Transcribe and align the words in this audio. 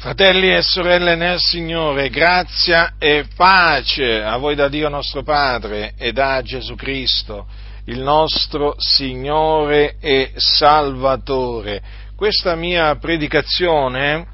Fratelli 0.00 0.54
e 0.54 0.62
sorelle 0.62 1.16
nel 1.16 1.40
Signore, 1.40 2.08
grazia 2.08 2.94
e 3.00 3.26
pace 3.34 4.22
a 4.22 4.36
voi 4.36 4.54
da 4.54 4.68
Dio 4.68 4.88
nostro 4.88 5.24
Padre 5.24 5.94
e 5.98 6.12
da 6.12 6.40
Gesù 6.40 6.76
Cristo, 6.76 7.48
il 7.86 7.98
nostro 7.98 8.76
Signore 8.78 9.96
e 9.98 10.30
Salvatore. 10.36 11.82
Questa 12.14 12.54
mia 12.54 12.94
predicazione 12.94 14.24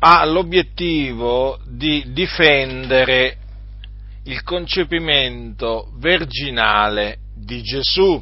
ha 0.00 0.24
l'obiettivo 0.24 1.60
di 1.64 2.06
difendere 2.08 3.36
il 4.24 4.42
concepimento 4.42 5.92
virginale 5.94 7.18
di 7.36 7.62
Gesù 7.62 8.20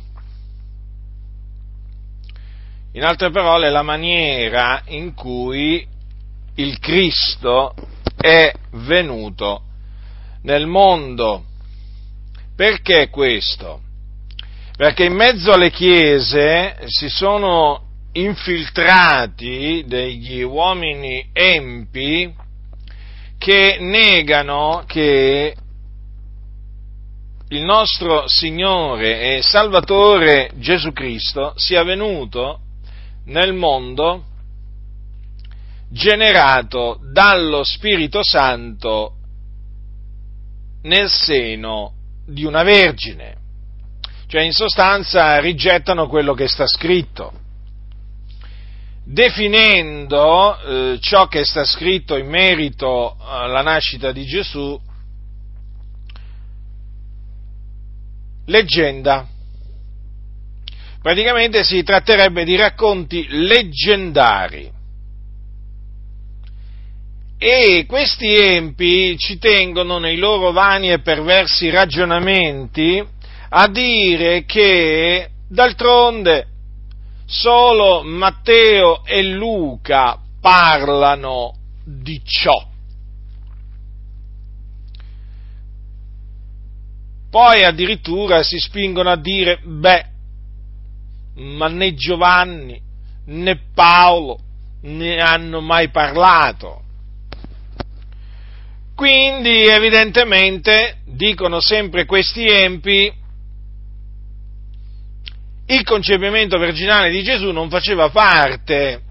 in 2.92 3.04
altre 3.04 3.30
parole, 3.30 3.70
la 3.70 3.82
maniera 3.82 4.82
in 4.86 5.14
cui 5.14 5.86
il 6.56 6.78
Cristo 6.78 7.74
è 8.16 8.52
venuto 8.72 9.62
nel 10.42 10.66
mondo. 10.66 11.44
Perché 12.56 13.08
questo? 13.08 13.80
Perché 14.76 15.04
in 15.04 15.14
mezzo 15.14 15.52
alle 15.52 15.70
chiese 15.70 16.78
si 16.86 17.08
sono 17.08 17.88
infiltrati 18.12 19.84
degli 19.86 20.42
uomini 20.42 21.28
empi 21.32 22.34
che 23.38 23.76
negano 23.78 24.82
che 24.86 25.54
il 27.48 27.62
nostro 27.62 28.26
Signore 28.26 29.36
e 29.36 29.42
Salvatore 29.42 30.50
Gesù 30.56 30.92
Cristo 30.92 31.52
sia 31.56 31.82
venuto 31.84 32.60
nel 33.26 33.52
mondo 33.52 34.24
generato 35.90 37.00
dallo 37.12 37.64
Spirito 37.64 38.20
Santo 38.22 39.14
nel 40.82 41.10
seno 41.10 41.92
di 42.26 42.44
una 42.44 42.62
vergine. 42.62 43.36
Cioè 44.26 44.42
in 44.42 44.52
sostanza 44.52 45.38
rigettano 45.40 46.06
quello 46.06 46.34
che 46.34 46.46
sta 46.46 46.66
scritto, 46.66 47.32
definendo 49.04 50.60
eh, 50.60 50.98
ciò 51.00 51.26
che 51.26 51.44
sta 51.44 51.64
scritto 51.64 52.16
in 52.16 52.28
merito 52.28 53.16
alla 53.18 53.62
nascita 53.62 54.12
di 54.12 54.24
Gesù 54.24 54.80
leggenda 58.46 59.26
praticamente 61.00 61.64
si 61.64 61.82
tratterebbe 61.82 62.44
di 62.44 62.56
racconti 62.56 63.26
leggendari. 63.28 64.70
E 67.38 67.86
questi 67.88 68.34
empi 68.34 69.16
ci 69.16 69.38
tengono 69.38 69.98
nei 69.98 70.16
loro 70.16 70.52
vani 70.52 70.92
e 70.92 71.00
perversi 71.00 71.70
ragionamenti 71.70 73.02
a 73.48 73.66
dire 73.68 74.44
che 74.44 75.30
d'altronde 75.48 76.46
solo 77.24 78.02
Matteo 78.02 79.04
e 79.06 79.22
Luca 79.22 80.18
parlano 80.40 81.54
di 81.84 82.20
ciò. 82.24 82.68
Poi 87.30 87.64
addirittura 87.64 88.42
si 88.42 88.58
spingono 88.58 89.08
a 89.08 89.16
dire, 89.16 89.60
beh, 89.64 90.09
ma 91.40 91.68
né 91.68 91.94
Giovanni 91.94 92.80
né 93.26 93.60
Paolo 93.74 94.38
ne 94.82 95.20
hanno 95.20 95.60
mai 95.60 95.88
parlato. 95.88 96.82
Quindi 98.94 99.64
evidentemente, 99.64 100.98
dicono 101.06 101.60
sempre 101.60 102.04
questi 102.04 102.44
empi, 102.44 103.10
il 105.66 105.84
concepimento 105.84 106.58
virginale 106.58 107.10
di 107.10 107.22
Gesù 107.22 107.50
non 107.50 107.70
faceva 107.70 108.10
parte 108.10 109.02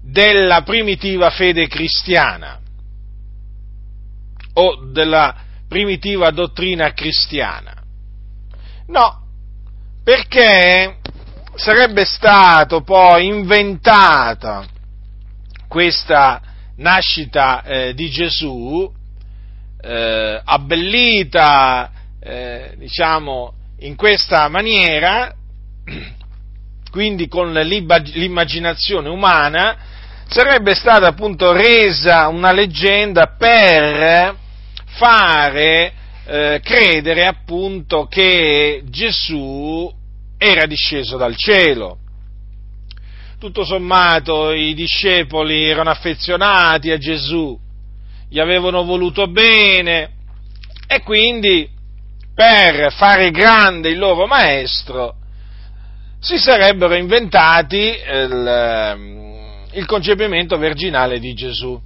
della 0.00 0.62
primitiva 0.62 1.30
fede 1.30 1.66
cristiana 1.66 2.60
o 4.52 4.84
della 4.92 5.34
primitiva 5.66 6.30
dottrina 6.30 6.92
cristiana. 6.92 7.82
No, 8.88 9.23
perché 10.04 10.96
sarebbe 11.54 12.04
stato 12.04 12.82
poi 12.82 13.26
inventata 13.26 14.66
questa 15.66 16.42
nascita 16.76 17.62
eh, 17.62 17.94
di 17.94 18.10
Gesù, 18.10 18.92
eh, 19.80 20.40
abbellita, 20.44 21.90
eh, 22.20 22.74
diciamo, 22.76 23.54
in 23.78 23.96
questa 23.96 24.48
maniera, 24.48 25.34
quindi 26.90 27.26
con 27.26 27.52
l'immaginazione 27.52 29.08
umana, 29.08 29.76
sarebbe 30.28 30.74
stata 30.74 31.06
appunto 31.06 31.52
resa 31.52 32.28
una 32.28 32.52
leggenda 32.52 33.34
per 33.38 34.36
fare 34.84 35.92
eh, 36.26 36.60
credere 36.62 37.26
appunto 37.26 38.06
che 38.06 38.82
Gesù 38.86 39.92
era 40.38 40.66
disceso 40.66 41.16
dal 41.16 41.36
cielo. 41.36 41.98
Tutto 43.38 43.64
sommato 43.64 44.52
i 44.52 44.74
discepoli 44.74 45.68
erano 45.68 45.90
affezionati 45.90 46.90
a 46.90 46.98
Gesù, 46.98 47.58
gli 48.28 48.38
avevano 48.38 48.84
voluto 48.84 49.26
bene 49.26 50.12
e 50.86 51.00
quindi 51.02 51.68
per 52.34 52.92
fare 52.92 53.30
grande 53.30 53.90
il 53.90 53.98
loro 53.98 54.26
maestro 54.26 55.16
si 56.24 56.38
sarebbero 56.38 56.94
inventati 56.94 57.76
il, 57.76 59.68
il 59.72 59.84
concepimento 59.84 60.56
virginale 60.56 61.18
di 61.18 61.34
Gesù. 61.34 61.78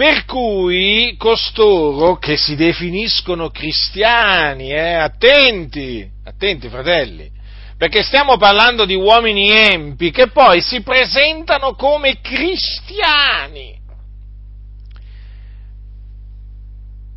Per 0.00 0.24
cui 0.24 1.14
costoro 1.18 2.16
che 2.16 2.38
si 2.38 2.56
definiscono 2.56 3.50
cristiani, 3.50 4.70
eh, 4.70 4.94
attenti, 4.94 6.08
attenti 6.24 6.70
fratelli, 6.70 7.30
perché 7.76 8.02
stiamo 8.02 8.38
parlando 8.38 8.86
di 8.86 8.94
uomini 8.94 9.50
empi 9.50 10.10
che 10.10 10.28
poi 10.28 10.62
si 10.62 10.80
presentano 10.80 11.74
come 11.74 12.18
cristiani. 12.22 13.78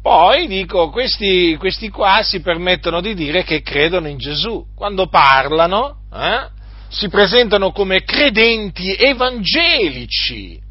Poi 0.01 0.47
dico, 0.47 0.89
questi, 0.89 1.55
questi 1.57 1.87
qua 1.87 2.19
si 2.21 2.41
permettono 2.41 2.99
di 2.99 3.13
dire 3.13 3.45
che 3.45 3.61
credono 3.61 4.09
in 4.09 4.17
Gesù. 4.17 4.65
Quando 4.75 5.07
parlano, 5.07 5.99
eh, 6.13 6.49
si 6.89 7.07
presentano 7.07 7.71
come 7.71 8.03
credenti 8.03 8.93
evangelici 8.93 10.62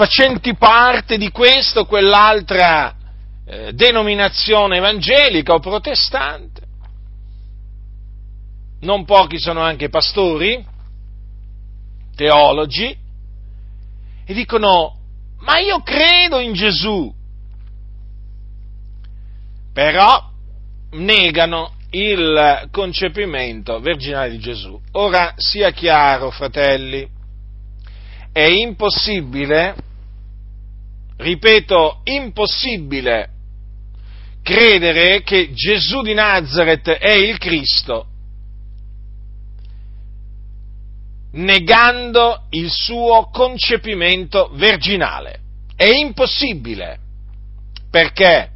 facenti 0.00 0.54
parte 0.54 1.18
di 1.18 1.30
questa 1.30 1.80
o 1.80 1.84
quell'altra 1.84 2.96
eh, 3.44 3.74
denominazione 3.74 4.78
evangelica 4.78 5.52
o 5.52 5.58
protestante. 5.58 6.62
Non 8.80 9.04
pochi 9.04 9.38
sono 9.38 9.60
anche 9.60 9.90
pastori, 9.90 10.64
teologi, 12.16 12.96
e 14.24 14.32
dicono, 14.32 14.96
ma 15.40 15.58
io 15.58 15.82
credo 15.82 16.38
in 16.38 16.54
Gesù, 16.54 17.14
però 19.74 20.30
negano 20.92 21.74
il 21.90 22.68
concepimento 22.70 23.78
virginale 23.80 24.30
di 24.30 24.38
Gesù. 24.38 24.80
Ora 24.92 25.34
sia 25.36 25.72
chiaro, 25.72 26.30
fratelli, 26.30 27.06
è 28.32 28.46
impossibile 28.46 29.88
ripeto, 31.20 32.00
impossibile 32.04 33.30
credere 34.42 35.22
che 35.22 35.52
Gesù 35.52 36.00
di 36.02 36.14
Nazareth 36.14 36.88
è 36.88 37.12
il 37.12 37.38
Cristo, 37.38 38.06
negando 41.32 42.46
il 42.50 42.70
suo 42.70 43.28
concepimento 43.30 44.50
virginale. 44.54 45.38
È 45.76 45.86
impossibile. 45.86 46.98
Perché? 47.90 48.50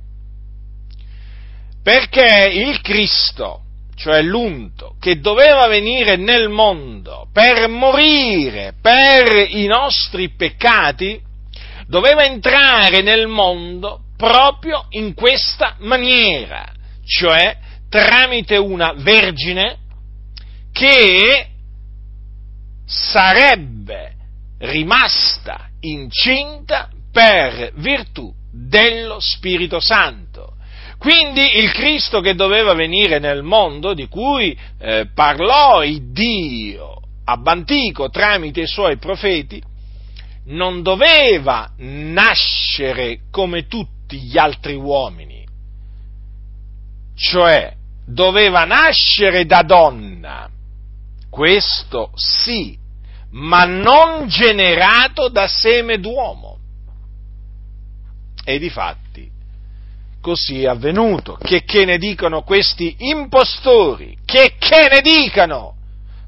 Perché 1.82 2.50
il 2.52 2.80
Cristo, 2.80 3.62
cioè 3.94 4.22
l'unto, 4.22 4.96
che 4.98 5.20
doveva 5.20 5.66
venire 5.68 6.16
nel 6.16 6.48
mondo 6.48 7.28
per 7.32 7.68
morire 7.68 8.74
per 8.80 9.48
i 9.50 9.66
nostri 9.66 10.30
peccati, 10.30 11.20
doveva 11.86 12.24
entrare 12.24 13.02
nel 13.02 13.26
mondo 13.26 14.00
proprio 14.16 14.86
in 14.90 15.14
questa 15.14 15.76
maniera, 15.80 16.64
cioè 17.04 17.56
tramite 17.88 18.56
una 18.56 18.94
vergine 18.96 19.78
che 20.72 21.48
sarebbe 22.86 24.12
rimasta 24.58 25.68
incinta 25.80 26.88
per 27.12 27.72
virtù 27.76 28.32
dello 28.50 29.18
Spirito 29.20 29.80
Santo. 29.80 30.54
Quindi 30.98 31.58
il 31.58 31.70
Cristo 31.72 32.20
che 32.20 32.34
doveva 32.34 32.72
venire 32.72 33.18
nel 33.18 33.42
mondo, 33.42 33.94
di 33.94 34.08
cui 34.08 34.56
eh, 34.78 35.08
parlò 35.12 35.84
il 35.84 36.12
Dio 36.12 36.94
Abbantico 37.26 38.10
tramite 38.10 38.62
i 38.62 38.66
suoi 38.66 38.96
profeti, 38.98 39.62
non 40.46 40.82
doveva 40.82 41.70
nascere 41.78 43.20
come 43.30 43.66
tutti 43.66 44.20
gli 44.20 44.36
altri 44.36 44.74
uomini, 44.74 45.46
cioè 47.14 47.74
doveva 48.06 48.64
nascere 48.64 49.46
da 49.46 49.62
donna, 49.62 50.50
questo 51.30 52.10
sì, 52.14 52.76
ma 53.30 53.64
non 53.64 54.28
generato 54.28 55.28
da 55.28 55.46
seme 55.48 55.98
d'uomo. 55.98 56.58
E 58.44 58.58
difatti 58.58 59.32
così 60.24 60.62
è 60.62 60.68
avvenuto. 60.68 61.36
Che, 61.36 61.64
che 61.64 61.84
ne 61.84 61.98
dicono 61.98 62.42
questi 62.42 62.96
impostori? 62.98 64.16
Che, 64.24 64.54
che 64.58 64.88
ne 64.90 65.02
dicano? 65.02 65.76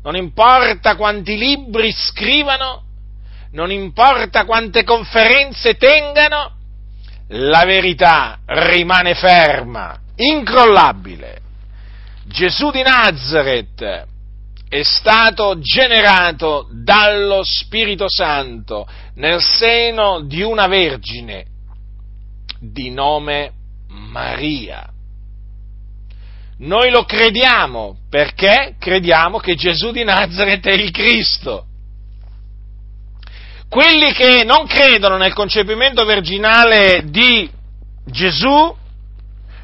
Non 0.03 0.17
importa 0.17 0.97
quanti 0.97 1.39
libri 1.39 1.91
scrivano, 1.93 2.83
non 3.57 3.73
importa 3.73 4.45
quante 4.45 4.85
conferenze 4.85 5.77
tengano, 5.77 6.53
la 7.29 7.65
verità 7.65 8.41
rimane 8.45 9.15
ferma, 9.15 9.99
incrollabile. 10.15 11.41
Gesù 12.27 12.71
di 12.71 12.83
Nazareth 12.83 14.07
è 14.69 14.83
stato 14.83 15.59
generato 15.59 16.69
dallo 16.71 17.41
Spirito 17.45 18.05
Santo 18.11 18.87
nel 19.15 19.41
seno 19.41 20.21
di 20.21 20.43
una 20.43 20.67
vergine 20.67 21.47
di 22.61 22.91
nome 22.91 23.53
Maria. 23.89 24.87
Noi 26.59 26.91
lo 26.91 27.05
crediamo 27.05 28.01
perché 28.11 28.77
crediamo 28.79 29.39
che 29.39 29.55
Gesù 29.55 29.93
di 29.93 30.05
Nazareth 30.05 30.67
è 30.67 30.73
il 30.73 30.91
Cristo. 30.91 31.66
Quelli 33.69 34.13
che 34.13 34.45
non 34.45 34.67
credono 34.67 35.17
nel 35.17 35.33
concepimento 35.33 36.05
virginale 36.05 37.05
di 37.07 37.51
Gesù 38.07 38.75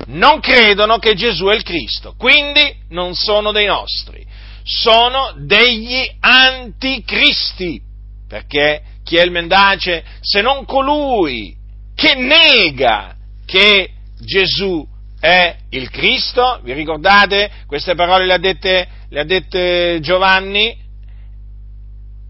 non 0.07 0.41
credono 0.41 0.99
che 0.99 1.15
Gesù 1.15 1.47
è 1.47 1.55
il 1.55 1.63
Cristo, 1.63 2.15
quindi 2.19 2.75
non 2.89 3.15
sono 3.15 3.53
dei 3.53 3.67
nostri, 3.67 4.27
sono 4.65 5.35
degli 5.37 6.05
anticristi, 6.19 7.81
perché 8.29 8.83
chi 9.05 9.17
è 9.17 9.23
il 9.23 9.31
mendace 9.31 10.05
se 10.21 10.43
non 10.43 10.65
colui 10.65 11.55
che 11.95 12.15
nega 12.15 13.15
che 13.47 13.91
Gesù 14.19 14.85
è 15.21 15.57
il 15.71 15.89
Cristo? 15.91 16.61
Vi 16.65 16.73
ricordate? 16.73 17.51
Queste 17.67 17.95
parole 17.95 18.27
le 18.27 18.33
ha 18.35 18.39
dette, 18.39 18.89
le 19.09 19.21
ha 19.21 19.25
dette 19.25 19.99
Giovanni? 20.01 20.77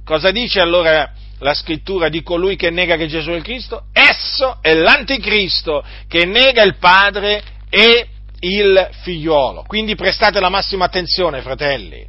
Cosa 0.04 0.30
dice 0.30 0.60
allora 0.60 1.10
la 1.43 1.55
scrittura 1.55 2.09
di 2.09 2.23
colui 2.23 2.56
che 2.56 2.71
nega 2.71 2.97
che 2.97 3.06
Gesù 3.06 3.31
è 3.31 3.35
il 3.35 3.43
Cristo? 3.43 3.87
Esso 3.93 4.59
è 4.61 4.75
l'anticristo 4.75 5.85
che 6.09 6.25
nega 6.25 6.62
il 6.62 6.77
Padre 6.77 7.43
e 7.69 8.06
il 8.41 8.89
figliolo. 9.03 9.65
Quindi 9.67 9.94
prestate 9.94 10.41
la 10.41 10.49
massima 10.49 10.87
attenzione, 10.87 11.43
fratelli. 11.43 12.09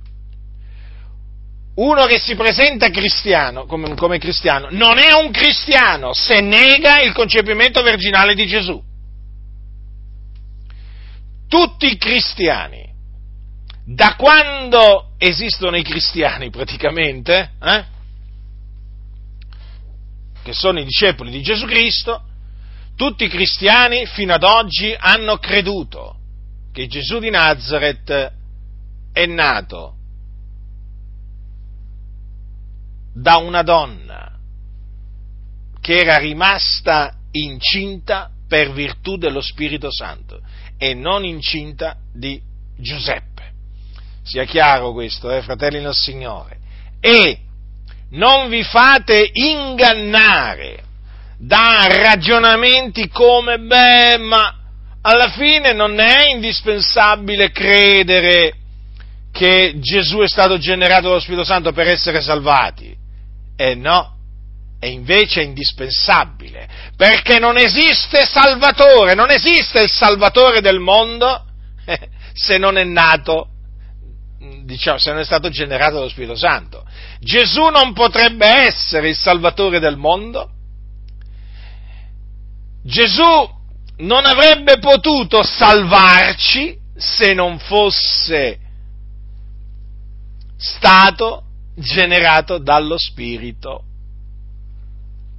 Uno 1.75 2.05
che 2.05 2.19
si 2.19 2.35
presenta 2.35 2.89
cristiano, 2.89 3.65
come, 3.65 3.95
come 3.95 4.19
cristiano, 4.19 4.67
non 4.69 4.99
è 4.99 5.11
un 5.13 5.31
cristiano 5.31 6.13
se 6.13 6.39
nega 6.39 7.01
il 7.01 7.13
concepimento 7.13 7.81
virginale 7.81 8.35
di 8.35 8.45
Gesù 8.45 8.91
tutti 11.53 11.85
i 11.85 11.97
cristiani, 11.97 12.83
da 13.85 14.15
quando 14.15 15.11
esistono 15.19 15.77
i 15.77 15.83
cristiani 15.83 16.49
praticamente, 16.49 17.51
eh? 17.61 17.85
Che 20.43 20.53
sono 20.53 20.79
i 20.79 20.83
discepoli 20.83 21.31
di 21.31 21.41
Gesù 21.41 21.65
Cristo, 21.65 22.21
tutti 22.95 23.23
i 23.23 23.29
cristiani 23.29 24.05
fino 24.05 24.33
ad 24.33 24.43
oggi 24.43 24.95
hanno 24.97 25.37
creduto 25.37 26.17
che 26.71 26.87
Gesù 26.87 27.19
di 27.19 27.29
Nazareth 27.29 28.31
è 29.11 29.25
nato 29.25 29.95
da 33.13 33.37
una 33.37 33.61
donna 33.61 34.37
che 35.79 35.97
era 35.97 36.17
rimasta 36.17 37.15
incinta 37.31 38.29
per 38.47 38.71
virtù 38.71 39.17
dello 39.17 39.41
Spirito 39.41 39.91
Santo 39.91 40.41
e 40.77 40.93
non 40.93 41.25
incinta 41.25 41.97
di 42.11 42.41
Giuseppe. 42.77 43.51
Sia 44.23 44.45
chiaro 44.45 44.93
questo, 44.93 45.31
eh, 45.31 45.41
fratelli 45.41 45.81
del 45.81 45.93
Signore. 45.93 46.59
E 46.99 47.42
non 48.13 48.49
vi 48.49 48.63
fate 48.63 49.29
ingannare 49.31 50.81
da 51.37 51.85
ragionamenti 51.87 53.09
come, 53.09 53.59
beh, 53.59 54.17
ma 54.17 54.55
alla 55.01 55.29
fine 55.29 55.73
non 55.73 55.99
è 55.99 56.29
indispensabile 56.29 57.51
credere 57.51 58.53
che 59.31 59.73
Gesù 59.79 60.19
è 60.19 60.27
stato 60.27 60.57
generato 60.57 61.07
dallo 61.07 61.19
Spirito 61.19 61.43
Santo 61.43 61.73
per 61.73 61.87
essere 61.87 62.21
salvati. 62.21 62.95
Eh 63.55 63.75
no, 63.75 64.13
è 64.79 64.85
invece 64.85 65.41
indispensabile, 65.41 66.67
perché 66.95 67.39
non 67.39 67.57
esiste 67.57 68.25
Salvatore, 68.25 69.15
non 69.15 69.31
esiste 69.31 69.81
il 69.81 69.89
Salvatore 69.89 70.61
del 70.61 70.79
mondo 70.79 71.45
se 72.33 72.57
non 72.57 72.77
è 72.77 72.83
nato, 72.83 73.47
diciamo, 74.63 74.97
se 74.97 75.11
non 75.11 75.19
è 75.19 75.25
stato 75.25 75.49
generato 75.49 75.95
dallo 75.95 76.09
Spirito 76.09 76.35
Santo. 76.35 76.85
Gesù 77.19 77.67
non 77.67 77.93
potrebbe 77.93 78.45
essere 78.45 79.09
il 79.09 79.15
Salvatore 79.15 79.79
del 79.79 79.97
mondo, 79.97 80.49
Gesù 82.83 83.61
non 83.97 84.25
avrebbe 84.25 84.79
potuto 84.79 85.43
salvarci 85.43 86.77
se 86.95 87.33
non 87.33 87.57
fosse 87.59 88.59
stato 90.57 91.43
generato 91.75 92.57
dallo 92.57 92.97
Spirito 92.97 93.83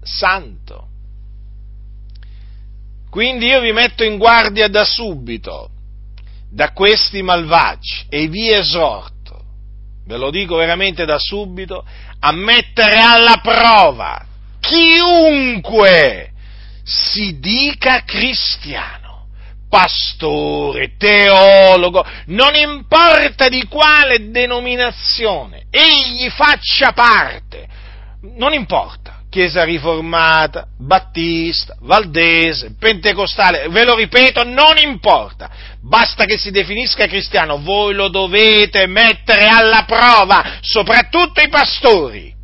santo. 0.02 0.88
Quindi 3.11 3.47
io 3.47 3.61
vi 3.61 3.73
metto 3.73 4.02
in 4.05 4.19
guardia 4.19 4.69
da 4.69 4.85
subito 4.85 5.71
da 6.55 6.71
questi 6.71 7.21
malvagi 7.21 8.07
e 8.09 8.29
vi 8.29 8.53
esorto, 8.53 9.43
ve 10.07 10.17
lo 10.17 10.31
dico 10.31 10.55
veramente 10.55 11.05
da 11.05 11.19
subito, 11.19 11.85
a 12.21 12.31
mettere 12.31 13.01
alla 13.01 13.41
prova 13.43 14.25
chiunque 14.61 16.31
si 16.85 17.41
dica 17.41 18.05
cristiano, 18.05 19.27
pastore, 19.69 20.97
teologo, 20.97 22.07
non 22.27 22.55
importa 22.55 23.49
di 23.49 23.67
quale 23.67 24.31
denominazione 24.31 25.67
egli 25.71 26.31
faccia 26.31 26.93
parte, 26.93 27.67
non 28.37 28.53
importa 28.53 29.15
Chiesa 29.35 29.65
riformata, 29.65 30.69
battista, 30.79 31.75
valdese, 31.81 32.77
pentecostale, 32.79 33.67
ve 33.69 33.85
lo 33.85 33.97
ripeto, 33.97 34.45
non 34.45 34.79
importa, 34.79 35.51
basta 35.87 36.25
che 36.25 36.38
si 36.38 36.50
definisca 36.50 37.07
cristiano, 37.07 37.59
voi 37.61 37.95
lo 37.95 38.09
dovete 38.09 38.87
mettere 38.87 39.47
alla 39.47 39.85
prova, 39.85 40.59
soprattutto 40.61 41.43
i 41.43 41.49
pastori, 41.49 42.35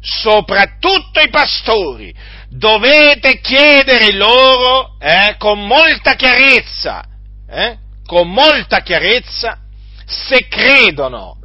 soprattutto 0.00 1.20
i 1.20 1.30
pastori, 1.30 2.14
dovete 2.50 3.40
chiedere 3.40 4.12
loro 4.12 4.96
eh, 5.00 5.34
con 5.38 5.66
molta 5.66 6.14
chiarezza, 6.14 7.04
eh, 7.48 7.78
con 8.04 8.30
molta 8.30 8.82
chiarezza, 8.82 9.58
se 10.06 10.46
credono 10.48 11.38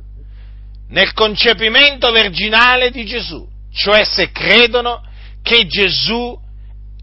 nel 0.90 1.14
concepimento 1.14 2.12
virginale 2.12 2.92
di 2.92 3.06
Gesù. 3.06 3.48
Cioè 3.72 4.04
se 4.04 4.32
credono 4.32 5.04
che 5.42 5.68
Gesù 5.68 6.38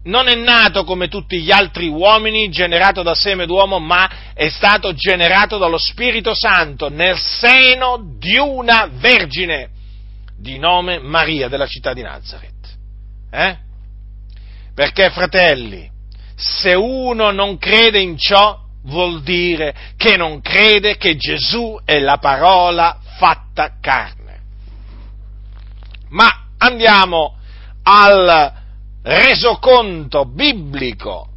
non 0.07 0.27
è 0.27 0.35
nato 0.35 0.83
come 0.83 1.07
tutti 1.07 1.41
gli 1.41 1.51
altri 1.51 1.87
uomini, 1.87 2.49
generato 2.49 3.03
da 3.03 3.13
seme 3.13 3.45
d'uomo, 3.45 3.79
ma 3.79 4.33
è 4.33 4.49
stato 4.49 4.93
generato 4.93 5.57
dallo 5.57 5.77
Spirito 5.77 6.33
Santo 6.33 6.89
nel 6.89 7.17
seno 7.17 8.15
di 8.17 8.37
una 8.37 8.89
vergine 8.91 9.69
di 10.39 10.57
nome 10.57 10.99
Maria 10.99 11.47
della 11.47 11.67
città 11.67 11.93
di 11.93 12.01
Nazareth. 12.01 12.77
Eh? 13.29 13.57
Perché, 14.73 15.09
fratelli, 15.09 15.89
se 16.35 16.73
uno 16.73 17.31
non 17.31 17.57
crede 17.57 17.99
in 17.99 18.17
ciò, 18.17 18.65
vuol 18.83 19.21
dire 19.21 19.75
che 19.97 20.15
non 20.15 20.39
crede 20.39 20.97
che 20.97 21.17
Gesù 21.17 21.79
è 21.83 21.99
la 21.99 22.17
parola 22.17 22.97
fatta 23.17 23.73
carne. 23.81 24.15
Ma 26.09 26.45
andiamo 26.57 27.35
al 27.83 28.65
resoconto 29.07 30.25
biblico. 30.25 31.29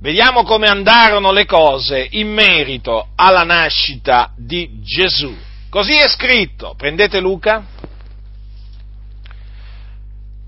Vediamo 0.00 0.42
come 0.42 0.66
andarono 0.66 1.30
le 1.30 1.44
cose 1.44 2.06
in 2.10 2.32
merito 2.32 3.08
alla 3.14 3.44
nascita 3.44 4.32
di 4.36 4.80
Gesù. 4.82 5.34
Così 5.70 5.94
è 5.94 6.08
scritto, 6.08 6.74
prendete 6.76 7.20
Luca, 7.20 7.64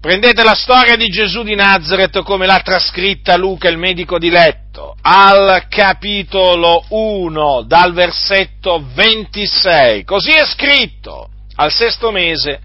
prendete 0.00 0.42
la 0.42 0.54
storia 0.54 0.96
di 0.96 1.06
Gesù 1.06 1.42
di 1.42 1.54
Nazareth 1.54 2.22
come 2.22 2.46
l'ha 2.46 2.60
trascritta 2.64 3.36
Luca, 3.36 3.68
il 3.68 3.78
medico 3.78 4.18
di 4.18 4.30
letto, 4.30 4.96
al 5.02 5.66
capitolo 5.68 6.84
1, 6.88 7.62
dal 7.62 7.92
versetto 7.92 8.84
26. 8.92 10.04
Così 10.04 10.30
è 10.30 10.44
scritto, 10.46 11.28
al 11.56 11.70
sesto 11.70 12.10
mese 12.10 12.60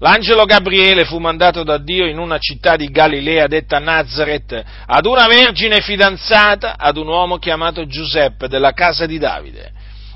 L'angelo 0.00 0.44
Gabriele 0.44 1.04
fu 1.04 1.18
mandato 1.18 1.64
da 1.64 1.76
Dio 1.78 2.06
in 2.06 2.18
una 2.18 2.38
città 2.38 2.76
di 2.76 2.86
Galilea 2.88 3.48
detta 3.48 3.80
Nazareth 3.80 4.62
ad 4.86 5.06
una 5.06 5.26
vergine 5.26 5.80
fidanzata 5.80 6.76
ad 6.78 6.96
un 6.96 7.08
uomo 7.08 7.38
chiamato 7.38 7.84
Giuseppe 7.86 8.46
della 8.46 8.72
casa 8.72 9.06
di 9.06 9.18
Davide. 9.18 9.72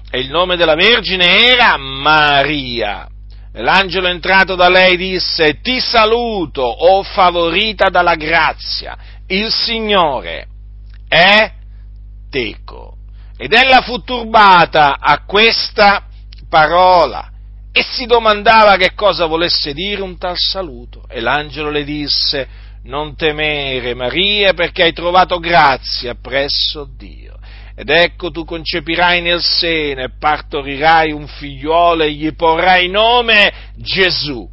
E 0.08 0.20
il 0.20 0.30
nome 0.30 0.56
della 0.56 0.76
vergine 0.76 1.48
era 1.48 1.76
Maria. 1.78 3.08
L'angelo 3.54 4.06
entrato 4.06 4.54
da 4.54 4.68
lei 4.68 4.96
disse, 4.96 5.60
ti 5.60 5.80
saluto, 5.80 6.62
o 6.62 6.98
oh 6.98 7.02
favorita 7.02 7.88
dalla 7.88 8.14
grazia, 8.14 8.96
il 9.26 9.50
Signore 9.50 10.46
è 11.08 11.50
teco. 12.30 12.98
Ed 13.36 13.52
ella 13.52 13.80
fu 13.80 14.02
turbata 14.04 14.98
a 15.00 15.24
questa 15.24 16.04
parola 16.48 17.31
e 17.72 17.82
si 17.82 18.04
domandava 18.04 18.76
che 18.76 18.92
cosa 18.94 19.26
volesse 19.26 19.72
dire 19.72 20.02
un 20.02 20.18
tal 20.18 20.36
saluto. 20.36 21.04
E 21.08 21.20
l'angelo 21.20 21.70
le 21.70 21.84
disse, 21.84 22.46
non 22.84 23.16
temere 23.16 23.94
Maria 23.94 24.52
perché 24.52 24.82
hai 24.82 24.92
trovato 24.92 25.38
grazia 25.38 26.14
presso 26.14 26.86
Dio. 26.96 27.38
Ed 27.74 27.88
ecco 27.88 28.30
tu 28.30 28.44
concepirai 28.44 29.22
nel 29.22 29.42
seno 29.42 30.02
e 30.02 30.10
partorirai 30.18 31.10
un 31.10 31.26
figliuolo 31.26 32.02
e 32.02 32.12
gli 32.12 32.34
porrai 32.34 32.88
nome 32.88 33.52
Gesù 33.76 34.46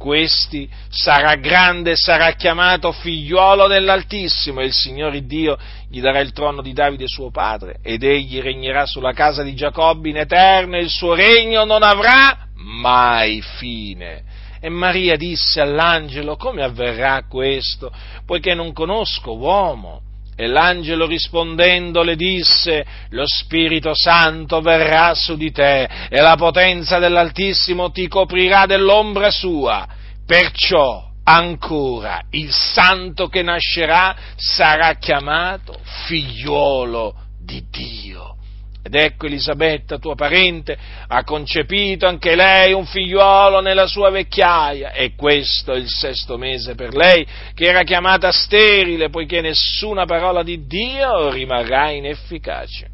questi 0.00 0.66
sarà 0.88 1.34
grande 1.34 1.94
sarà 1.94 2.32
chiamato 2.32 2.90
figliuolo 2.90 3.66
dell'Altissimo 3.66 4.60
e 4.60 4.64
il 4.64 4.72
Signore 4.72 5.26
Dio 5.26 5.58
gli 5.90 6.00
darà 6.00 6.20
il 6.20 6.32
trono 6.32 6.62
di 6.62 6.72
Davide 6.72 7.06
suo 7.06 7.30
padre 7.30 7.80
ed 7.82 8.02
egli 8.02 8.40
regnerà 8.40 8.86
sulla 8.86 9.12
casa 9.12 9.42
di 9.42 9.54
Giacobbe 9.54 10.08
in 10.08 10.16
eterno 10.16 10.76
e 10.76 10.80
il 10.80 10.88
suo 10.88 11.12
regno 11.12 11.66
non 11.66 11.82
avrà 11.82 12.46
mai 12.54 13.42
fine. 13.58 14.22
E 14.58 14.70
Maria 14.70 15.16
disse 15.16 15.60
all'angelo, 15.60 16.36
come 16.36 16.62
avverrà 16.62 17.26
questo, 17.28 17.92
poiché 18.24 18.54
non 18.54 18.72
conosco 18.72 19.36
uomo? 19.36 20.00
E 20.40 20.46
l'angelo 20.46 21.04
rispondendo 21.04 22.02
le 22.02 22.16
disse, 22.16 22.86
lo 23.10 23.24
Spirito 23.26 23.90
Santo 23.92 24.62
verrà 24.62 25.12
su 25.12 25.36
di 25.36 25.52
te 25.52 25.82
e 26.08 26.18
la 26.22 26.34
potenza 26.36 26.98
dell'Altissimo 26.98 27.90
ti 27.90 28.08
coprirà 28.08 28.64
dell'ombra 28.64 29.30
sua. 29.30 29.86
Perciò 30.26 31.10
ancora 31.24 32.22
il 32.30 32.50
santo 32.50 33.28
che 33.28 33.42
nascerà 33.42 34.16
sarà 34.34 34.94
chiamato 34.94 35.78
figliuolo 36.06 37.14
di 37.38 37.62
Dio. 37.70 38.36
Ed 38.82 38.94
ecco 38.94 39.26
Elisabetta, 39.26 39.98
tua 39.98 40.14
parente, 40.14 40.76
ha 41.06 41.22
concepito 41.22 42.06
anche 42.06 42.34
lei 42.34 42.72
un 42.72 42.86
figliuolo 42.86 43.60
nella 43.60 43.86
sua 43.86 44.10
vecchiaia, 44.10 44.92
e 44.92 45.14
questo 45.14 45.72
è 45.72 45.76
il 45.76 45.88
sesto 45.88 46.38
mese 46.38 46.74
per 46.74 46.94
lei, 46.94 47.26
che 47.54 47.66
era 47.66 47.82
chiamata 47.82 48.32
sterile, 48.32 49.10
poiché 49.10 49.42
nessuna 49.42 50.06
parola 50.06 50.42
di 50.42 50.66
Dio 50.66 51.30
rimarrà 51.30 51.90
inefficace. 51.90 52.88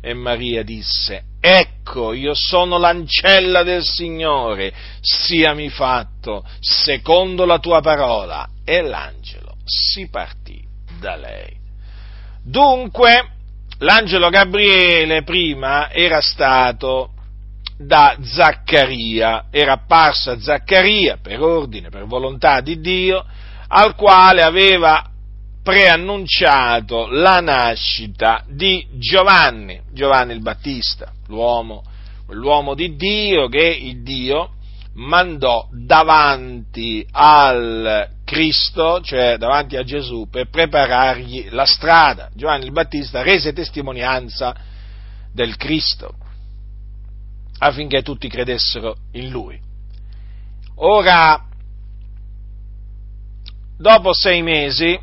E 0.00 0.14
Maria 0.14 0.62
disse, 0.62 1.24
ecco, 1.40 2.12
io 2.12 2.32
sono 2.34 2.78
l'ancella 2.78 3.64
del 3.64 3.82
Signore, 3.82 4.72
siami 5.00 5.68
fatto 5.70 6.44
secondo 6.60 7.44
la 7.44 7.58
tua 7.58 7.80
parola. 7.80 8.48
E 8.64 8.82
l'angelo 8.82 9.56
si 9.64 10.08
partì 10.08 10.62
da 11.00 11.16
lei. 11.16 11.56
Dunque, 12.44 13.35
l'angelo 13.78 14.28
Gabriele 14.30 15.22
prima 15.22 15.90
era 15.90 16.20
stato 16.20 17.10
da 17.78 18.16
Zaccaria, 18.22 19.46
era 19.50 19.72
apparso 19.72 20.30
a 20.30 20.40
Zaccaria 20.40 21.18
per 21.20 21.42
ordine, 21.42 21.90
per 21.90 22.06
volontà 22.06 22.60
di 22.60 22.80
Dio, 22.80 23.24
al 23.68 23.94
quale 23.94 24.42
aveva 24.42 25.04
preannunciato 25.62 27.08
la 27.08 27.40
nascita 27.40 28.44
di 28.46 28.86
Giovanni, 28.92 29.80
Giovanni 29.92 30.32
il 30.32 30.40
Battista, 30.40 31.12
l'uomo, 31.26 31.82
l'uomo 32.28 32.74
di 32.74 32.96
Dio 32.96 33.48
che 33.48 33.66
il 33.66 34.02
Dio 34.02 34.52
mandò 34.96 35.68
davanti 35.70 37.06
al 37.12 38.08
Cristo, 38.24 39.00
cioè 39.00 39.36
davanti 39.36 39.76
a 39.76 39.84
Gesù, 39.84 40.28
per 40.30 40.48
preparargli 40.48 41.48
la 41.50 41.64
strada. 41.64 42.30
Giovanni 42.34 42.64
il 42.64 42.72
Battista 42.72 43.22
rese 43.22 43.52
testimonianza 43.52 44.54
del 45.32 45.56
Cristo 45.56 46.14
affinché 47.58 48.02
tutti 48.02 48.28
credessero 48.28 48.96
in 49.12 49.30
lui. 49.30 49.58
Ora, 50.76 51.42
dopo 53.78 54.12
sei 54.12 54.42
mesi, 54.42 54.98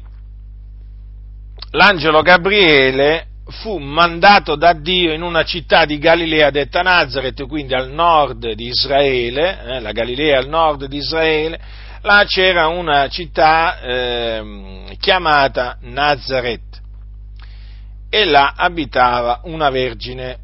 l'angelo 1.71 2.21
Gabriele 2.21 3.27
fu 3.45 3.77
mandato 3.77 4.55
da 4.55 4.73
Dio 4.73 5.11
in 5.11 5.21
una 5.21 5.43
città 5.43 5.85
di 5.85 5.97
Galilea 5.97 6.49
detta 6.49 6.81
Nazareth, 6.81 7.45
quindi 7.47 7.73
al 7.73 7.89
nord 7.89 8.53
di 8.53 8.67
Israele, 8.67 9.59
eh, 9.63 9.79
la 9.79 9.91
Galilea 9.91 10.39
al 10.39 10.47
nord 10.47 10.85
di 10.85 10.97
Israele, 10.97 11.59
là 12.01 12.23
c'era 12.25 12.67
una 12.67 13.07
città 13.09 13.79
eh, 13.81 14.95
chiamata 14.99 15.77
Nazareth 15.81 16.81
e 18.09 18.25
là 18.25 18.53
abitava 18.55 19.41
una 19.45 19.69
vergine 19.69 20.37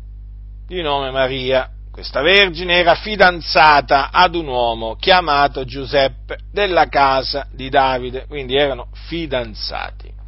di 0.67 0.81
nome 0.81 1.11
Maria. 1.11 1.69
Questa 1.91 2.21
vergine 2.21 2.75
era 2.75 2.95
fidanzata 2.95 4.09
ad 4.11 4.35
un 4.35 4.47
uomo 4.47 4.95
chiamato 4.95 5.65
Giuseppe 5.65 6.37
della 6.51 6.87
casa 6.87 7.45
di 7.51 7.69
Davide, 7.69 8.25
quindi 8.25 8.55
erano 8.55 8.87
fidanzati. 9.07 10.18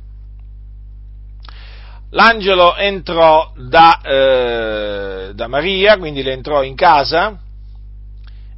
L'angelo 2.12 2.76
entrò 2.76 3.54
da, 3.56 4.02
eh, 4.02 5.32
da 5.34 5.48
Maria, 5.48 5.98
quindi 5.98 6.24
le 6.24 6.34
entrò 6.34 6.64
in 6.64 6.76
casa 6.76 7.40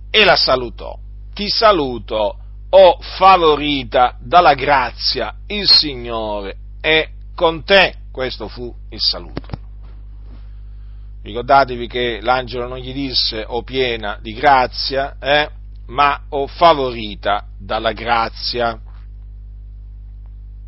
e 0.09 0.25
la 0.25 0.35
salutò. 0.35 0.97
Ti 1.33 1.49
saluto, 1.49 2.37
o 2.69 2.97
favorita 2.99 4.17
dalla 4.19 4.55
grazia, 4.55 5.35
il 5.47 5.67
Signore 5.67 6.55
è 6.81 7.07
con 7.35 7.63
te. 7.63 7.95
Questo 8.11 8.47
fu 8.47 8.73
il 8.89 8.99
saluto. 8.99 9.41
Ricordatevi 11.21 11.87
che 11.87 12.19
l'angelo 12.21 12.67
non 12.67 12.79
gli 12.79 12.93
disse 12.93 13.43
o 13.47 13.61
piena 13.63 14.17
di 14.19 14.33
grazia, 14.33 15.17
eh, 15.19 15.49
ma 15.87 16.23
o 16.29 16.47
favorita 16.47 17.45
dalla 17.57 17.91
grazia. 17.91 18.79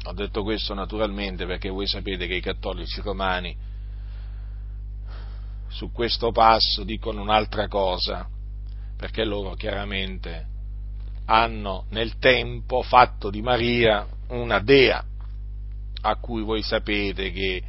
Ho 0.07 0.13
detto 0.13 0.43
questo 0.43 0.75
naturalmente 0.75 1.45
perché 1.47 1.69
voi 1.69 1.88
sapete 1.88 2.27
che 2.27 2.35
i 2.35 2.41
cattolici 2.41 3.01
romani 3.01 3.55
su 5.67 5.91
questo 5.91 6.31
passo 6.31 6.83
dicono 6.83 7.21
un'altra 7.21 7.67
cosa, 7.67 8.29
perché 8.95 9.25
loro 9.25 9.55
chiaramente 9.55 10.53
hanno 11.25 11.85
nel 11.89 12.17
tempo 12.19 12.83
fatto 12.83 13.31
di 13.31 13.41
Maria 13.41 14.07
una 14.27 14.59
dea, 14.59 15.03
a 16.01 16.15
cui 16.17 16.43
voi 16.43 16.62
sapete 16.62 17.31
che 17.31 17.63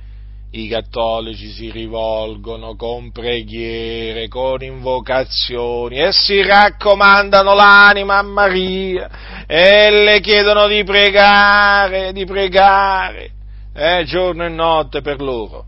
i 0.64 0.68
cattolici 0.68 1.50
si 1.50 1.70
rivolgono 1.70 2.76
con 2.76 3.10
preghiere, 3.12 4.28
con 4.28 4.62
invocazioni 4.62 5.98
e 5.98 6.12
si 6.12 6.42
raccomandano 6.42 7.54
l'anima 7.54 8.18
a 8.18 8.22
Maria. 8.22 9.44
E 9.46 9.90
le 9.90 10.20
chiedono 10.20 10.66
di 10.66 10.82
pregare, 10.84 12.12
di 12.12 12.24
pregare, 12.24 13.30
eh, 13.74 14.04
giorno 14.04 14.44
e 14.44 14.48
notte 14.48 15.00
per 15.00 15.20
loro, 15.20 15.66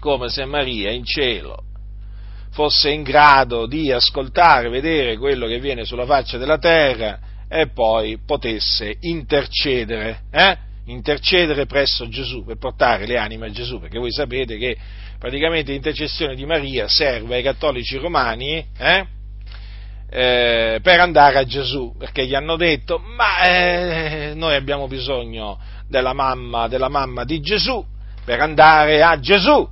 come 0.00 0.28
se 0.28 0.44
Maria 0.44 0.90
in 0.90 1.04
cielo 1.04 1.64
fosse 2.52 2.90
in 2.90 3.02
grado 3.02 3.66
di 3.66 3.90
ascoltare, 3.90 4.68
vedere 4.68 5.16
quello 5.16 5.46
che 5.46 5.58
viene 5.58 5.84
sulla 5.84 6.04
faccia 6.04 6.36
della 6.36 6.58
terra 6.58 7.18
e 7.48 7.68
poi 7.68 8.18
potesse 8.24 8.96
intercedere, 9.00 10.22
eh? 10.30 10.70
Intercedere 10.86 11.66
presso 11.66 12.08
Gesù, 12.08 12.44
per 12.44 12.56
portare 12.56 13.06
le 13.06 13.18
anime 13.18 13.46
a 13.46 13.50
Gesù, 13.50 13.78
perché 13.78 13.98
voi 13.98 14.12
sapete 14.12 14.56
che 14.56 14.76
praticamente 15.18 15.72
l'intercessione 15.72 16.34
di 16.34 16.44
Maria 16.44 16.88
serve 16.88 17.36
ai 17.36 17.42
cattolici 17.42 17.96
romani 17.96 18.66
eh, 18.78 19.06
eh, 20.10 20.80
per 20.82 21.00
andare 21.00 21.38
a 21.38 21.44
Gesù, 21.44 21.94
perché 21.96 22.26
gli 22.26 22.34
hanno 22.34 22.56
detto, 22.56 22.98
ma 22.98 23.42
eh, 23.44 24.32
noi 24.34 24.54
abbiamo 24.54 24.86
bisogno 24.86 25.58
della 25.88 26.12
mamma, 26.12 26.68
della 26.68 26.88
mamma 26.88 27.24
di 27.24 27.40
Gesù 27.40 27.84
per 28.24 28.40
andare 28.40 29.02
a 29.02 29.18
Gesù. 29.18 29.68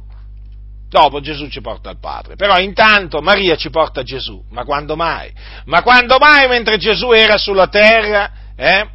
Dopo 0.89 1.21
Gesù 1.21 1.49
ci 1.49 1.61
porta 1.61 1.89
al 1.89 2.01
Padre. 2.01 2.35
Però 2.35 2.59
intanto 2.59 3.21
Maria 3.21 3.55
ci 3.55 3.71
porta 3.71 4.01
a 4.01 4.03
Gesù. 4.03 4.43
Ma 4.51 4.65
quando 4.65 4.97
mai? 4.97 5.33
Ma 5.67 5.83
quando 5.83 6.19
mai 6.19 6.49
mentre 6.49 6.79
Gesù 6.79 7.13
era 7.13 7.37
sulla 7.37 7.69
terra, 7.69 8.31
eh, 8.57 8.89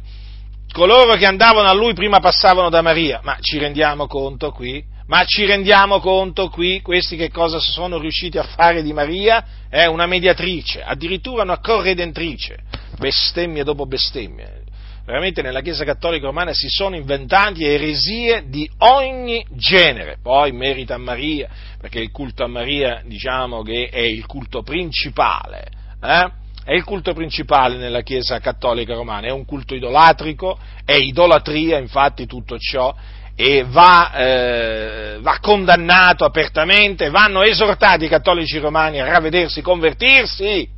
coloro 0.76 1.14
che 1.14 1.24
andavano 1.24 1.68
a 1.68 1.72
lui 1.72 1.94
prima 1.94 2.20
passavano 2.20 2.68
da 2.68 2.82
Maria? 2.82 3.20
Ma 3.22 3.38
ci 3.40 3.56
rendiamo 3.56 4.06
conto 4.06 4.50
qui? 4.50 4.84
Ma 5.06 5.24
ci 5.24 5.46
rendiamo 5.46 6.00
conto 6.00 6.50
qui 6.50 6.82
questi 6.82 7.16
che 7.16 7.30
cosa 7.30 7.58
sono 7.58 7.98
riusciti 7.98 8.36
a 8.36 8.42
fare 8.42 8.82
di 8.82 8.92
Maria? 8.92 9.42
È 9.70 9.84
eh, 9.84 9.86
una 9.86 10.04
mediatrice, 10.04 10.82
addirittura 10.82 11.44
una 11.44 11.60
corredentrice. 11.60 12.58
Bestemmie 12.98 13.64
dopo 13.64 13.86
bestemmie 13.86 14.64
veramente 15.06 15.40
nella 15.40 15.60
Chiesa 15.60 15.84
Cattolica 15.84 16.26
Romana 16.26 16.52
si 16.52 16.66
sono 16.68 16.96
inventati 16.96 17.64
eresie 17.64 18.48
di 18.48 18.68
ogni 18.78 19.46
genere, 19.52 20.18
poi 20.20 20.50
merita 20.50 20.94
a 20.94 20.98
Maria, 20.98 21.48
perché 21.80 22.00
il 22.00 22.10
culto 22.10 22.42
a 22.42 22.48
Maria 22.48 23.02
diciamo 23.04 23.62
che 23.62 23.88
è 23.88 24.00
il 24.00 24.26
culto 24.26 24.62
principale, 24.62 25.68
eh? 26.02 26.44
È 26.66 26.74
il 26.74 26.82
culto 26.82 27.14
principale 27.14 27.76
nella 27.76 28.00
Chiesa 28.00 28.40
Cattolica 28.40 28.92
Romana, 28.92 29.28
è 29.28 29.30
un 29.30 29.44
culto 29.44 29.76
idolatrico, 29.76 30.58
è 30.84 30.94
idolatria 30.94 31.78
infatti 31.78 32.26
tutto 32.26 32.58
ciò, 32.58 32.92
e 33.36 33.64
va, 33.68 34.12
eh, 34.12 35.18
va, 35.20 35.38
condannato 35.40 36.24
apertamente, 36.24 37.08
vanno 37.08 37.42
esortati 37.42 38.06
i 38.06 38.08
cattolici 38.08 38.58
romani 38.58 38.98
a 38.98 39.04
ravvedersi, 39.04 39.62
convertirsi 39.62 40.68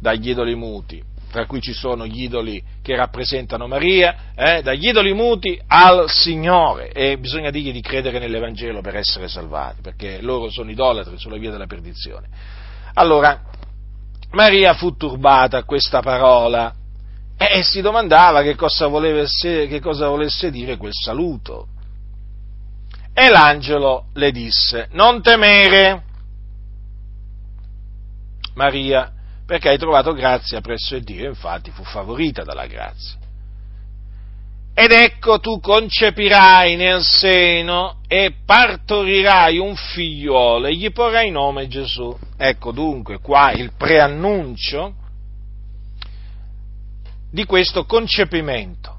dagli 0.00 0.30
idoli 0.30 0.56
muti 0.56 1.00
tra 1.30 1.46
cui 1.46 1.60
ci 1.60 1.72
sono 1.72 2.06
gli 2.06 2.22
idoli 2.22 2.60
che 2.82 2.96
rappresentano 2.96 3.68
Maria, 3.68 4.32
eh, 4.34 4.62
dagli 4.62 4.88
idoli 4.88 5.12
muti 5.12 5.60
al 5.66 6.08
Signore 6.08 6.90
e 6.90 7.18
bisogna 7.18 7.50
dirgli 7.50 7.72
di 7.72 7.82
credere 7.82 8.18
nell'Evangelo 8.18 8.80
per 8.80 8.96
essere 8.96 9.28
salvati, 9.28 9.80
perché 9.82 10.20
loro 10.22 10.50
sono 10.50 10.70
idolatri 10.70 11.18
sulla 11.18 11.36
via 11.36 11.50
della 11.50 11.66
perdizione. 11.66 12.28
Allora, 12.94 13.42
Maria 14.32 14.74
fu 14.74 14.96
turbata 14.96 15.58
a 15.58 15.64
questa 15.64 16.00
parola 16.00 16.74
e 17.36 17.62
si 17.62 17.80
domandava 17.80 18.42
che 18.42 18.54
cosa, 18.54 18.86
volesse, 18.86 19.66
che 19.66 19.80
cosa 19.80 20.08
volesse 20.08 20.50
dire 20.50 20.76
quel 20.76 20.92
saluto. 20.92 21.68
E 23.12 23.28
l'angelo 23.28 24.06
le 24.14 24.30
disse, 24.30 24.88
non 24.92 25.22
temere. 25.22 26.04
Maria 28.54 29.12
perché 29.46 29.68
hai 29.68 29.78
trovato 29.78 30.12
grazia 30.12 30.60
presso 30.60 30.96
il 30.96 31.04
Dio, 31.04 31.28
infatti 31.28 31.70
fu 31.70 31.84
favorita 31.84 32.42
dalla 32.42 32.66
grazia. 32.66 33.16
Ed 34.78 34.92
ecco 34.92 35.40
tu 35.40 35.58
concepirai 35.58 36.76
nel 36.76 37.02
seno 37.02 38.02
e 38.06 38.34
partorirai 38.44 39.56
un 39.56 39.74
figliuolo 39.74 40.66
e 40.66 40.74
gli 40.74 40.92
porrai 40.92 41.30
nome 41.30 41.66
Gesù. 41.66 42.14
Ecco 42.36 42.72
dunque 42.72 43.18
qua 43.20 43.52
il 43.52 43.72
preannuncio 43.72 44.92
di 47.30 47.46
questo 47.46 47.86
concepimento. 47.86 48.98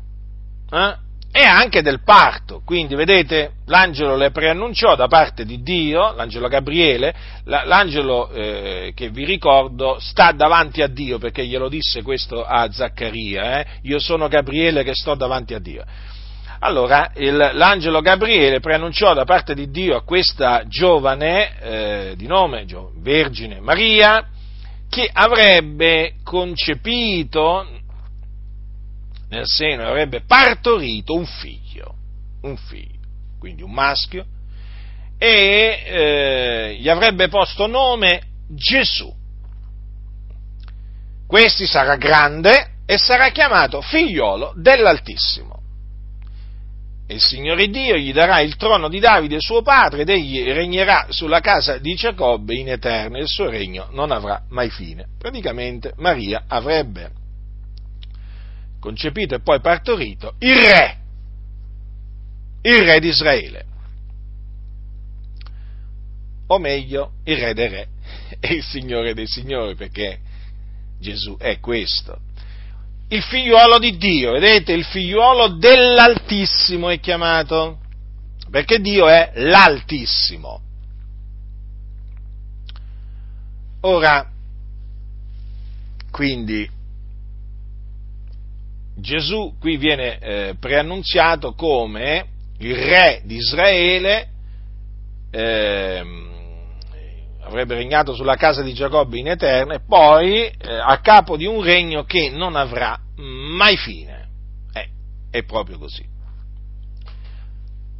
Eh? 0.72 0.96
E 1.32 1.44
anche 1.44 1.82
del 1.82 2.02
parto. 2.04 2.62
Quindi, 2.66 2.96
vedete, 2.96 3.52
l'angelo 3.66 4.16
le 4.16 4.32
preannunciò 4.32 4.96
da 4.96 5.08
parte 5.08 5.46
di 5.46 5.62
Dio, 5.62 6.14
l'angelo 6.14 6.48
Gabriele, 6.48 7.14
l'angelo 7.44 8.30
eh, 8.32 8.92
che 8.96 9.10
vi 9.10 9.26
ricordo 9.26 9.98
sta 10.00 10.32
davanti 10.32 10.82
a 10.82 10.88
Dio, 10.88 11.18
perché 11.20 11.46
glielo 11.46 11.70
disse 11.70 12.02
questo 12.02 12.44
a 12.44 12.72
Zaccaria, 12.72 13.60
eh? 13.60 13.66
io 13.84 14.00
sono 14.00 14.28
Gabriele 14.28 14.84
che 14.84 14.94
sto 14.94 15.16
davanti 15.16 15.54
a 15.54 15.60
Dio. 15.60 15.84
Allora, 16.60 17.12
il, 17.16 17.36
l'angelo 17.54 18.02
Gabriele 18.02 18.60
preannunciò 18.60 19.14
da 19.14 19.26
parte 19.26 19.54
di 19.54 19.70
Dio 19.70 19.96
a 19.96 20.02
questa 20.02 20.64
giovane 20.68 21.60
eh, 21.60 22.14
di 22.18 22.26
nome 22.26 22.66
Vergine 23.00 23.60
Maria, 23.60 24.28
che 24.90 25.08
avrebbe 25.12 26.16
concepito 26.24 27.77
nel 29.30 29.46
seno 29.46 29.84
e 29.84 29.86
avrebbe 29.86 30.22
partorito 30.22 31.14
un 31.14 31.26
figlio, 31.26 31.96
un 32.44 32.58
figlio, 32.58 33.08
quindi 33.40 33.62
un 33.62 33.72
maschio, 33.72 34.26
e 35.18 35.84
eh, 35.86 36.78
gli 36.80 36.90
avrebbe 36.90 37.28
posto 37.28 37.68
nome 37.68 38.22
Gesù. 38.50 39.14
Questi 41.28 41.66
sarà 41.66 41.96
grande 41.98 42.76
e 42.86 42.98
sarà 42.98 43.30
chiamato 43.30 43.82
figliolo 43.82 44.54
dell'Altissimo. 44.56 45.56
E 47.10 47.16
il 47.16 47.22
Signore 47.22 47.70
Dio 47.70 47.96
gli 47.96 48.14
darà 48.14 48.42
il 48.42 48.58
trono 48.58 48.90
di 48.90 49.00
Davide 49.00 49.40
suo 49.40 49.62
padre 49.62 50.02
ed 50.02 50.10
egli 50.10 50.44
regnerà 50.44 51.08
sulla 51.10 51.40
casa 51.40 51.78
di 51.78 51.96
Giacobbe 51.96 52.54
in 52.56 52.70
eterno 52.70 53.18
e 53.18 53.22
il 53.22 53.28
suo 53.28 53.50
regno 53.50 53.88
non 53.92 54.12
avrà 54.12 54.44
mai 54.50 54.70
fine. 54.70 55.06
Praticamente 55.18 55.94
Maria 55.98 56.44
avrebbe 56.48 57.12
concepito 58.88 59.36
e 59.36 59.42
poi 59.42 59.60
partorito, 59.60 60.36
il 60.40 60.56
re, 60.56 60.98
il 62.62 62.84
re 62.84 63.00
di 63.02 63.10
Israele. 63.10 63.66
O 66.48 66.58
meglio, 66.58 67.12
il 67.26 67.36
re 67.38 67.54
dei 67.54 67.68
re 67.68 67.88
e 68.40 68.54
il 68.54 68.64
signore 68.64 69.14
dei 69.14 69.28
signori, 69.28 69.76
perché 69.76 70.20
Gesù 71.00 71.36
è 71.38 71.60
questo. 71.60 72.20
Il 73.10 73.22
figliuolo 73.22 73.78
di 73.78 73.98
Dio, 73.98 74.32
vedete, 74.32 74.72
il 74.72 74.86
figliuolo 74.86 75.58
dell'Altissimo 75.58 76.90
è 76.90 77.00
chiamato, 77.02 77.80
perché 78.50 78.80
Dio 78.80 79.08
è 79.10 79.32
l'Altissimo. 79.36 80.62
Ora, 83.82 84.30
quindi, 86.10 86.77
Gesù 89.00 89.56
qui 89.60 89.78
viene 89.78 90.18
eh, 90.18 90.56
preannunziato 90.60 91.54
come 91.54 92.26
il 92.60 92.76
re 92.76 93.22
di 93.24 93.36
Israele, 93.36 94.30
eh, 95.30 96.04
avrebbe 97.42 97.76
regnato 97.76 98.14
sulla 98.14 98.36
casa 98.36 98.64
di 98.64 98.74
Giacobbe 98.74 99.20
in 99.20 99.28
eterno 99.28 99.74
e 99.74 99.82
poi 99.88 100.48
eh, 100.48 100.74
a 100.74 101.00
capo 101.00 101.38
di 101.38 101.46
un 101.46 101.62
regno 101.62 102.04
che 102.06 102.30
non 102.30 102.56
avrà 102.56 103.00
mai 103.18 103.78
fine. 103.78 104.28
Eh, 104.74 104.88
è 105.30 105.44
proprio 105.44 105.78
così. 105.78 106.04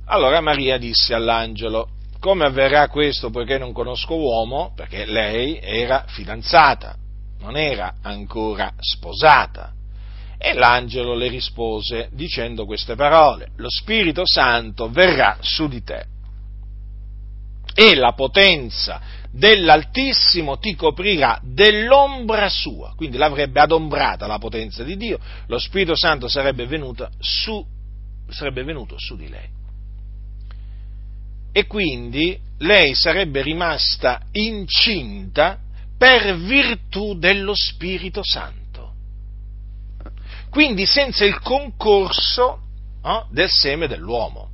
Allora 0.06 0.42
Maria 0.42 0.78
disse 0.78 1.14
all'angelo, 1.14 1.90
come 2.20 2.46
avverrà 2.46 2.88
questo 2.88 3.30
poiché 3.30 3.60
non 3.60 3.72
conosco 3.72 4.16
uomo? 4.16 4.74
Perché 4.76 5.06
lei 5.06 5.60
era 5.62 6.06
fidanzata, 6.08 6.96
non 7.40 7.56
era 7.56 7.96
ancora 8.02 8.74
sposata. 8.80 9.74
E 10.38 10.54
l'angelo 10.54 11.16
le 11.16 11.28
rispose 11.30 12.10
dicendo 12.12 12.66
queste 12.66 12.96
parole, 12.96 13.50
lo 13.56 13.70
Spirito 13.70 14.22
Santo 14.26 14.90
verrà 14.90 15.38
su 15.42 15.68
di 15.68 15.84
te. 15.84 16.06
E 17.74 17.96
la 17.96 18.14
potenza 18.14 19.02
dell'Altissimo 19.32 20.58
ti 20.58 20.76
coprirà 20.76 21.40
dell'ombra 21.44 22.50
sua, 22.50 22.94
quindi 22.96 23.18
l'avrebbe 23.18 23.60
adombrata 23.60 24.26
la 24.28 24.38
potenza 24.38 24.84
di 24.84 24.96
Dio, 24.96 25.20
lo 25.48 25.60
Spirito 25.60 25.96
Santo 25.96 26.28
sarebbe 26.28 26.66
venuto 26.66 27.10
su, 27.20 27.66
sarebbe 28.30 28.64
venuto 28.64 28.96
su 28.98 29.16
di 29.16 29.30
lei. 29.30 29.56
E 31.52 31.66
quindi 31.66 32.40
lei 32.60 32.94
sarebbe 32.94 33.42
rimasta 33.42 34.22
incinta 34.32 35.60
per 35.98 36.38
virtù 36.38 37.18
dello 37.18 37.54
Spirito 37.56 38.22
Santo 38.24 38.67
quindi 40.50 40.86
senza 40.86 41.26
il 41.26 41.40
concorso 41.40 42.60
no, 43.02 43.28
del 43.32 43.50
seme 43.50 43.88
dell'uomo. 43.88 44.50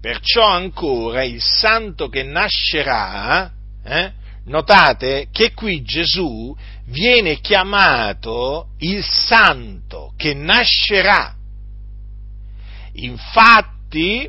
Perciò 0.00 0.46
ancora 0.46 1.24
il 1.24 1.42
santo 1.42 2.08
che 2.08 2.22
nascerà, 2.22 3.50
eh, 3.84 4.12
notate 4.44 5.28
che 5.32 5.52
qui 5.52 5.82
Gesù 5.82 6.54
viene 6.86 7.40
chiamato 7.40 8.68
il 8.78 9.04
santo 9.04 10.12
che 10.16 10.34
nascerà. 10.34 11.34
Infatti, 12.92 14.28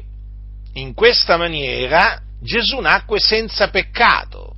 in 0.73 0.93
questa 0.93 1.37
maniera 1.37 2.21
Gesù 2.41 2.79
nacque 2.79 3.19
senza 3.19 3.69
peccato. 3.69 4.55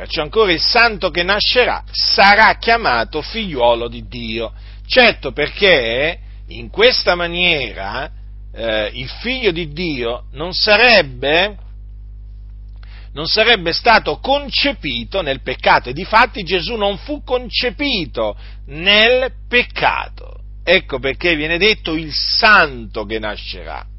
Perciò 0.00 0.22
ancora 0.22 0.50
il 0.50 0.62
santo 0.62 1.10
che 1.10 1.22
nascerà 1.22 1.84
sarà 1.90 2.56
chiamato 2.56 3.20
figliuolo 3.20 3.86
di 3.86 4.08
Dio. 4.08 4.50
Certo 4.86 5.32
perché 5.32 6.18
in 6.48 6.70
questa 6.70 7.14
maniera 7.14 8.10
eh, 8.50 8.90
il 8.94 9.10
figlio 9.10 9.50
di 9.50 9.70
Dio 9.74 10.24
non 10.32 10.54
sarebbe, 10.54 11.54
non 13.12 13.26
sarebbe 13.26 13.74
stato 13.74 14.20
concepito 14.20 15.20
nel 15.20 15.42
peccato 15.42 15.90
e 15.90 15.92
difatti 15.92 16.44
Gesù 16.44 16.76
non 16.76 16.96
fu 16.96 17.22
concepito 17.22 18.38
nel 18.68 19.30
peccato. 19.46 20.34
Ecco 20.64 20.98
perché 20.98 21.36
viene 21.36 21.58
detto 21.58 21.92
il 21.92 22.14
santo 22.14 23.04
che 23.04 23.18
nascerà. 23.18 23.89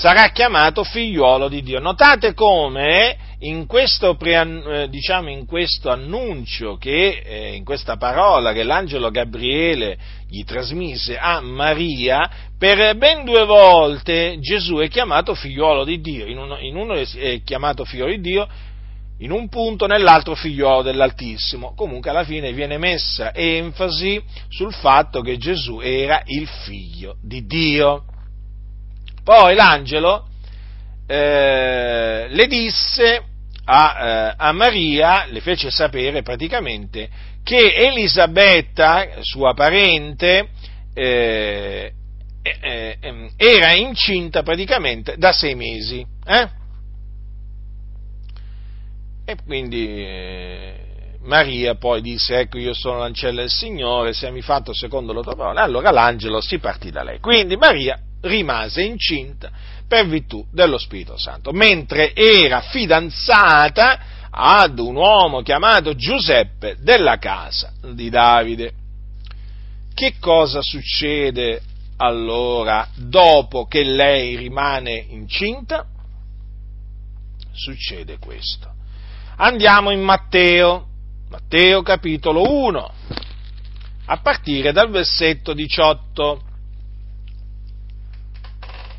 Sarà 0.00 0.30
chiamato 0.30 0.82
figliuolo 0.82 1.48
di 1.48 1.60
Dio. 1.60 1.78
Notate 1.78 2.32
come 2.32 3.18
in 3.40 3.66
questo, 3.66 4.14
pre, 4.14 4.88
diciamo, 4.88 5.28
in 5.28 5.44
questo 5.44 5.90
annuncio, 5.90 6.78
che, 6.78 7.20
eh, 7.22 7.54
in 7.54 7.64
questa 7.66 7.98
parola 7.98 8.54
che 8.54 8.62
l'angelo 8.62 9.10
Gabriele 9.10 9.98
gli 10.26 10.42
trasmise 10.42 11.18
a 11.18 11.42
Maria, 11.42 12.30
per 12.58 12.96
ben 12.96 13.26
due 13.26 13.44
volte 13.44 14.38
Gesù 14.40 14.76
è 14.76 14.88
chiamato 14.88 15.34
figliuolo 15.34 15.84
di 15.84 16.00
Dio. 16.00 16.24
In 16.24 16.38
uno, 16.38 16.58
in 16.60 16.76
uno 16.76 16.94
è 16.94 17.42
chiamato 17.44 17.84
figliuolo 17.84 18.12
di 18.12 18.20
Dio, 18.22 18.48
in 19.18 19.32
un 19.32 19.50
punto, 19.50 19.86
nell'altro 19.86 20.34
figliuolo 20.34 20.80
dell'Altissimo. 20.80 21.74
Comunque 21.74 22.08
alla 22.08 22.24
fine 22.24 22.54
viene 22.54 22.78
messa 22.78 23.34
enfasi 23.34 24.18
sul 24.48 24.72
fatto 24.72 25.20
che 25.20 25.36
Gesù 25.36 25.78
era 25.82 26.22
il 26.24 26.48
figlio 26.48 27.16
di 27.20 27.44
Dio. 27.44 28.04
Poi 29.22 29.54
l'angelo 29.54 30.28
eh, 31.06 32.28
le 32.28 32.46
disse 32.46 33.22
a, 33.64 33.96
eh, 33.98 34.34
a, 34.36 34.52
Maria, 34.52 35.26
le 35.26 35.40
fece 35.40 35.70
sapere 35.70 36.22
praticamente 36.22 37.08
che 37.42 37.74
Elisabetta, 37.74 39.18
sua 39.20 39.54
parente, 39.54 40.48
eh, 40.94 41.92
eh, 42.42 42.96
ehm, 43.00 43.30
era 43.36 43.74
incinta 43.74 44.42
praticamente 44.42 45.16
da 45.16 45.32
sei 45.32 45.54
mesi. 45.54 46.04
Eh? 46.24 46.48
E 49.24 49.36
quindi 49.44 49.86
eh, 50.04 50.74
Maria 51.22 51.74
poi 51.74 52.00
disse, 52.00 52.38
ecco 52.38 52.58
io 52.58 52.72
sono 52.72 52.98
l'ancella 52.98 53.40
del 53.40 53.50
Signore, 53.50 54.12
se 54.12 54.30
mi 54.30 54.42
fatto 54.42 54.72
secondo 54.72 55.12
la 55.12 55.22
tua 55.22 55.34
parola. 55.34 55.62
Allora 55.62 55.90
l'angelo 55.90 56.40
si 56.40 56.58
partì 56.58 56.90
da 56.90 57.02
lei. 57.02 57.18
Quindi 57.18 57.56
Maria 57.56 58.00
rimase 58.22 58.82
incinta 58.82 59.50
per 59.86 60.06
virtù 60.06 60.46
dello 60.52 60.78
Spirito 60.78 61.16
Santo, 61.16 61.52
mentre 61.52 62.14
era 62.14 62.60
fidanzata 62.60 64.00
ad 64.30 64.78
un 64.78 64.94
uomo 64.94 65.42
chiamato 65.42 65.94
Giuseppe 65.96 66.76
della 66.78 67.18
casa 67.18 67.72
di 67.92 68.08
Davide. 68.08 68.72
Che 69.92 70.14
cosa 70.20 70.62
succede 70.62 71.60
allora 71.96 72.88
dopo 72.94 73.66
che 73.66 73.82
lei 73.82 74.36
rimane 74.36 75.04
incinta? 75.08 75.84
Succede 77.52 78.18
questo. 78.18 78.72
Andiamo 79.36 79.90
in 79.90 80.00
Matteo, 80.00 80.86
Matteo 81.28 81.82
capitolo 81.82 82.48
1, 82.48 82.92
a 84.06 84.16
partire 84.18 84.72
dal 84.72 84.90
versetto 84.90 85.52
18. 85.52 86.42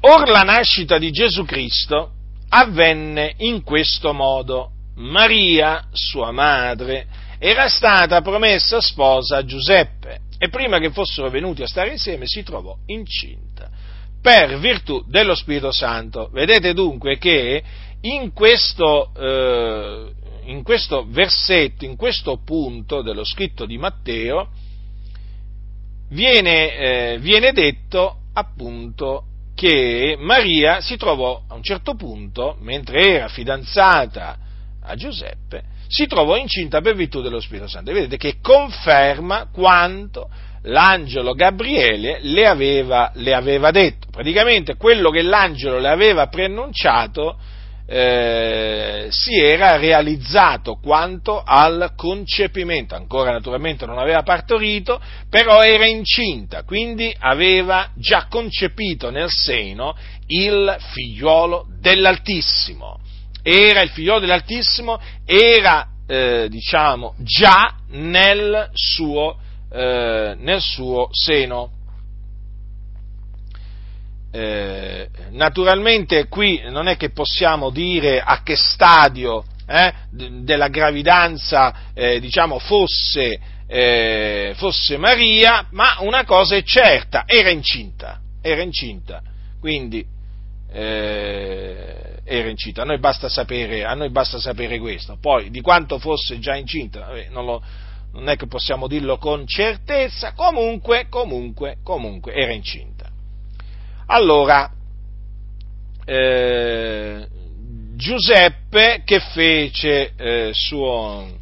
Or 0.04 0.28
la 0.28 0.42
nascita 0.42 0.98
di 0.98 1.12
Gesù 1.12 1.46
Cristo 1.46 2.12
avvenne 2.50 3.36
in 3.38 3.64
questo 3.64 4.14
modo. 4.14 4.72
Maria, 4.96 5.88
sua 5.92 6.32
madre, 6.32 7.08
era 7.40 7.68
stata 7.70 8.22
promessa 8.22 8.82
sposa 8.82 9.38
a 9.38 9.46
Giuseppe 9.46 10.22
e 10.38 10.50
prima 10.50 10.80
che 10.80 10.92
fossero 10.92 11.30
venuti 11.30 11.62
a 11.64 11.68
stare 11.68 11.92
insieme 11.92 12.26
si 12.26 12.44
trovò 12.44 12.76
incinta 12.88 13.70
per 14.22 14.60
virtù 14.60 15.04
dello 15.08 15.34
Spirito 15.34 15.72
Santo. 15.72 16.30
Vedete 16.32 16.74
dunque 16.74 17.18
che 17.18 17.64
in 18.02 18.34
questo, 18.34 19.12
eh, 19.18 20.12
in 20.46 20.62
questo 20.64 21.06
versetto, 21.08 21.86
in 21.86 21.96
questo 21.96 22.40
punto 22.44 23.02
dello 23.02 23.24
scritto 23.24 23.66
di 23.66 23.78
Matteo, 23.78 24.50
viene, 26.10 26.76
eh, 26.76 27.18
viene 27.20 27.52
detto 27.52 28.18
appunto 28.34 29.26
che 29.62 30.16
Maria 30.18 30.82
si 30.82 30.98
trovò 30.98 31.44
a 31.48 31.54
un 31.54 31.62
certo 31.62 31.94
punto, 31.94 32.58
mentre 32.62 33.14
era 33.14 33.28
fidanzata 33.28 34.36
a 34.82 34.96
Giuseppe, 34.96 35.62
si 35.88 36.08
trovò 36.08 36.36
incinta 36.36 36.82
per 36.82 36.96
virtù 36.96 37.22
dello 37.22 37.40
Spirito 37.40 37.68
Santo. 37.68 37.92
E 37.92 37.94
vedete 37.94 38.18
che 38.18 38.38
conferma 38.42 39.50
quanto 39.54 40.32
l'angelo 40.64 41.34
Gabriele 41.34 42.18
le 42.24 42.48
aveva, 42.48 43.12
le 43.14 43.36
aveva 43.36 43.70
detto. 43.70 44.08
Praticamente 44.10 44.78
quello 44.78 45.12
che 45.12 45.22
l'angelo 45.22 45.78
le 45.78 45.90
aveva 45.90 46.26
preannunciato 46.26 47.38
eh, 47.94 49.08
si 49.10 49.38
era 49.38 49.76
realizzato 49.76 50.76
quanto 50.76 51.44
al 51.46 51.92
concepimento, 51.98 52.96
ancora 52.96 53.34
naturalmente 53.34 53.86
non 53.86 53.98
aveva 53.98 54.24
partorito, 54.24 55.02
però 55.30 55.62
era 55.62 55.86
incinta, 55.86 56.64
quindi 56.64 57.14
aveva 57.20 57.90
già 57.96 58.28
concepito 58.30 59.10
nel 59.10 59.28
seno 59.28 59.94
il 60.28 60.74
figliuolo 60.94 61.66
dell'Altissimo. 61.82 62.98
Era 63.44 63.82
il 63.82 63.90
figliolo 63.90 64.20
dell'Altissimo, 64.20 64.98
era 65.26 65.86
eh, 66.08 66.48
diciamo 66.50 67.16
già 67.18 67.76
nel 67.90 68.70
suo, 68.72 69.38
eh, 69.70 70.34
nel 70.38 70.62
suo 70.62 71.10
seno. 71.12 71.72
Eh, 74.34 75.10
naturalmente 75.32 76.28
qui 76.30 76.62
non 76.70 76.88
è 76.88 76.96
che 76.96 77.10
possiamo 77.10 77.70
dire 77.70 78.22
a 78.22 78.42
che 78.44 78.56
stadio 78.56 79.44
eh, 79.68 79.94
della 80.10 80.68
gravidanza 80.68 81.92
eh, 81.94 82.20
diciamo, 82.20 82.60
fosse, 82.60 83.40
eh, 83.68 84.54
fosse, 84.56 84.98
Maria, 84.98 85.68
ma 85.72 85.98
una 86.00 86.26
cosa 86.26 86.56
è 86.56 86.64
certa, 86.64 87.24
era 87.26 87.50
incinta, 87.50 88.20
era 88.42 88.62
incinta, 88.62 89.22
quindi 89.60 90.06
eh, 90.72 92.20
era 92.24 92.50
incinta, 92.50 92.84
a 92.84 92.86
noi, 92.86 93.00
sapere, 93.28 93.84
a 93.84 93.94
noi, 93.94 94.10
basta 94.10 94.40
sapere, 94.40 94.80
questo, 94.80 95.18
poi 95.20 95.50
di 95.50 95.62
quanto 95.62 96.00
fosse 96.00 96.40
già 96.40 96.56
incinta, 96.56 97.10
non, 97.30 97.46
lo, 97.46 97.64
non 98.14 98.30
è 98.30 98.36
che 98.36 98.48
possiamo 98.48 98.88
dirlo 98.88 99.18
con 99.18 99.46
certezza, 99.46 100.34
comunque, 100.34 101.08
comunque, 101.10 101.78
comunque 101.84 102.34
era 102.34 102.52
incinta. 102.52 103.11
Allora, 104.08 104.72
eh, 106.06 107.28
Giuseppe 107.96 109.04
che 109.06 109.20
fece 109.20 110.14
eh, 110.16 110.52
suo... 110.54 111.40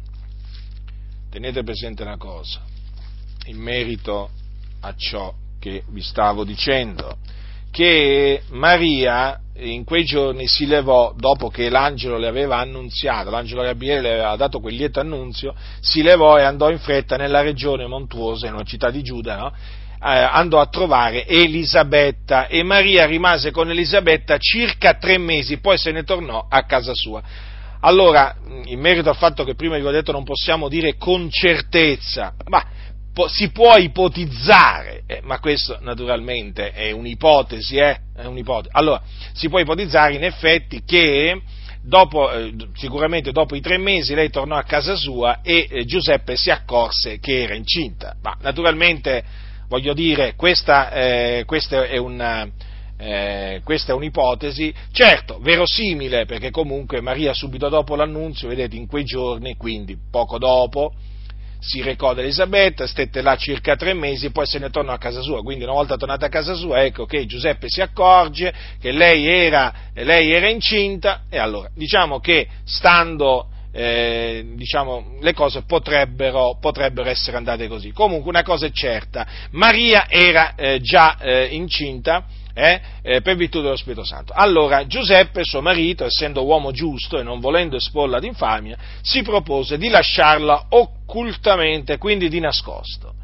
Tenete 1.30 1.62
presente 1.62 2.02
una 2.02 2.16
cosa, 2.16 2.60
in 3.46 3.56
merito 3.56 4.30
a 4.80 4.94
ciò 4.96 5.32
che 5.60 5.84
vi 5.88 6.02
stavo 6.02 6.42
dicendo, 6.42 7.18
che 7.70 8.42
Maria 8.48 9.40
in 9.54 9.84
quei 9.84 10.04
giorni 10.04 10.48
si 10.48 10.66
levò, 10.66 11.14
dopo 11.16 11.48
che 11.48 11.68
l'angelo 11.68 12.18
le 12.18 12.26
aveva 12.26 12.58
annunziato, 12.58 13.30
l'angelo 13.30 13.62
Gabriele 13.62 14.00
le 14.00 14.12
aveva 14.12 14.36
dato 14.36 14.58
quel 14.58 14.74
lieto 14.74 15.00
annunzio, 15.00 15.54
si 15.80 16.02
levò 16.02 16.38
e 16.38 16.42
andò 16.42 16.70
in 16.70 16.78
fretta 16.78 17.16
nella 17.16 17.42
regione 17.42 17.86
montuosa, 17.86 18.46
in 18.46 18.54
una 18.54 18.64
città 18.64 18.90
di 18.90 19.02
Giuda, 19.02 19.36
no? 19.36 19.52
Eh, 20.02 20.08
andò 20.08 20.60
a 20.60 20.66
trovare 20.66 21.26
Elisabetta 21.26 22.46
e 22.46 22.62
Maria 22.62 23.04
rimase 23.04 23.50
con 23.50 23.70
Elisabetta 23.70 24.38
circa 24.38 24.94
tre 24.94 25.18
mesi, 25.18 25.58
poi 25.58 25.76
se 25.76 25.92
ne 25.92 26.04
tornò 26.04 26.46
a 26.48 26.64
casa 26.64 26.94
sua. 26.94 27.22
Allora, 27.80 28.36
in 28.64 28.78
merito 28.78 29.08
al 29.08 29.16
fatto 29.16 29.44
che 29.44 29.54
prima 29.54 29.78
vi 29.78 29.84
ho 29.84 29.90
detto 29.90 30.12
non 30.12 30.24
possiamo 30.24 30.68
dire 30.68 30.96
con 30.96 31.30
certezza, 31.30 32.34
ma 32.46 32.62
po- 33.12 33.28
si 33.28 33.50
può 33.50 33.76
ipotizzare, 33.76 35.02
eh, 35.06 35.20
ma 35.22 35.38
questo 35.38 35.78
naturalmente 35.80 36.72
è 36.72 36.90
un'ipotesi, 36.90 37.76
eh, 37.76 38.00
è 38.16 38.24
un'ipotesi. 38.24 38.70
Allora, 38.72 39.02
si 39.32 39.48
può 39.48 39.58
ipotizzare 39.58 40.14
in 40.14 40.24
effetti 40.24 40.82
che 40.84 41.40
dopo, 41.82 42.30
eh, 42.30 42.54
sicuramente 42.74 43.32
dopo 43.32 43.54
i 43.54 43.60
tre 43.60 43.78
mesi 43.78 44.14
lei 44.14 44.30
tornò 44.30 44.56
a 44.56 44.64
casa 44.64 44.94
sua 44.94 45.40
e 45.42 45.66
eh, 45.70 45.84
Giuseppe 45.84 46.36
si 46.36 46.50
accorse 46.50 47.18
che 47.18 47.42
era 47.42 47.54
incinta, 47.54 48.14
ma 48.22 48.36
naturalmente 48.40 49.24
voglio 49.70 49.94
dire, 49.94 50.34
questa, 50.34 50.90
eh, 50.90 51.44
questa, 51.46 51.84
è 51.84 51.96
una, 51.96 52.46
eh, 52.98 53.60
questa, 53.62 53.92
è 53.92 53.94
un'ipotesi, 53.94 54.74
certo, 54.90 55.38
verosimile, 55.38 56.26
perché 56.26 56.50
comunque 56.50 57.00
Maria 57.00 57.32
subito 57.32 57.68
dopo 57.68 57.94
l'annunzio, 57.94 58.48
vedete, 58.48 58.74
in 58.74 58.88
quei 58.88 59.04
giorni, 59.04 59.56
quindi 59.56 59.96
poco 60.10 60.38
dopo, 60.38 60.92
si 61.60 61.82
recò 61.82 62.14
da 62.14 62.22
Elisabetta, 62.22 62.88
stette 62.88 63.22
là 63.22 63.36
circa 63.36 63.76
tre 63.76 63.94
mesi 63.94 64.26
e 64.26 64.30
poi 64.32 64.46
se 64.46 64.58
ne 64.58 64.70
tornò 64.70 64.92
a 64.92 64.98
casa 64.98 65.20
sua. 65.20 65.40
Quindi 65.40 65.62
una 65.62 65.74
volta 65.74 65.96
tornata 65.96 66.26
a 66.26 66.30
casa 66.30 66.54
sua, 66.54 66.82
ecco 66.82 67.04
che 67.04 67.24
Giuseppe 67.26 67.68
si 67.68 67.80
accorge 67.80 68.52
che 68.80 68.90
lei 68.90 69.28
era, 69.28 69.72
lei 69.92 70.32
era 70.32 70.48
incinta 70.48 71.24
e 71.30 71.38
allora 71.38 71.70
diciamo 71.74 72.18
che 72.18 72.48
stando 72.64 73.49
eh, 73.72 74.44
diciamo, 74.54 75.16
le 75.20 75.32
cose 75.32 75.62
potrebbero, 75.62 76.58
potrebbero, 76.60 77.08
essere 77.08 77.36
andate 77.36 77.68
così. 77.68 77.92
Comunque 77.92 78.30
una 78.30 78.42
cosa 78.42 78.66
è 78.66 78.70
certa, 78.70 79.26
Maria 79.52 80.06
era 80.08 80.54
eh, 80.54 80.80
già 80.80 81.16
eh, 81.18 81.48
incinta 81.52 82.24
eh, 82.52 82.80
eh, 83.02 83.20
per 83.20 83.36
virtù 83.36 83.60
dello 83.60 83.76
Spirito 83.76 84.04
Santo. 84.04 84.32
Allora 84.34 84.86
Giuseppe, 84.86 85.44
suo 85.44 85.60
marito, 85.62 86.04
essendo 86.04 86.44
uomo 86.44 86.72
giusto 86.72 87.18
e 87.18 87.22
non 87.22 87.40
volendo 87.40 87.76
esporla 87.76 88.16
ad 88.16 88.24
infamia, 88.24 88.76
si 89.02 89.22
propose 89.22 89.78
di 89.78 89.88
lasciarla 89.88 90.66
occultamente, 90.70 91.96
quindi 91.98 92.28
di 92.28 92.40
nascosto. 92.40 93.14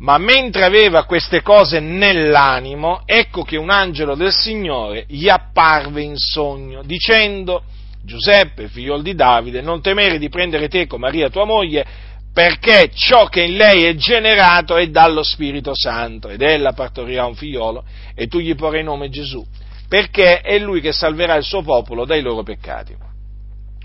Ma 0.00 0.16
mentre 0.16 0.64
aveva 0.64 1.04
queste 1.04 1.42
cose 1.42 1.80
nell'animo, 1.80 3.02
ecco 3.04 3.42
che 3.42 3.56
un 3.56 3.68
angelo 3.68 4.14
del 4.14 4.32
Signore 4.32 5.04
gli 5.08 5.28
apparve 5.28 6.02
in 6.02 6.16
sogno, 6.16 6.82
dicendo, 6.84 7.64
Giuseppe, 8.02 8.68
figlio 8.68 9.00
di 9.00 9.14
Davide, 9.14 9.60
non 9.60 9.80
temere 9.80 10.18
di 10.18 10.28
prendere 10.28 10.68
te 10.68 10.86
con 10.86 11.00
Maria 11.00 11.30
tua 11.30 11.44
moglie, 11.44 11.84
perché 12.32 12.90
ciò 12.94 13.26
che 13.26 13.42
in 13.42 13.56
lei 13.56 13.84
è 13.84 13.94
generato 13.96 14.76
è 14.76 14.88
dallo 14.88 15.22
Spirito 15.22 15.72
Santo, 15.74 16.28
ed 16.28 16.40
ella 16.40 16.72
partorirà 16.72 17.26
un 17.26 17.34
figliolo, 17.34 17.84
e 18.14 18.26
tu 18.28 18.38
gli 18.38 18.54
porrai 18.54 18.84
nome 18.84 19.08
Gesù, 19.08 19.44
perché 19.88 20.40
è 20.40 20.58
lui 20.58 20.80
che 20.80 20.92
salverà 20.92 21.34
il 21.34 21.44
suo 21.44 21.62
popolo 21.62 22.04
dai 22.04 22.22
loro 22.22 22.42
peccati. 22.42 23.06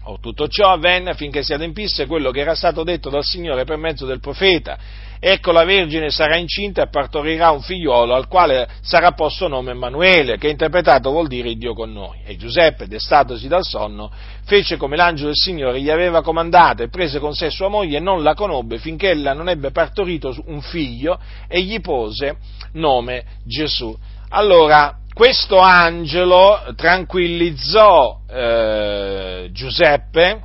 Oh, 0.05 0.19
tutto 0.19 0.49
ciò 0.49 0.69
avvenne 0.69 1.11
affinché 1.11 1.43
si 1.43 1.53
adempisse 1.53 2.07
quello 2.07 2.29
che 2.29 2.41
era 2.41 2.55
stato 2.55 2.83
detto 2.83 3.09
dal 3.09 3.23
Signore 3.23 3.63
per 3.63 3.77
mezzo 3.77 4.05
del 4.05 4.19
profeta. 4.19 4.77
Ecco 5.17 5.53
la 5.53 5.63
Vergine 5.63 6.09
sarà 6.09 6.35
incinta 6.35 6.81
e 6.83 6.89
partorirà 6.89 7.51
un 7.51 7.61
figliolo 7.61 8.13
al 8.13 8.27
quale 8.27 8.67
sarà 8.81 9.13
posto 9.13 9.47
nome 9.47 9.71
Emanuele, 9.71 10.37
che 10.37 10.49
interpretato 10.49 11.11
vuol 11.11 11.29
dire 11.29 11.55
Dio 11.55 11.73
con 11.73 11.93
noi. 11.93 12.17
E 12.25 12.35
Giuseppe, 12.35 12.87
destatosi 12.87 13.47
dal 13.47 13.63
sonno, 13.63 14.11
fece 14.43 14.75
come 14.75 14.97
l'angelo 14.97 15.27
del 15.27 15.37
Signore 15.37 15.79
gli 15.79 15.89
aveva 15.89 16.21
comandato 16.21 16.83
e 16.83 16.89
prese 16.89 17.19
con 17.19 17.33
sé 17.33 17.49
sua 17.49 17.69
moglie 17.69 17.97
e 17.97 18.01
non 18.01 18.21
la 18.23 18.33
conobbe 18.33 18.79
finché 18.79 19.11
ella 19.11 19.31
non 19.31 19.47
ebbe 19.47 19.71
partorito 19.71 20.35
un 20.47 20.59
figlio 20.59 21.17
e 21.47 21.61
gli 21.61 21.79
pose 21.79 22.35
nome 22.73 23.23
Gesù. 23.45 23.97
Allora, 24.35 24.97
questo 25.13 25.59
angelo 25.59 26.73
tranquillizzò 26.75 28.21
eh, 28.27 29.49
Giuseppe 29.51 30.41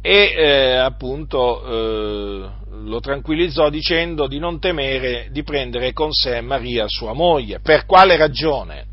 e 0.00 0.34
eh, 0.36 0.76
appunto 0.76 1.64
eh, 1.64 2.50
lo 2.70 3.00
tranquillizzò 3.00 3.68
dicendo 3.68 4.26
di 4.26 4.38
non 4.38 4.58
temere 4.58 5.28
di 5.30 5.42
prendere 5.42 5.92
con 5.92 6.12
sé 6.12 6.40
Maria 6.40 6.84
sua 6.88 7.12
moglie. 7.12 7.60
Per 7.60 7.84
quale 7.84 8.16
ragione? 8.16 8.86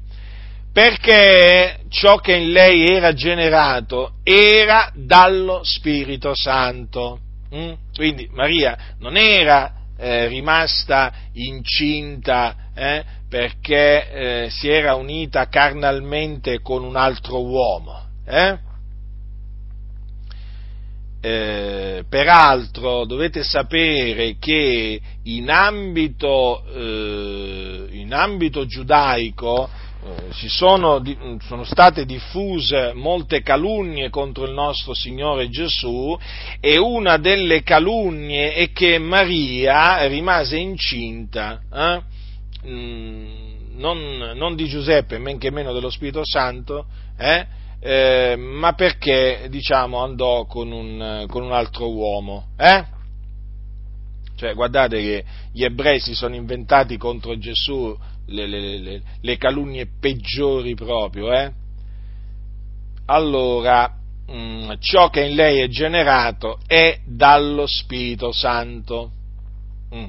Perché 0.73 1.82
ciò 1.89 2.17
che 2.17 2.36
in 2.36 2.51
lei 2.51 2.88
era 2.88 3.13
generato 3.13 4.15
era 4.23 4.91
dallo 4.93 5.62
Spirito 5.63 6.34
Santo. 6.34 7.19
Mm? 7.56 7.73
Quindi 7.93 8.27
Maria 8.34 8.95
non 8.97 9.15
era 9.15 9.71
eh, 9.97 10.27
rimasta 10.27 11.13
incinta 11.34 12.56
eh, 12.75 13.03
perché 13.34 14.43
eh, 14.43 14.50
si 14.52 14.69
era 14.69 14.93
unita 14.93 15.48
carnalmente 15.48 16.62
con 16.62 16.84
un 16.84 16.96
altro 16.96 17.41
uomo. 17.41 18.00
Eh? 18.28 18.60
Eh, 21.19 22.04
peraltro 22.08 23.06
dovete 23.06 23.41
sapere 23.41 24.36
che 24.38 25.02
in 25.24 25.50
ambito, 25.50 26.63
eh, 26.76 27.88
in 27.89 28.13
ambito 28.13 28.67
giudaico 28.67 29.67
eh, 30.06 30.32
sono, 30.48 31.02
sono, 31.48 31.63
state 31.63 32.06
diffuse 32.06 32.93
molte 32.93 33.41
calunnie 33.41 34.12
contro 34.12 34.46
il 34.46 34.54
nostro 34.54 34.93
Signore 34.93 35.50
Gesù 35.50 36.15
e 36.60 36.78
una 36.78 37.17
delle 37.17 37.63
calunnie 37.63 38.54
è 38.54 38.72
che 38.72 39.00
Maria 39.00 40.06
rimase 40.06 40.58
incinta, 40.58 41.60
eh? 41.74 42.12
Non, 42.63 44.32
non, 44.36 44.56
di 44.56 44.67
Giuseppe, 44.67 45.17
men 45.17 45.38
che 45.38 45.52
meno 45.52 45.73
dello 45.73 45.89
Spirito 45.89 46.21
Santo, 46.23 46.86
eh? 47.17 47.45
eh 47.80 48.36
ma 48.36 48.73
perché 48.73 49.47
diciamo, 49.49 49.97
andò 49.99 50.45
con 50.45 50.71
un, 50.71 51.26
con 51.28 51.43
un 51.43 51.52
altro 51.52 51.91
uomo. 51.91 52.47
Eh? 52.58 52.86
Cioè, 54.36 54.54
guardate 54.54 54.97
che 55.02 55.23
gli 55.52 55.63
ebrei 55.63 55.99
si 55.99 56.13
sono 56.13 56.36
inventati 56.36 56.97
contro 56.97 57.38
Gesù 57.38 57.95
le, 58.28 58.47
le, 58.47 58.78
le, 58.80 59.02
le 59.21 59.38
calunnie 59.38 59.88
peggiori 59.99 60.76
proprio, 60.76 61.32
eh? 61.32 61.52
Allora, 63.06 63.93
mh, 64.28 64.34
mm, 64.34 64.71
ciò 64.80 65.10
che 65.10 65.26
in 65.26 65.36
lei 65.36 65.60
è 65.60 65.67
generato 65.67 66.60
è 66.65 66.99
dallo 67.06 67.67
Spirito 67.67 68.32
Santo. 68.32 69.12
Mm. 69.93 70.06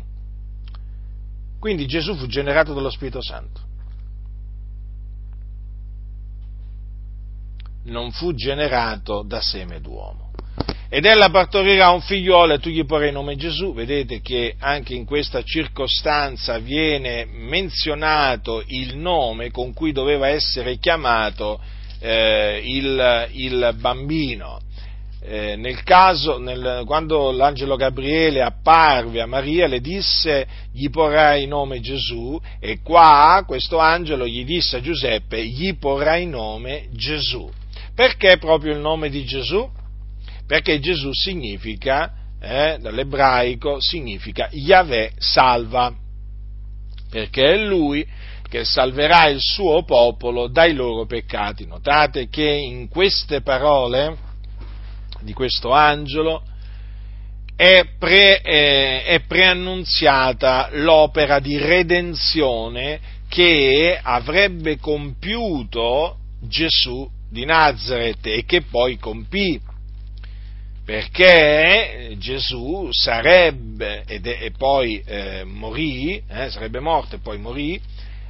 Quindi 1.64 1.86
Gesù 1.86 2.14
fu 2.14 2.26
generato 2.26 2.74
dallo 2.74 2.90
Spirito 2.90 3.22
Santo. 3.22 3.58
Non 7.84 8.12
fu 8.12 8.34
generato 8.34 9.22
da 9.22 9.40
seme 9.40 9.80
d'uomo 9.80 10.32
ed 10.90 11.06
ella 11.06 11.30
partorirà 11.30 11.88
un 11.88 12.02
figliolo 12.02 12.52
e 12.52 12.58
tu 12.58 12.68
gli 12.68 12.84
porrai 12.84 13.12
nome 13.12 13.36
Gesù. 13.36 13.72
Vedete 13.72 14.20
che 14.20 14.56
anche 14.58 14.92
in 14.92 15.06
questa 15.06 15.42
circostanza 15.42 16.58
viene 16.58 17.24
menzionato 17.24 18.62
il 18.66 18.98
nome 18.98 19.50
con 19.50 19.72
cui 19.72 19.92
doveva 19.92 20.28
essere 20.28 20.76
chiamato 20.76 21.58
eh, 21.98 22.60
il, 22.62 23.28
il, 23.32 23.74
bambino. 23.78 24.60
Eh, 25.26 25.56
nel 25.56 25.82
caso, 25.82 26.38
nel, 26.38 26.82
quando 26.84 27.30
l'angelo 27.32 27.76
Gabriele 27.76 28.42
apparve 28.42 29.22
a 29.22 29.26
Maria, 29.26 29.66
le 29.66 29.80
disse 29.80 30.46
gli 30.70 30.90
porrai 30.90 31.46
nome 31.46 31.80
Gesù 31.80 32.38
e 32.60 32.80
qua 32.82 33.42
questo 33.46 33.78
angelo 33.78 34.26
gli 34.26 34.44
disse 34.44 34.76
a 34.76 34.80
Giuseppe 34.80 35.46
gli 35.46 35.76
porrai 35.78 36.26
nome 36.26 36.88
Gesù. 36.92 37.50
Perché 37.94 38.36
proprio 38.36 38.72
il 38.72 38.80
nome 38.80 39.08
di 39.08 39.24
Gesù? 39.24 39.66
perché 40.46 40.78
Gesù 40.78 41.10
significa, 41.12 42.12
eh, 42.40 42.76
dall'ebraico, 42.80 43.80
significa 43.80 44.48
Yahweh 44.50 45.12
salva, 45.16 45.92
perché 47.10 47.54
è 47.54 47.64
Lui 47.64 48.06
che 48.48 48.64
salverà 48.64 49.28
il 49.28 49.40
suo 49.40 49.84
popolo 49.84 50.48
dai 50.48 50.74
loro 50.74 51.06
peccati. 51.06 51.66
Notate 51.66 52.28
che 52.28 52.44
in 52.44 52.88
queste 52.88 53.40
parole 53.40 54.32
di 55.24 55.32
questo 55.32 55.72
angelo 55.72 56.42
è, 57.56 57.84
pre, 57.98 58.40
eh, 58.42 59.04
è 59.04 59.20
preannunziata 59.20 60.68
l'opera 60.72 61.38
di 61.38 61.56
redenzione 61.56 63.00
che 63.28 63.98
avrebbe 64.00 64.78
compiuto 64.78 66.18
Gesù 66.40 67.08
di 67.30 67.44
Nazareth 67.44 68.26
e 68.26 68.44
che 68.44 68.62
poi 68.62 68.98
compì. 68.98 69.60
Perché 70.84 72.14
Gesù 72.18 72.88
sarebbe 72.90 74.04
e, 74.06 74.50
poi 74.56 75.02
eh, 75.06 75.42
morì, 75.44 76.22
eh, 76.28 76.50
sarebbe 76.50 76.78
morto 76.78 77.16
e 77.16 77.20
poi 77.20 77.38
morì, 77.38 77.80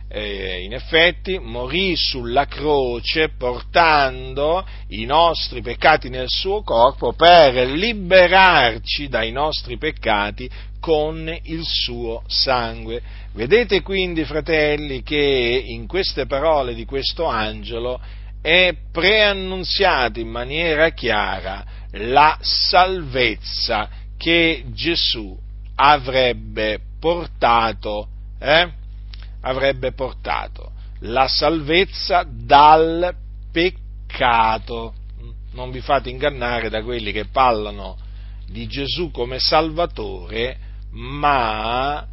eh, 0.09 0.63
in 0.63 0.73
effetti 0.73 1.39
morì 1.39 1.97
sulla 1.97 2.47
croce 2.47 3.31
portando 3.31 4.65
i 4.89 5.05
nostri 5.05 5.61
peccati 5.61 6.09
nel 6.09 6.29
suo 6.29 6.63
corpo 6.63 7.13
per 7.15 7.67
liberarci 7.69 9.09
dai 9.09 9.33
nostri 9.33 9.77
peccati 9.79 10.49
con 10.79 11.35
il 11.45 11.65
suo 11.65 12.23
sangue. 12.27 13.03
Vedete 13.33 13.83
quindi, 13.83 14.25
fratelli, 14.25 15.03
che 15.03 15.63
in 15.67 15.87
queste 15.87 16.27
parole 16.27 16.75
di 16.75 16.85
questo 16.85 17.25
angelo 17.25 18.01
è 18.41 18.75
preannunziata 18.93 20.21
in 20.21 20.29
maniera 20.29 20.91
chiara 20.91 21.65
la 21.93 22.37
salvezza 22.41 23.89
che 24.19 24.65
Gesù 24.69 25.37
avrebbe 25.77 26.79
portato, 27.01 28.09
eh? 28.39 28.83
Avrebbe 29.45 29.93
portato, 29.93 30.73
la 31.01 31.29
salvezza 31.29 32.27
dal 32.29 33.15
peccato. 33.53 34.95
Non 35.53 35.71
vi 35.71 35.81
fate 35.81 36.11
ingannare 36.11 36.69
da 36.69 36.83
quelli 36.83 37.13
che 37.13 37.27
parlano 37.27 37.97
di 38.47 38.67
Gesù 38.67 39.11
come 39.11 39.39
Salvatore, 39.39 40.57
ma 40.91 42.07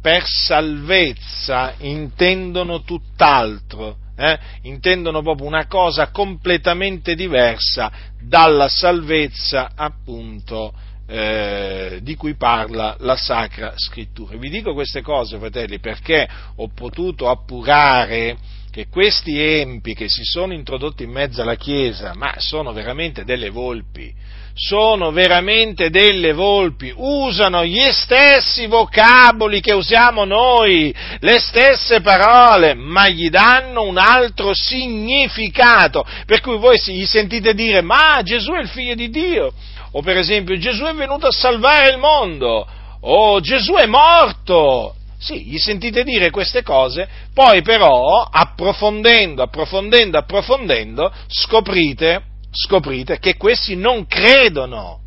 per 0.00 0.24
salvezza 0.26 1.74
intendono 1.78 2.82
tutt'altro 2.82 3.96
eh, 4.18 4.38
intendono 4.62 5.22
proprio 5.22 5.46
una 5.46 5.66
cosa 5.66 6.10
completamente 6.10 7.14
diversa 7.14 7.90
dalla 8.20 8.68
salvezza 8.68 9.70
appunto 9.76 10.72
eh, 11.10 12.00
di 12.02 12.14
cui 12.16 12.34
parla 12.34 12.94
la 13.00 13.16
Sacra 13.16 13.72
Scrittura. 13.76 14.36
Vi 14.36 14.50
dico 14.50 14.74
queste 14.74 15.00
cose, 15.00 15.38
fratelli, 15.38 15.78
perché 15.78 16.28
ho 16.56 16.68
potuto 16.68 17.30
appurare 17.30 18.36
che 18.70 18.88
questi 18.88 19.40
empi 19.40 19.94
che 19.94 20.06
si 20.08 20.22
sono 20.22 20.52
introdotti 20.52 21.04
in 21.04 21.10
mezzo 21.10 21.40
alla 21.40 21.54
Chiesa, 21.54 22.12
ma 22.14 22.34
sono 22.36 22.72
veramente 22.74 23.24
delle 23.24 23.48
volpi, 23.48 24.12
sono 24.54 25.10
veramente 25.10 25.88
delle 25.88 26.34
volpi, 26.34 26.92
usano 26.94 27.64
gli 27.64 27.90
stessi 27.90 28.66
vocaboli 28.66 29.60
che 29.60 29.72
usiamo 29.72 30.24
noi, 30.24 30.94
le 31.20 31.38
stesse 31.38 32.02
parole, 32.02 32.74
ma 32.74 33.08
gli 33.08 33.30
danno 33.30 33.84
un 33.84 33.96
altro 33.96 34.50
significato, 34.52 36.04
per 36.26 36.40
cui 36.40 36.58
voi 36.58 36.78
gli 36.84 37.06
sentite 37.06 37.54
dire, 37.54 37.80
ma 37.80 38.20
Gesù 38.22 38.52
è 38.52 38.60
il 38.60 38.68
figlio 38.68 38.94
di 38.94 39.08
Dio, 39.08 39.54
o 39.98 40.02
per 40.02 40.16
esempio 40.16 40.56
Gesù 40.58 40.84
è 40.84 40.94
venuto 40.94 41.26
a 41.26 41.32
salvare 41.32 41.90
il 41.90 41.98
mondo, 41.98 42.64
o 43.00 43.40
Gesù 43.40 43.72
è 43.72 43.86
morto, 43.86 44.94
sì, 45.18 45.44
gli 45.46 45.58
sentite 45.58 46.04
dire 46.04 46.30
queste 46.30 46.62
cose, 46.62 47.08
poi 47.34 47.62
però, 47.62 48.22
approfondendo, 48.30 49.42
approfondendo, 49.42 50.16
approfondendo, 50.16 51.12
scoprite, 51.26 52.22
scoprite 52.52 53.18
che 53.18 53.36
questi 53.36 53.74
non 53.74 54.06
credono, 54.06 55.00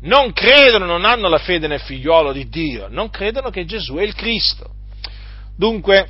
non 0.00 0.32
credono, 0.32 0.86
non 0.86 1.04
hanno 1.04 1.28
la 1.28 1.38
fede 1.38 1.68
nel 1.68 1.80
figliuolo 1.80 2.32
di 2.32 2.48
Dio, 2.48 2.88
non 2.90 3.10
credono 3.10 3.50
che 3.50 3.64
Gesù 3.64 3.94
è 3.94 4.02
il 4.02 4.16
Cristo. 4.16 4.70
Dunque, 5.56 6.08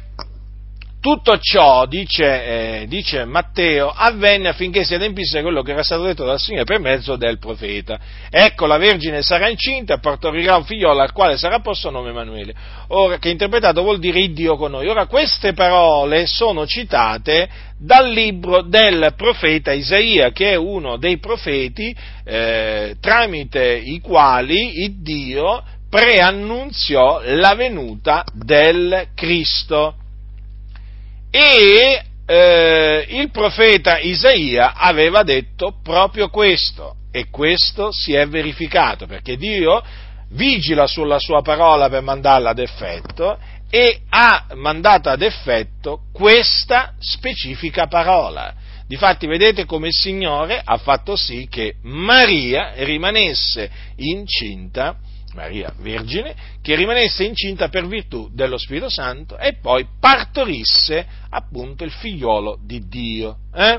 tutto 1.07 1.39
ciò, 1.39 1.87
dice, 1.87 2.81
eh, 2.81 2.87
dice, 2.89 3.25
Matteo, 3.27 3.93
avvenne 3.95 4.49
affinché 4.49 4.83
si 4.83 4.93
adempisse 4.93 5.41
quello 5.41 5.63
che 5.63 5.71
era 5.71 5.85
stato 5.85 6.03
detto 6.03 6.25
dal 6.25 6.41
Signore 6.41 6.65
per 6.65 6.81
mezzo 6.81 7.15
del 7.15 7.39
profeta. 7.39 7.97
Ecco, 8.29 8.67
la 8.67 8.77
Vergine 8.77 9.23
sarà 9.23 9.49
incinta 9.49 9.95
e 9.95 10.01
partorirà 10.01 10.57
un 10.57 10.65
figliolo 10.65 11.01
al 11.01 11.13
quale 11.13 11.37
sarà 11.37 11.61
posto 11.61 11.91
nome 11.91 12.11
Emanuele, 12.11 12.53
ora, 12.89 13.19
che 13.19 13.29
interpretato 13.29 13.83
vuol 13.83 14.01
dire 14.01 14.19
il 14.19 14.33
Dio 14.33 14.57
con 14.57 14.73
noi. 14.73 14.89
Ora, 14.89 15.07
queste 15.07 15.53
parole 15.53 16.27
sono 16.27 16.67
citate 16.67 17.49
dal 17.79 18.11
libro 18.11 18.63
del 18.63 19.13
profeta 19.17 19.71
Isaia, 19.73 20.33
che 20.33 20.51
è 20.51 20.57
uno 20.57 20.97
dei 20.97 21.19
profeti 21.19 21.95
eh, 22.25 22.97
tramite 23.01 23.77
i 23.77 24.01
quali 24.01 24.83
il 24.83 25.03
Dio 25.03 25.63
preannunziò 25.89 27.21
la 27.23 27.55
venuta 27.55 28.25
del 28.35 29.11
Cristo 29.15 29.99
e 31.39 32.03
eh, 32.25 33.07
il 33.11 33.31
profeta 33.31 33.99
Isaia 33.99 34.73
aveva 34.73 35.23
detto 35.23 35.75
proprio 35.83 36.31
questo 36.31 36.95
e 37.13 37.27
questo 37.31 37.93
si 37.93 38.15
è 38.15 38.27
verificato 38.27 39.07
perché 39.07 39.37
Dio 39.37 39.83
vigila 40.31 40.87
sulla 40.87 41.19
sua 41.19 41.43
parola 41.43 41.91
per 41.91 42.01
mandarla 42.01 42.51
ad 42.51 42.59
effetto 42.59 43.39
e 43.69 44.01
ha 44.09 44.47
mandato 44.55 45.11
ad 45.11 45.21
effetto 45.21 46.05
questa 46.11 46.95
specifica 46.99 47.87
parola. 47.87 48.55
Difatti 48.87 49.27
vedete 49.27 49.67
come 49.67 49.89
il 49.89 49.95
Signore 49.95 50.59
ha 50.65 50.79
fatto 50.79 51.17
sì 51.17 51.49
che 51.51 51.75
Maria 51.83 52.73
rimanesse 52.77 53.71
incinta 53.97 54.97
Maria 55.37 55.73
Vergine, 55.79 56.35
che 56.63 56.75
rimanesse 56.75 57.23
incinta 57.23 57.69
per 57.69 57.87
virtù 57.87 58.31
dello 58.33 58.57
Spirito 58.57 58.89
Santo 58.89 59.37
e 59.37 59.59
poi 59.61 59.87
partorisse 60.01 61.07
appunto 61.29 61.85
il 61.85 61.93
figliolo 61.93 62.59
di 62.65 62.89
Dio. 62.89 63.37
Eh? 63.55 63.79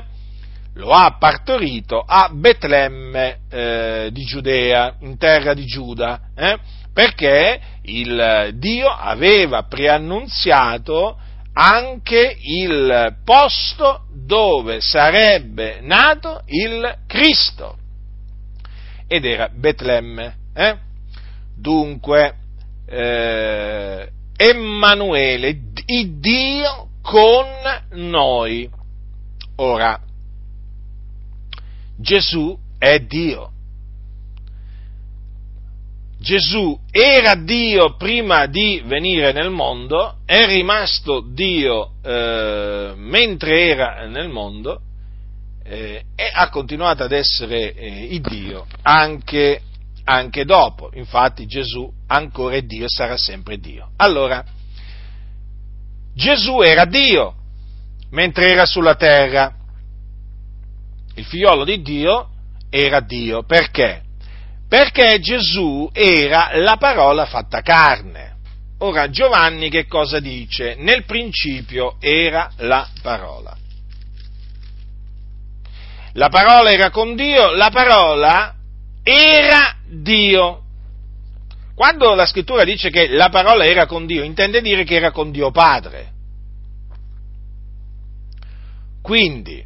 Lo 0.74 0.92
ha 0.92 1.16
partorito 1.18 2.00
a 2.06 2.30
Betlemme 2.32 3.40
eh, 3.50 4.10
di 4.12 4.24
Giudea, 4.24 4.94
in 5.00 5.18
terra 5.18 5.52
di 5.52 5.64
Giuda, 5.64 6.20
eh? 6.36 6.56
perché 6.94 7.60
il 7.82 8.52
Dio 8.54 8.88
aveva 8.88 9.64
preannunziato 9.64 11.18
anche 11.52 12.36
il 12.40 13.16
posto 13.24 14.04
dove 14.14 14.80
sarebbe 14.80 15.80
nato 15.80 16.42
il 16.46 16.98
Cristo. 17.08 17.76
Ed 19.08 19.24
era 19.24 19.48
Betlemme. 19.52 20.36
Eh? 20.54 20.86
Dunque, 21.58 22.34
eh, 22.86 24.10
Emanuele, 24.36 25.60
il 25.86 26.18
Dio 26.20 26.88
con 27.02 27.46
noi. 27.92 28.70
Ora, 29.56 30.00
Gesù 31.96 32.56
è 32.78 33.00
Dio. 33.00 33.50
Gesù 36.20 36.78
era 36.90 37.34
Dio 37.34 37.96
prima 37.96 38.46
di 38.46 38.82
venire 38.84 39.32
nel 39.32 39.50
mondo, 39.50 40.18
è 40.24 40.46
rimasto 40.46 41.20
Dio 41.20 41.92
eh, 42.02 42.92
mentre 42.96 43.68
era 43.68 44.06
nel 44.06 44.28
mondo 44.28 44.80
eh, 45.64 46.04
e 46.16 46.30
ha 46.32 46.48
continuato 46.50 47.04
ad 47.04 47.12
essere 47.12 47.72
eh, 47.74 48.20
Dio 48.20 48.66
anche 48.82 49.62
anche 50.08 50.44
dopo. 50.46 50.90
Infatti 50.94 51.46
Gesù 51.46 51.92
ancora 52.06 52.54
è 52.54 52.62
Dio 52.62 52.86
e 52.86 52.88
sarà 52.88 53.18
sempre 53.18 53.58
Dio. 53.58 53.90
Allora, 53.96 54.42
Gesù 56.14 56.60
era 56.62 56.86
Dio 56.86 57.34
mentre 58.10 58.50
era 58.50 58.64
sulla 58.64 58.94
terra. 58.94 59.54
Il 61.14 61.24
figliolo 61.24 61.64
di 61.64 61.82
Dio 61.82 62.30
era 62.70 63.00
Dio. 63.00 63.44
Perché? 63.44 64.02
Perché 64.66 65.20
Gesù 65.20 65.90
era 65.92 66.56
la 66.56 66.76
parola 66.78 67.26
fatta 67.26 67.60
carne. 67.60 68.36
Ora 68.78 69.10
Giovanni 69.10 69.68
che 69.68 69.86
cosa 69.86 70.20
dice? 70.20 70.74
Nel 70.78 71.04
principio 71.04 71.96
era 72.00 72.50
la 72.58 72.88
parola. 73.02 73.56
La 76.12 76.28
parola 76.28 76.70
era 76.70 76.90
con 76.90 77.14
Dio, 77.14 77.52
la 77.54 77.70
parola 77.70 78.57
era 79.08 79.76
Dio. 79.86 80.64
Quando 81.74 82.14
la 82.14 82.26
scrittura 82.26 82.64
dice 82.64 82.90
che 82.90 83.08
la 83.08 83.30
parola 83.30 83.64
era 83.64 83.86
con 83.86 84.04
Dio, 84.04 84.22
intende 84.22 84.60
dire 84.60 84.84
che 84.84 84.96
era 84.96 85.10
con 85.10 85.30
Dio 85.30 85.50
Padre. 85.50 86.12
Quindi, 89.00 89.64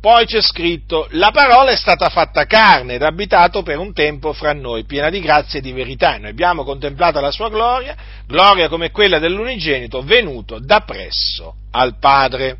poi 0.00 0.26
c'è 0.26 0.40
scritto, 0.40 1.08
la 1.12 1.30
parola 1.32 1.72
è 1.72 1.76
stata 1.76 2.08
fatta 2.10 2.44
carne 2.44 2.94
ed 2.94 3.02
abitato 3.02 3.62
per 3.62 3.78
un 3.78 3.92
tempo 3.92 4.32
fra 4.32 4.52
noi, 4.52 4.84
piena 4.84 5.10
di 5.10 5.20
grazia 5.20 5.58
e 5.58 5.62
di 5.62 5.72
verità. 5.72 6.18
Noi 6.18 6.30
abbiamo 6.30 6.62
contemplato 6.62 7.18
la 7.18 7.32
sua 7.32 7.48
gloria, 7.48 7.96
gloria 8.26 8.68
come 8.68 8.90
quella 8.90 9.18
dell'unigenito, 9.18 10.02
venuto 10.02 10.60
da 10.60 10.80
presso 10.80 11.54
al 11.72 11.98
Padre. 11.98 12.58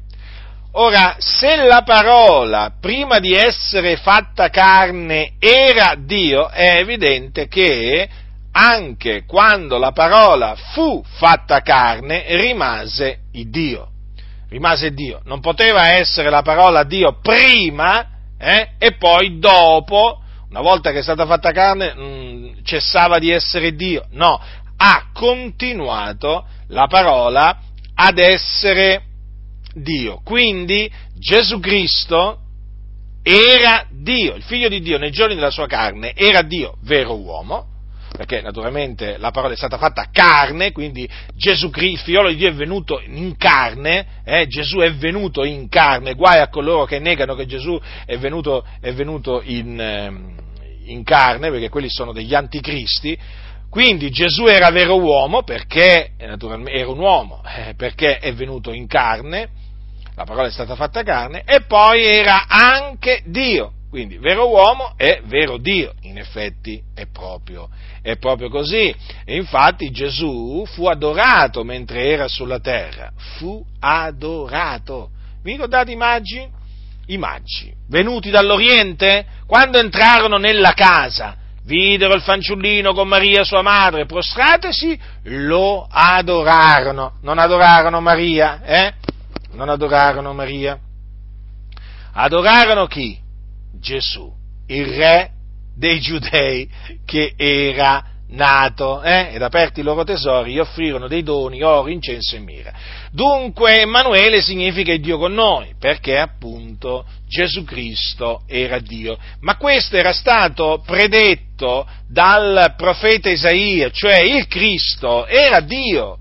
Ora, 0.76 1.14
se 1.18 1.54
la 1.54 1.82
parola, 1.82 2.72
prima 2.80 3.20
di 3.20 3.32
essere 3.32 3.96
fatta 3.96 4.48
carne, 4.48 5.34
era 5.38 5.94
Dio, 5.96 6.48
è 6.48 6.78
evidente 6.78 7.46
che 7.46 8.08
anche 8.50 9.24
quando 9.24 9.78
la 9.78 9.92
parola 9.92 10.56
fu 10.72 11.00
fatta 11.04 11.60
carne, 11.60 12.24
rimase 12.40 13.20
Dio. 13.30 13.88
Rimase 14.48 14.92
Dio. 14.92 15.20
Non 15.24 15.38
poteva 15.38 15.92
essere 15.92 16.28
la 16.28 16.42
parola 16.42 16.82
Dio 16.82 17.20
prima 17.20 18.08
eh, 18.36 18.70
e 18.76 18.96
poi 18.96 19.38
dopo, 19.38 20.22
una 20.48 20.60
volta 20.60 20.90
che 20.90 20.98
è 20.98 21.02
stata 21.02 21.24
fatta 21.24 21.52
carne, 21.52 21.94
mh, 21.94 22.02
mm, 22.02 22.52
cessava 22.64 23.20
di 23.20 23.30
essere 23.30 23.76
Dio. 23.76 24.06
No, 24.10 24.40
ha 24.76 25.06
continuato 25.12 26.46
la 26.68 26.88
parola 26.88 27.58
ad 27.94 28.18
essere 28.18 29.13
Dio. 29.74 30.20
Quindi 30.24 30.90
Gesù 31.18 31.60
Cristo 31.60 32.38
era 33.22 33.86
Dio, 33.90 34.34
il 34.34 34.42
figlio 34.42 34.68
di 34.68 34.80
Dio 34.80 34.98
nei 34.98 35.10
giorni 35.10 35.34
della 35.34 35.50
sua 35.50 35.66
carne, 35.66 36.12
era 36.14 36.42
Dio, 36.42 36.76
vero 36.82 37.18
uomo, 37.18 37.72
perché 38.14 38.42
naturalmente 38.42 39.16
la 39.16 39.30
parola 39.30 39.54
è 39.54 39.56
stata 39.56 39.78
fatta 39.78 40.08
carne, 40.12 40.72
quindi 40.72 41.08
Gesù 41.34 41.70
Cristo, 41.70 42.04
figliolo 42.04 42.28
di 42.28 42.36
Dio 42.36 42.48
è 42.48 42.54
venuto 42.54 43.00
in 43.00 43.34
carne, 43.36 44.20
eh, 44.24 44.46
Gesù 44.46 44.78
è 44.78 44.92
venuto 44.92 45.42
in 45.42 45.68
carne, 45.68 46.14
guai 46.14 46.40
a 46.40 46.48
coloro 46.48 46.84
che 46.84 46.98
negano 46.98 47.34
che 47.34 47.46
Gesù 47.46 47.80
è 48.04 48.18
venuto, 48.18 48.64
è 48.80 48.92
venuto 48.92 49.40
in, 49.42 49.80
ehm, 49.80 50.34
in 50.84 51.02
carne, 51.02 51.50
perché 51.50 51.70
quelli 51.70 51.88
sono 51.88 52.12
degli 52.12 52.34
anticristi, 52.34 53.18
quindi 53.70 54.10
Gesù 54.10 54.46
era 54.46 54.70
vero 54.70 55.00
uomo 55.00 55.42
perché, 55.42 56.10
era 56.16 56.36
un 56.38 56.98
uomo, 56.98 57.42
eh, 57.44 57.74
perché 57.74 58.18
è 58.18 58.32
venuto 58.32 58.70
in 58.70 58.86
carne, 58.86 59.48
la 60.16 60.24
parola 60.24 60.48
è 60.48 60.52
stata 60.52 60.74
fatta 60.74 61.02
carne, 61.02 61.42
e 61.44 61.62
poi 61.62 62.04
era 62.04 62.46
anche 62.46 63.22
Dio. 63.26 63.72
Quindi 63.94 64.18
vero 64.18 64.48
uomo 64.48 64.94
è 64.96 65.20
vero 65.26 65.56
Dio, 65.56 65.92
in 66.00 66.18
effetti 66.18 66.82
è 66.96 67.06
proprio, 67.06 67.68
è 68.02 68.16
proprio 68.16 68.48
così. 68.48 68.92
E 69.24 69.36
infatti 69.36 69.92
Gesù 69.92 70.64
fu 70.66 70.86
adorato 70.86 71.62
mentre 71.62 72.08
era 72.08 72.26
sulla 72.26 72.58
terra, 72.58 73.12
fu 73.36 73.64
adorato. 73.78 75.10
Vi 75.44 75.52
ricordate 75.52 75.92
i 75.92 75.96
magi? 75.96 76.44
I 77.06 77.18
magi, 77.18 77.72
venuti 77.88 78.30
dall'Oriente, 78.30 79.26
quando 79.46 79.78
entrarono 79.78 80.38
nella 80.38 80.72
casa, 80.72 81.36
videro 81.64 82.14
il 82.14 82.22
fanciullino 82.22 82.94
con 82.94 83.06
Maria 83.06 83.44
sua 83.44 83.62
madre, 83.62 84.06
prostratesi, 84.06 84.98
lo 85.24 85.86
adorarono. 85.88 87.18
Non 87.22 87.38
adorarono 87.38 88.00
Maria, 88.00 88.62
eh? 88.64 88.94
Non 89.54 89.68
adorarono 89.68 90.32
Maria. 90.32 90.78
Adorarono 92.12 92.86
chi? 92.86 93.18
Gesù, 93.80 94.32
il 94.66 94.86
re 94.86 95.30
dei 95.76 96.00
giudei 96.00 96.68
che 97.04 97.34
era 97.36 98.12
nato, 98.28 99.02
eh? 99.02 99.30
ed 99.32 99.42
aperti 99.42 99.80
i 99.80 99.82
loro 99.82 100.04
tesori, 100.04 100.52
gli 100.52 100.58
offrirono 100.58 101.08
dei 101.08 101.22
doni, 101.22 101.62
oro, 101.62 101.88
incenso 101.88 102.36
e 102.36 102.40
mira. 102.40 102.72
Dunque 103.10 103.80
Emanuele 103.80 104.40
significa 104.40 104.96
Dio 104.96 105.18
con 105.18 105.32
noi, 105.34 105.74
perché 105.78 106.18
appunto 106.18 107.04
Gesù 107.26 107.64
Cristo 107.64 108.42
era 108.46 108.78
Dio. 108.78 109.16
Ma 109.40 109.56
questo 109.56 109.96
era 109.96 110.12
stato 110.12 110.82
predetto 110.84 111.86
dal 112.08 112.74
profeta 112.76 113.28
Isaia, 113.28 113.90
cioè 113.90 114.20
il 114.20 114.46
Cristo 114.46 115.26
era 115.26 115.60
Dio. 115.60 116.18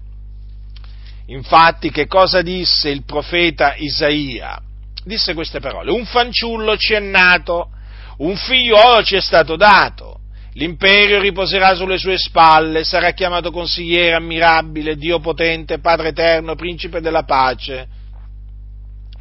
Infatti 1.28 1.90
che 1.90 2.08
cosa 2.08 2.42
disse 2.42 2.90
il 2.90 3.04
profeta 3.06 3.76
Isaia? 3.76 4.62
Disse 5.04 5.34
queste 5.34 5.60
parole, 5.60 5.92
un 5.92 6.06
fanciullo 6.06 6.78
ci 6.78 6.94
è 6.94 7.00
nato, 7.00 7.70
un 8.18 8.36
figliolo 8.36 9.04
ci 9.04 9.16
è 9.16 9.22
stato 9.22 9.56
dato 9.56 10.20
L'imperio 10.56 11.20
riposerà 11.20 11.74
sulle 11.74 11.98
sue 11.98 12.18
spalle, 12.18 12.84
sarà 12.84 13.12
chiamato 13.12 13.50
consigliere 13.50 14.14
ammirabile, 14.14 14.98
Dio 14.98 15.20
potente, 15.20 15.80
Padre 15.80 16.10
eterno, 16.10 16.54
principe 16.54 17.02
della 17.02 17.24
pace. 17.24 17.88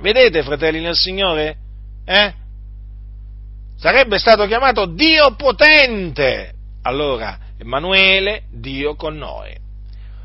Vedete, 0.01 0.43
fratelli 0.43 0.81
nel 0.81 0.97
Signore? 0.97 1.57
Eh? 2.05 2.35
Sarebbe 3.79 4.19
stato 4.19 4.47
chiamato 4.47 4.85
Dio 4.87 5.35
potente. 5.35 6.53
Allora, 6.83 7.39
Emanuele, 7.59 8.43
Dio 8.51 8.95
con 8.95 9.17
noi. 9.17 9.57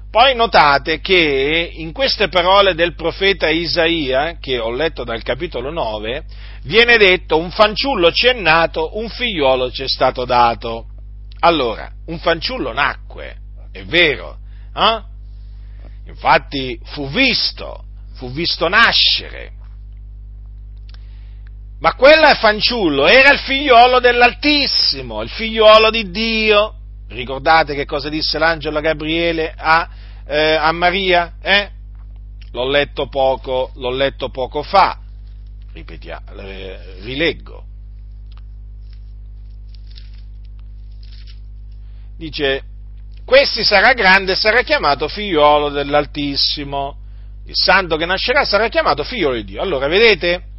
Poi 0.09 0.35
notate 0.35 0.99
che 0.99 1.71
in 1.75 1.91
queste 1.91 2.29
parole 2.29 2.73
del 2.73 2.95
profeta 2.95 3.49
Isaia, 3.49 4.37
che 4.39 4.57
ho 4.57 4.71
letto 4.71 5.03
dal 5.03 5.21
capitolo 5.21 5.69
9, 5.69 6.23
viene 6.63 6.97
detto 6.97 7.37
un 7.37 7.51
fanciullo 7.51 8.11
ci 8.11 8.27
è 8.27 8.33
nato, 8.33 8.97
un 8.97 9.09
figliuolo 9.09 9.69
ci 9.69 9.83
è 9.83 9.87
stato 9.87 10.23
dato. 10.25 10.87
Allora, 11.39 11.91
un 12.07 12.19
fanciullo 12.19 12.71
nacque, 12.71 13.35
è 13.71 13.83
vero, 13.83 14.37
eh? 14.75 15.01
infatti 16.07 16.79
fu 16.83 17.09
visto, 17.09 17.83
fu 18.15 18.31
visto 18.31 18.67
nascere, 18.67 19.51
ma 21.79 21.93
quel 21.93 22.35
fanciullo 22.37 23.05
era 23.05 23.31
il 23.31 23.39
figliolo 23.39 23.99
dell'Altissimo, 23.99 25.21
il 25.21 25.29
figliolo 25.29 25.91
di 25.91 26.09
Dio. 26.09 26.76
Ricordate 27.09 27.73
che 27.73 27.85
cosa 27.85 28.09
disse 28.09 28.37
l'angelo 28.37 28.81
Gabriele 28.81 29.53
a, 29.55 29.89
eh, 30.25 30.55
a 30.55 30.71
Maria? 30.71 31.35
Eh? 31.41 31.71
L'ho 32.51 32.69
letto 32.69 33.07
poco, 33.07 33.71
l'ho 33.75 33.91
letto 33.91 34.29
poco 34.29 34.63
fa, 34.63 34.99
ripetiamo, 35.73 36.31
eh, 36.41 36.79
rileggo. 37.01 37.67
dice, 42.17 42.63
questi 43.23 43.63
sarà 43.63 43.93
grande 43.93 44.33
e 44.33 44.35
sarà 44.35 44.63
chiamato 44.63 45.07
figliolo 45.07 45.69
dell'Altissimo. 45.69 46.97
Il 47.45 47.55
santo 47.55 47.95
che 47.95 48.05
nascerà 48.05 48.43
sarà 48.43 48.67
chiamato 48.67 49.03
figliolo 49.03 49.35
di 49.35 49.45
Dio. 49.45 49.61
Allora, 49.61 49.87
vedete? 49.87 50.55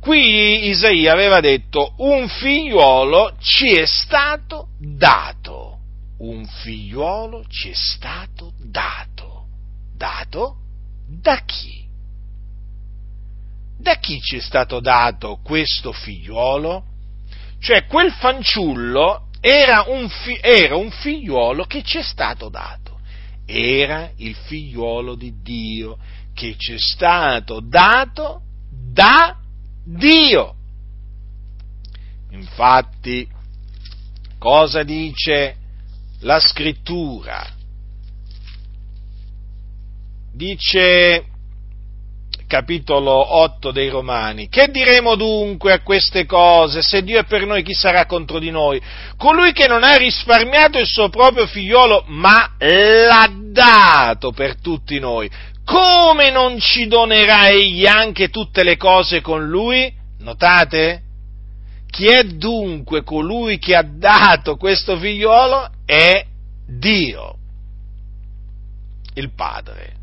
Qui 0.00 0.68
Isaia 0.68 1.12
aveva 1.12 1.40
detto, 1.40 1.94
un 1.98 2.28
figliuolo 2.28 3.36
ci 3.40 3.74
è 3.74 3.86
stato 3.86 4.68
dato. 4.78 5.78
Un 6.18 6.46
figliuolo 6.46 7.44
ci 7.48 7.70
è 7.70 7.74
stato 7.74 8.52
dato. 8.58 9.46
Dato? 9.96 10.56
Da 11.08 11.42
chi? 11.44 11.86
Da 13.78 13.96
chi 13.96 14.20
ci 14.20 14.36
è 14.36 14.40
stato 14.40 14.80
dato 14.80 15.40
questo 15.42 15.92
figliuolo? 15.92 16.84
Cioè, 17.60 17.86
quel 17.86 18.12
fanciullo 18.12 19.28
era 19.40 19.84
un, 19.88 20.08
fi- 20.08 20.38
era 20.40 20.76
un 20.76 20.90
figliuolo 20.90 21.64
che 21.64 21.82
ci 21.82 21.98
è 21.98 22.02
stato 22.02 22.48
dato, 22.48 23.00
era 23.46 24.10
il 24.16 24.34
figliuolo 24.34 25.14
di 25.14 25.40
Dio 25.42 25.98
che 26.34 26.54
ci 26.56 26.74
è 26.74 26.78
stato 26.78 27.60
dato 27.60 28.42
da 28.70 29.36
Dio. 29.40 29.47
Infatti, 32.30 33.26
cosa 34.38 34.82
dice 34.82 35.56
la 36.20 36.38
scrittura? 36.40 37.46
Dice 40.34 41.24
capitolo 42.48 43.36
8 43.36 43.70
dei 43.70 43.88
Romani. 43.88 44.48
Che 44.48 44.68
diremo 44.70 45.14
dunque 45.14 45.72
a 45.72 45.82
queste 45.82 46.26
cose? 46.26 46.82
Se 46.82 47.04
Dio 47.04 47.20
è 47.20 47.24
per 47.24 47.46
noi, 47.46 47.62
chi 47.62 47.74
sarà 47.74 48.06
contro 48.06 48.38
di 48.38 48.50
noi? 48.50 48.80
Colui 49.16 49.52
che 49.52 49.68
non 49.68 49.84
ha 49.84 49.96
risparmiato 49.96 50.78
il 50.78 50.86
suo 50.86 51.08
proprio 51.10 51.46
figliolo, 51.46 52.04
ma 52.08 52.54
l'ha 52.58 53.30
dato 53.52 54.32
per 54.32 54.60
tutti 54.60 54.98
noi, 54.98 55.30
come 55.68 56.30
non 56.30 56.58
ci 56.58 56.86
donerà 56.86 57.48
egli 57.48 57.86
anche 57.86 58.30
tutte 58.30 58.62
le 58.62 58.78
cose 58.78 59.20
con 59.20 59.46
lui? 59.46 59.92
Notate? 60.20 61.02
Chi 61.90 62.06
è 62.06 62.24
dunque 62.24 63.02
colui 63.02 63.58
che 63.58 63.76
ha 63.76 63.82
dato 63.82 64.56
questo 64.56 64.96
figliolo? 64.96 65.68
È 65.84 66.24
Dio, 66.66 67.36
il 69.14 69.32
Padre 69.34 69.96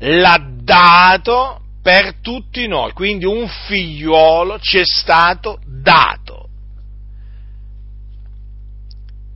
l'ha 0.00 0.40
dato 0.62 1.60
per 1.82 2.16
tutti 2.20 2.66
noi, 2.66 2.92
quindi 2.92 3.24
un 3.24 3.48
figliuolo 3.48 4.58
ci 4.60 4.78
è 4.78 4.84
stato 4.84 5.60
dato. 5.66 6.48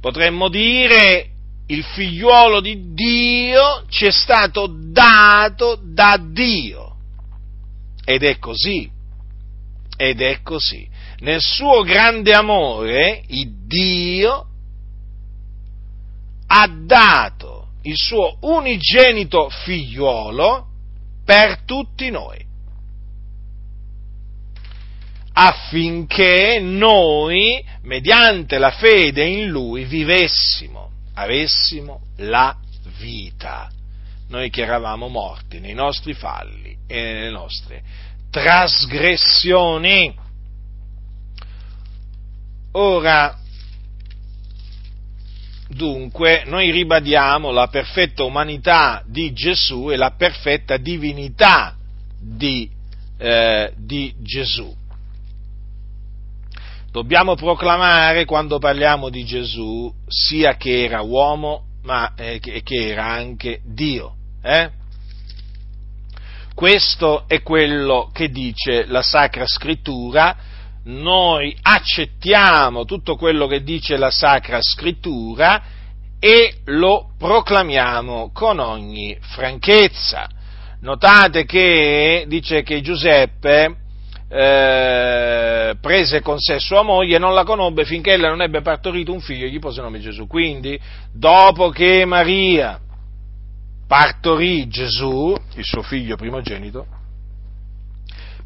Potremmo 0.00 0.48
dire 0.48 1.31
il 1.72 1.82
figliuolo 1.84 2.60
di 2.60 2.92
Dio 2.92 3.84
ci 3.88 4.04
è 4.04 4.10
stato 4.10 4.68
dato 4.70 5.80
da 5.82 6.18
Dio. 6.22 6.96
Ed 8.04 8.22
è 8.24 8.38
così. 8.38 8.90
Ed 9.96 10.20
è 10.20 10.42
così. 10.42 10.86
Nel 11.20 11.40
suo 11.40 11.82
grande 11.82 12.34
amore, 12.34 13.22
il 13.28 13.66
Dio 13.66 14.46
ha 16.48 16.68
dato 16.68 17.68
il 17.82 17.96
suo 17.96 18.36
unigenito 18.40 19.48
figliuolo 19.48 20.66
per 21.24 21.62
tutti 21.64 22.10
noi, 22.10 22.44
affinché 25.32 26.58
noi, 26.60 27.64
mediante 27.82 28.58
la 28.58 28.72
fede 28.72 29.24
in 29.24 29.46
lui, 29.48 29.84
vivessimo, 29.84 30.91
avessimo 31.14 32.02
la 32.18 32.56
vita. 32.98 33.70
Noi 34.28 34.50
che 34.50 34.62
eravamo 34.62 35.08
morti 35.08 35.60
nei 35.60 35.74
nostri 35.74 36.14
falli 36.14 36.76
e 36.86 37.00
nelle 37.00 37.30
nostre 37.30 37.82
trasgressioni. 38.30 40.14
Ora, 42.72 43.36
Dunque, 45.74 46.42
noi 46.44 46.70
ribadiamo 46.70 47.50
la 47.50 47.68
perfetta 47.68 48.24
umanità 48.24 49.02
di 49.06 49.32
Gesù 49.32 49.90
e 49.90 49.96
la 49.96 50.10
perfetta 50.10 50.76
divinità 50.76 51.74
di, 52.20 52.70
eh, 53.16 53.72
di 53.78 54.14
Gesù. 54.18 54.70
Dobbiamo 56.92 57.36
proclamare 57.36 58.26
quando 58.26 58.58
parliamo 58.58 59.08
di 59.08 59.24
Gesù 59.24 59.90
sia 60.06 60.56
che 60.56 60.84
era 60.84 61.00
uomo, 61.00 61.64
ma 61.84 62.12
eh, 62.14 62.38
che, 62.38 62.62
che, 62.62 62.90
era 62.90 63.06
anche 63.06 63.62
Dio. 63.64 64.14
Eh? 64.42 64.70
Questo 66.54 67.24
è 67.26 67.40
quello 67.40 68.10
che 68.12 68.28
dice 68.28 68.84
la 68.84 69.00
Sacra 69.00 69.46
Scrittura 69.46 70.36
noi 70.84 71.56
accettiamo 71.62 72.84
tutto 72.84 73.16
quello 73.16 73.46
che 73.46 73.62
dice 73.62 73.96
la 73.96 74.10
Sacra 74.10 74.58
Scrittura 74.60 75.62
e 76.18 76.56
lo 76.66 77.14
proclamiamo 77.16 78.32
con 78.34 78.58
ogni 78.58 79.16
franchezza. 79.20 80.28
Notate 80.80 81.46
che 81.46 82.24
dice 82.28 82.62
che 82.62 82.82
Giuseppe 82.82 83.76
eh, 84.34 85.76
prese 85.78 86.22
con 86.22 86.38
sé 86.38 86.58
sua 86.58 86.82
moglie 86.82 87.16
e 87.16 87.18
non 87.18 87.34
la 87.34 87.44
conobbe 87.44 87.84
finché 87.84 88.12
ella 88.12 88.30
non 88.30 88.40
ebbe 88.40 88.62
partorito 88.62 89.12
un 89.12 89.20
figlio 89.20 89.44
e 89.44 89.50
gli 89.50 89.58
pose 89.58 89.80
il 89.80 89.84
nome 89.84 90.00
Gesù. 90.00 90.26
Quindi, 90.26 90.80
dopo 91.12 91.68
che 91.68 92.06
Maria 92.06 92.80
partorì 93.86 94.68
Gesù, 94.68 95.36
il 95.54 95.64
suo 95.64 95.82
figlio 95.82 96.16
primogenito, 96.16 96.86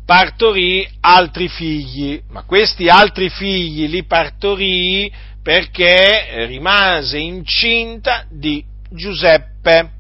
partorì 0.05 0.89
altri 1.01 1.49
figli, 1.49 2.21
ma 2.31 2.43
questi 2.43 2.89
altri 2.89 3.29
figli 3.29 3.89
li 3.89 4.05
partorì 4.05 5.13
perché 5.41 6.47
rimase 6.47 7.19
incinta 7.19 8.25
di 8.29 8.65
Giuseppe. 8.91 9.91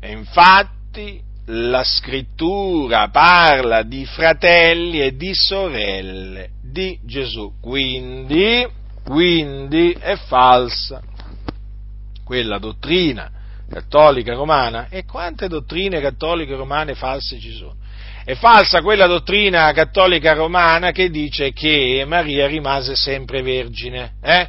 E 0.00 0.10
infatti 0.10 0.78
infatti 0.90 1.22
la 1.52 1.82
scrittura 1.82 3.08
parla 3.08 3.82
di 3.82 4.04
fratelli 4.04 5.00
e 5.00 5.16
di 5.16 5.34
sorelle 5.34 6.50
di 6.62 6.98
Gesù, 7.04 7.54
quindi, 7.60 8.66
quindi 9.04 9.92
è 9.98 10.16
falsa 10.16 11.02
quella 12.24 12.58
dottrina 12.58 13.30
cattolica 13.68 14.34
romana 14.34 14.88
e 14.88 15.04
quante 15.04 15.48
dottrine 15.48 16.00
cattoliche 16.00 16.54
romane 16.54 16.94
false 16.94 17.38
ci 17.40 17.52
sono. 17.52 17.74
È 18.24 18.34
falsa 18.34 18.80
quella 18.82 19.06
dottrina 19.06 19.72
cattolica 19.72 20.34
romana 20.34 20.92
che 20.92 21.10
dice 21.10 21.52
che 21.52 22.04
Maria 22.06 22.46
rimase 22.46 22.94
sempre 22.94 23.42
vergine, 23.42 24.14
eh? 24.22 24.48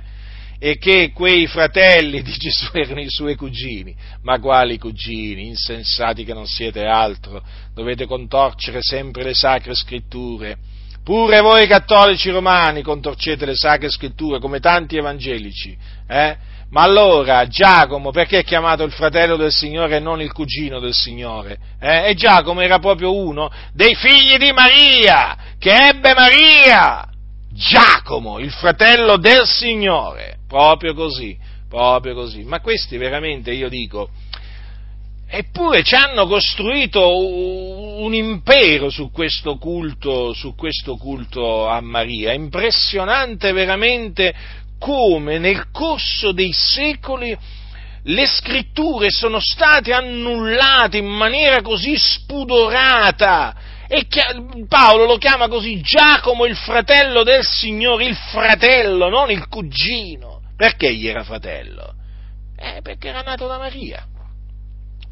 E 0.64 0.78
che 0.78 1.12
quei 1.12 1.48
fratelli 1.48 2.22
di 2.22 2.34
Gesù 2.34 2.70
erano 2.74 3.02
i 3.02 3.10
suoi 3.10 3.36
cugini. 3.36 3.96
Ma 4.22 4.40
quali 4.40 4.78
cugini? 4.78 5.48
Insensati 5.48 6.24
che 6.24 6.36
non 6.36 6.46
siete 6.46 6.86
altro, 6.86 7.42
dovete 7.74 8.06
contorcere 8.06 8.78
sempre 8.80 9.24
le 9.24 9.34
sacre 9.34 9.74
scritture. 9.74 10.58
Pure 11.04 11.42
voi 11.42 11.66
cattolici 11.66 12.30
romani 12.30 12.84
contorcete 12.84 13.44
le 13.48 13.56
sacre 13.56 13.90
scritture 13.90 14.40
come 14.40 14.60
tanti 14.60 14.98
evangelici, 14.98 15.76
eh? 16.08 16.38
Ma 16.70 16.84
allora 16.84 17.48
Giacomo 17.48 18.12
perché 18.12 18.40
è 18.40 18.44
chiamato 18.44 18.84
il 18.84 18.92
fratello 18.92 19.38
del 19.38 19.52
Signore 19.52 19.96
e 19.96 20.00
non 20.00 20.22
il 20.22 20.32
cugino 20.32 20.80
del 20.80 20.94
Signore? 20.94 21.58
Eh? 21.80 22.12
E 22.12 22.14
Giacomo 22.14 22.62
era 22.62 22.78
proprio 22.78 23.14
uno 23.14 23.52
dei 23.74 23.96
figli 23.96 24.38
di 24.38 24.52
Maria, 24.54 25.36
che 25.58 25.74
ebbe 25.74 26.14
Maria. 26.14 27.10
Giacomo, 27.52 28.40
il 28.40 28.52
fratello 28.52 29.18
del 29.18 29.46
Signore, 29.46 30.38
proprio 30.52 30.94
così, 30.94 31.38
proprio 31.70 32.14
così. 32.14 32.44
Ma 32.44 32.60
questi 32.60 32.98
veramente, 32.98 33.54
io 33.54 33.70
dico, 33.70 34.10
eppure 35.26 35.82
ci 35.82 35.96
hanno 35.96 36.28
costruito 36.28 37.26
un 37.26 38.14
impero 38.14 38.90
su 38.90 39.12
questo 39.12 39.56
culto, 39.56 40.34
su 40.34 40.54
questo 40.54 40.98
culto 40.98 41.70
a 41.70 41.80
Maria, 41.80 42.34
impressionante 42.34 43.54
veramente 43.54 44.36
come 44.78 45.40
nel 45.40 45.72
corso 45.72 46.34
dei 46.34 46.52
secoli 46.52 47.38
le 48.04 48.26
scritture 48.26 49.10
sono 49.10 49.40
state 49.40 49.94
annullate 49.94 50.98
in 50.98 51.06
maniera 51.08 51.62
così 51.62 51.96
spudorata. 51.98 53.56
E 53.88 54.08
Paolo 54.68 55.06
lo 55.06 55.18
chiama 55.18 55.48
così 55.48 55.80
Giacomo, 55.82 56.46
il 56.46 56.56
fratello 56.56 57.24
del 57.24 57.46
Signore, 57.46 58.06
il 58.06 58.16
fratello, 58.16 59.08
non 59.08 59.30
il 59.32 59.48
cugino. 59.48 60.41
Perché 60.62 60.94
gli 60.94 61.08
era 61.08 61.24
fratello? 61.24 61.96
Eh, 62.56 62.82
perché 62.84 63.08
era 63.08 63.22
nato 63.22 63.48
da 63.48 63.58
Maria. 63.58 64.06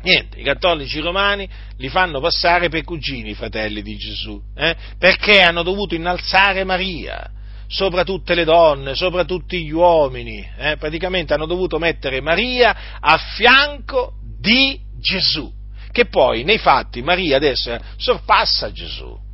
Niente, 0.04 0.40
i 0.40 0.44
cattolici 0.44 1.00
romani 1.00 1.50
li 1.78 1.90
fanno 1.90 2.20
passare 2.20 2.70
per 2.70 2.84
cugini, 2.84 3.32
i 3.32 3.34
fratelli 3.34 3.82
di 3.82 3.98
Gesù, 3.98 4.40
eh? 4.56 4.76
perché 5.00 5.42
hanno 5.42 5.64
dovuto 5.64 5.96
innalzare 5.96 6.64
Maria 6.66 7.32
sopra 7.66 8.04
tutte 8.04 8.36
le 8.36 8.44
donne, 8.44 8.94
sopra 8.94 9.26
tutti 9.26 9.66
gli 9.66 9.72
uomini, 9.72 10.48
eh, 10.56 10.78
praticamente 10.78 11.34
hanno 11.34 11.48
dovuto 11.48 11.80
mettere 11.80 12.22
Maria 12.22 13.00
a 13.00 13.18
fianco 13.18 14.20
di 14.40 14.80
Gesù, 15.00 15.52
che 15.92 16.06
poi 16.06 16.44
nei 16.44 16.60
fatti 16.60 17.02
Maria 17.02 17.38
adesso 17.38 17.76
sorpassa 17.98 18.72
Gesù. 18.72 19.29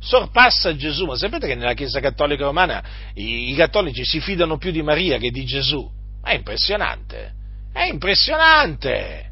Sorpassa 0.00 0.74
Gesù, 0.76 1.04
ma 1.04 1.16
sapete 1.16 1.46
che 1.46 1.54
nella 1.54 1.74
Chiesa 1.74 2.00
Cattolica 2.00 2.44
Romana 2.44 2.82
i, 3.14 3.50
i 3.50 3.54
cattolici 3.54 4.04
si 4.04 4.20
fidano 4.20 4.56
più 4.56 4.70
di 4.70 4.82
Maria 4.82 5.18
che 5.18 5.30
di 5.30 5.44
Gesù? 5.44 5.88
È 6.22 6.32
impressionante, 6.32 7.34
è 7.72 7.84
impressionante 7.84 9.30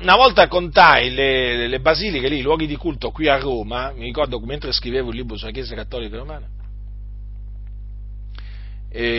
una 0.00 0.16
volta 0.16 0.48
contai 0.48 1.12
le, 1.12 1.68
le, 1.68 1.80
basiliche 1.80 2.28
lì, 2.28 2.38
i 2.38 2.42
luoghi 2.42 2.66
di 2.66 2.76
culto 2.76 3.10
qui 3.10 3.28
a 3.28 3.38
Roma, 3.38 3.92
mi 3.92 4.04
ricordo 4.04 4.40
mentre 4.40 4.72
scrivevo 4.72 5.10
il 5.10 5.16
libro 5.16 5.36
sulla 5.36 5.50
Chiesa 5.50 5.74
Cattolica 5.74 6.16
Romana, 6.16 6.48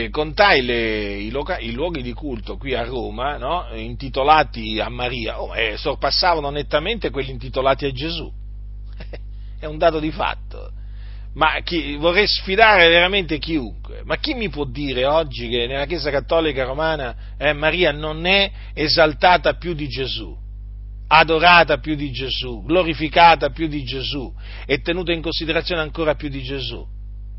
contai 0.09 0.63
le, 0.63 1.17
i, 1.17 1.29
loca, 1.29 1.59
i, 1.59 1.73
luoghi 1.73 2.01
di 2.01 2.13
culto 2.13 2.57
qui 2.57 2.73
a 2.73 2.83
Roma, 2.83 3.37
no, 3.37 3.67
intitolati 3.73 4.79
a 4.79 4.89
Maria, 4.89 5.39
oh, 5.39 5.55
eh, 5.55 5.77
sorpassavano 5.77 6.49
nettamente 6.49 7.11
quelli 7.11 7.29
intitolati 7.29 7.85
a 7.85 7.91
Gesù. 7.91 8.36
È 9.59 9.65
un 9.65 9.77
dato 9.77 9.99
di 9.99 10.11
fatto. 10.11 10.71
Ma 11.33 11.59
chi, 11.63 11.95
vorrei 11.97 12.27
sfidare 12.27 12.87
veramente 12.87 13.37
chiunque. 13.37 14.01
Ma 14.03 14.17
chi 14.17 14.33
mi 14.33 14.49
può 14.49 14.65
dire 14.65 15.05
oggi 15.05 15.47
che 15.49 15.67
nella 15.67 15.85
Chiesa 15.85 16.09
Cattolica 16.09 16.63
Romana 16.63 17.15
eh, 17.37 17.53
Maria 17.53 17.91
non 17.91 18.25
è 18.25 18.51
esaltata 18.73 19.53
più 19.53 19.73
di 19.73 19.87
Gesù? 19.87 20.45
adorata 21.07 21.77
più 21.77 21.95
di 21.95 22.11
Gesù, 22.11 22.63
glorificata 22.65 23.49
più 23.49 23.67
di 23.67 23.83
Gesù 23.83 24.33
e 24.65 24.81
tenuta 24.81 25.13
in 25.13 25.21
considerazione 25.21 25.81
ancora 25.81 26.15
più 26.15 26.29
di 26.29 26.41
Gesù. 26.41 26.85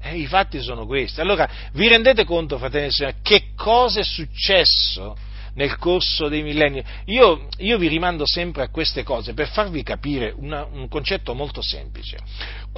E 0.01 0.16
i 0.16 0.27
fatti 0.27 0.61
sono 0.61 0.87
questi. 0.87 1.21
Allora, 1.21 1.49
vi 1.73 1.89
rendete 1.89 2.25
conto, 2.25 2.57
fratelli 2.57 2.87
e 2.87 2.91
signori, 2.91 3.16
che 3.23 3.49
cosa 3.57 4.01
è 4.01 4.05
successo 4.05 5.16
nel 5.59 5.77
corso 5.77 6.29
dei 6.29 6.43
millenni? 6.43 6.83
Io, 7.07 7.49
io 7.59 7.79
vi 7.79 7.89
rimando 7.89 8.25
sempre 8.25 8.63
a 8.63 8.69
queste 8.69 9.03
cose 9.03 9.35
per 9.35 9.49
farvi 9.49 9.83
capire 9.83 10.33
una, 10.37 10.65
un 10.71 10.87
concetto 10.89 11.35
molto 11.35 11.61
semplice 11.61 12.19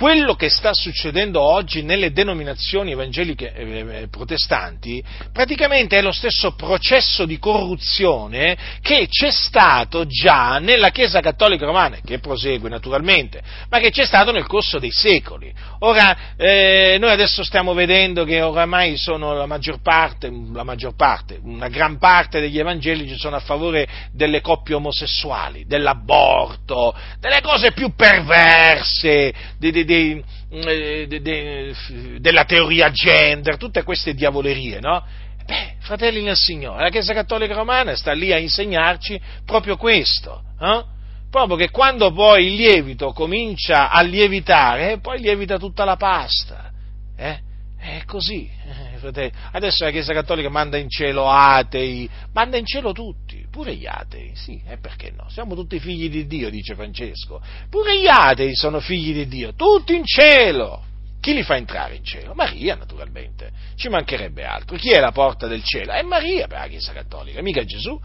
quello 0.00 0.34
che 0.34 0.48
sta 0.48 0.72
succedendo 0.72 1.42
oggi 1.42 1.82
nelle 1.82 2.10
denominazioni 2.10 2.92
evangeliche 2.92 3.52
eh, 3.52 4.02
eh, 4.02 4.08
protestanti 4.08 5.04
praticamente 5.30 5.98
è 5.98 6.00
lo 6.00 6.10
stesso 6.10 6.54
processo 6.54 7.26
di 7.26 7.38
corruzione 7.38 8.56
che 8.80 9.08
c'è 9.08 9.30
stato 9.30 10.06
già 10.06 10.58
nella 10.58 10.88
Chiesa 10.88 11.20
Cattolica 11.20 11.66
Romana, 11.66 11.98
che 12.02 12.18
prosegue 12.18 12.70
naturalmente, 12.70 13.42
ma 13.68 13.78
che 13.78 13.90
c'è 13.90 14.06
stato 14.06 14.32
nel 14.32 14.46
corso 14.46 14.78
dei 14.78 14.90
secoli. 14.90 15.52
Ora, 15.80 16.34
eh, 16.36 16.96
noi 16.98 17.10
adesso 17.10 17.44
stiamo 17.44 17.74
vedendo 17.74 18.24
che 18.24 18.40
oramai 18.40 18.96
sono 18.96 19.34
la 19.34 19.46
maggior 19.46 19.82
parte, 19.82 20.30
la 20.52 20.64
maggior 20.64 20.94
parte, 20.94 21.38
una 21.42 21.68
gran 21.68 21.98
parte 21.98 22.40
degli 22.40 22.58
evangelici 22.58 22.69
sono 23.16 23.36
a 23.36 23.40
favore 23.40 23.88
delle 24.12 24.40
coppie 24.40 24.74
omosessuali, 24.74 25.64
dell'aborto, 25.66 26.94
delle 27.18 27.40
cose 27.40 27.72
più 27.72 27.94
perverse, 27.94 29.32
di, 29.58 29.70
di, 29.72 30.22
eh, 30.50 31.06
de, 31.08 31.20
de, 31.20 31.74
della 32.18 32.44
teoria 32.44 32.90
gender, 32.90 33.56
tutte 33.56 33.82
queste 33.82 34.14
diavolerie, 34.14 34.80
no? 34.80 35.04
Beh, 35.44 35.76
fratelli 35.80 36.22
nel 36.22 36.36
Signore, 36.36 36.84
la 36.84 36.90
Chiesa 36.90 37.12
Cattolica 37.12 37.54
Romana 37.54 37.96
sta 37.96 38.12
lì 38.12 38.32
a 38.32 38.38
insegnarci 38.38 39.20
proprio 39.44 39.76
questo, 39.76 40.42
eh? 40.60 40.84
proprio 41.30 41.56
che 41.56 41.70
quando 41.70 42.12
poi 42.12 42.46
il 42.46 42.54
lievito 42.54 43.12
comincia 43.12 43.90
a 43.90 44.00
lievitare, 44.02 44.98
poi 44.98 45.20
lievita 45.20 45.58
tutta 45.58 45.84
la 45.84 45.96
pasta. 45.96 46.70
Eh? 47.16 47.48
È 47.80 48.02
così, 48.04 48.46
eh. 48.66 49.32
Adesso 49.52 49.84
la 49.84 49.90
Chiesa 49.90 50.12
Cattolica 50.12 50.50
manda 50.50 50.76
in 50.76 50.90
cielo 50.90 51.30
atei, 51.30 52.08
manda 52.34 52.58
in 52.58 52.66
cielo 52.66 52.92
tutti, 52.92 53.46
pure 53.50 53.74
gli 53.74 53.86
atei, 53.86 54.32
sì, 54.34 54.60
e 54.66 54.76
perché 54.76 55.10
no? 55.16 55.30
Siamo 55.30 55.54
tutti 55.54 55.80
figli 55.80 56.10
di 56.10 56.26
Dio, 56.26 56.50
dice 56.50 56.74
Francesco. 56.74 57.40
Pure 57.70 57.98
gli 57.98 58.06
atei 58.06 58.54
sono 58.54 58.80
figli 58.80 59.14
di 59.14 59.26
Dio, 59.26 59.54
tutti 59.54 59.96
in 59.96 60.04
cielo. 60.04 60.84
Chi 61.20 61.32
li 61.32 61.42
fa 61.42 61.56
entrare 61.56 61.96
in 61.96 62.04
cielo? 62.04 62.34
Maria, 62.34 62.74
naturalmente. 62.74 63.50
Ci 63.76 63.88
mancherebbe 63.88 64.44
altro. 64.44 64.76
Chi 64.76 64.90
è 64.90 65.00
la 65.00 65.12
porta 65.12 65.46
del 65.46 65.62
cielo? 65.62 65.92
È 65.92 66.02
Maria 66.02 66.46
per 66.48 66.58
la 66.58 66.68
Chiesa 66.68 66.92
Cattolica, 66.92 67.40
mica 67.40 67.64
Gesù 67.64 67.98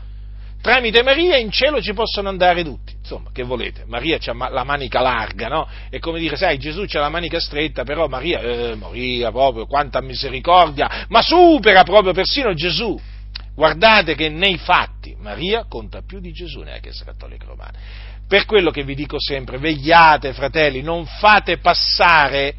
tramite 0.66 1.04
Maria 1.04 1.38
in 1.38 1.52
cielo 1.52 1.80
ci 1.80 1.94
possono 1.94 2.28
andare 2.28 2.64
tutti. 2.64 2.96
Insomma, 2.98 3.30
che 3.32 3.44
volete? 3.44 3.84
Maria 3.86 4.18
ha 4.20 4.50
la 4.50 4.64
manica 4.64 5.00
larga, 5.00 5.48
no? 5.48 5.68
È 5.92 6.00
come 6.00 6.18
dire, 6.18 6.36
sai, 6.38 6.58
Gesù 6.58 6.86
ha 6.92 7.00
la 7.00 7.10
manica 7.10 7.40
stretta, 7.40 7.84
però 7.84 8.08
Maria, 8.08 8.40
eh, 8.40 8.76
Maria 8.76 9.30
proprio, 9.30 9.68
quanta 9.68 10.02
misericordia, 10.02 11.06
ma 11.10 11.22
supera 11.22 11.84
proprio 11.84 12.14
persino 12.14 12.56
Gesù. 12.56 13.00
Guardate 13.54 14.16
che 14.16 14.30
nei 14.30 14.58
fatti 14.58 15.16
Maria 15.20 15.66
conta 15.70 16.02
più 16.02 16.20
di 16.20 16.32
Gesù 16.32 16.62
nella 16.62 16.80
Chiesa 16.80 17.06
Cattolica 17.06 17.46
Romana. 17.46 17.78
Per 18.28 18.46
quello 18.46 18.72
che 18.72 18.84
vi 18.84 18.96
dico 18.96 19.18
sempre, 19.20 19.60
vegliate 19.60 20.34
fratelli, 20.34 20.82
non 20.82 21.06
fate 21.06 21.60
passare 21.60 22.56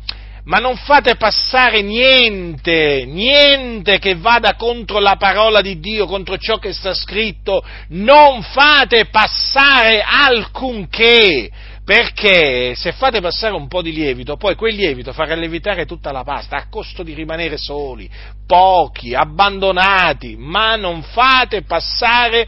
ma 0.47 0.59
non 0.59 0.77
fate 0.77 1.17
passare 1.17 1.83
niente, 1.83 3.05
niente 3.05 3.99
che 3.99 4.15
vada 4.15 4.55
contro 4.55 5.01
la 5.01 5.17
parola 5.17 5.61
di 5.61 5.81
Dio, 5.81 6.07
contro 6.07 6.37
ciò 6.39 6.59
che 6.59 6.73
sta 6.73 6.95
scritto, 6.95 7.65
non 7.89 8.43
fate 8.43 9.07
passare 9.07 10.05
alcunché, 10.07 11.51
perché 11.85 12.77
se 12.77 12.93
fate 12.93 13.21
passare 13.21 13.55
un 13.55 13.67
po' 13.67 13.83
di 13.83 13.93
lievito, 13.93 14.37
poi 14.37 14.55
quel 14.55 14.77
lievito 14.77 15.13
farà 15.13 15.35
lievitare 15.35 15.85
tutta 15.85 16.13
la 16.13 16.23
pasta 16.23 16.57
a 16.57 16.69
costo 16.69 17.03
di 17.03 17.13
rimanere 17.13 17.57
soli, 17.57 18.09
pochi, 18.47 19.15
abbandonati, 19.15 20.37
ma 20.39 20.77
non 20.77 21.03
fate 21.03 21.63
passare 21.63 22.47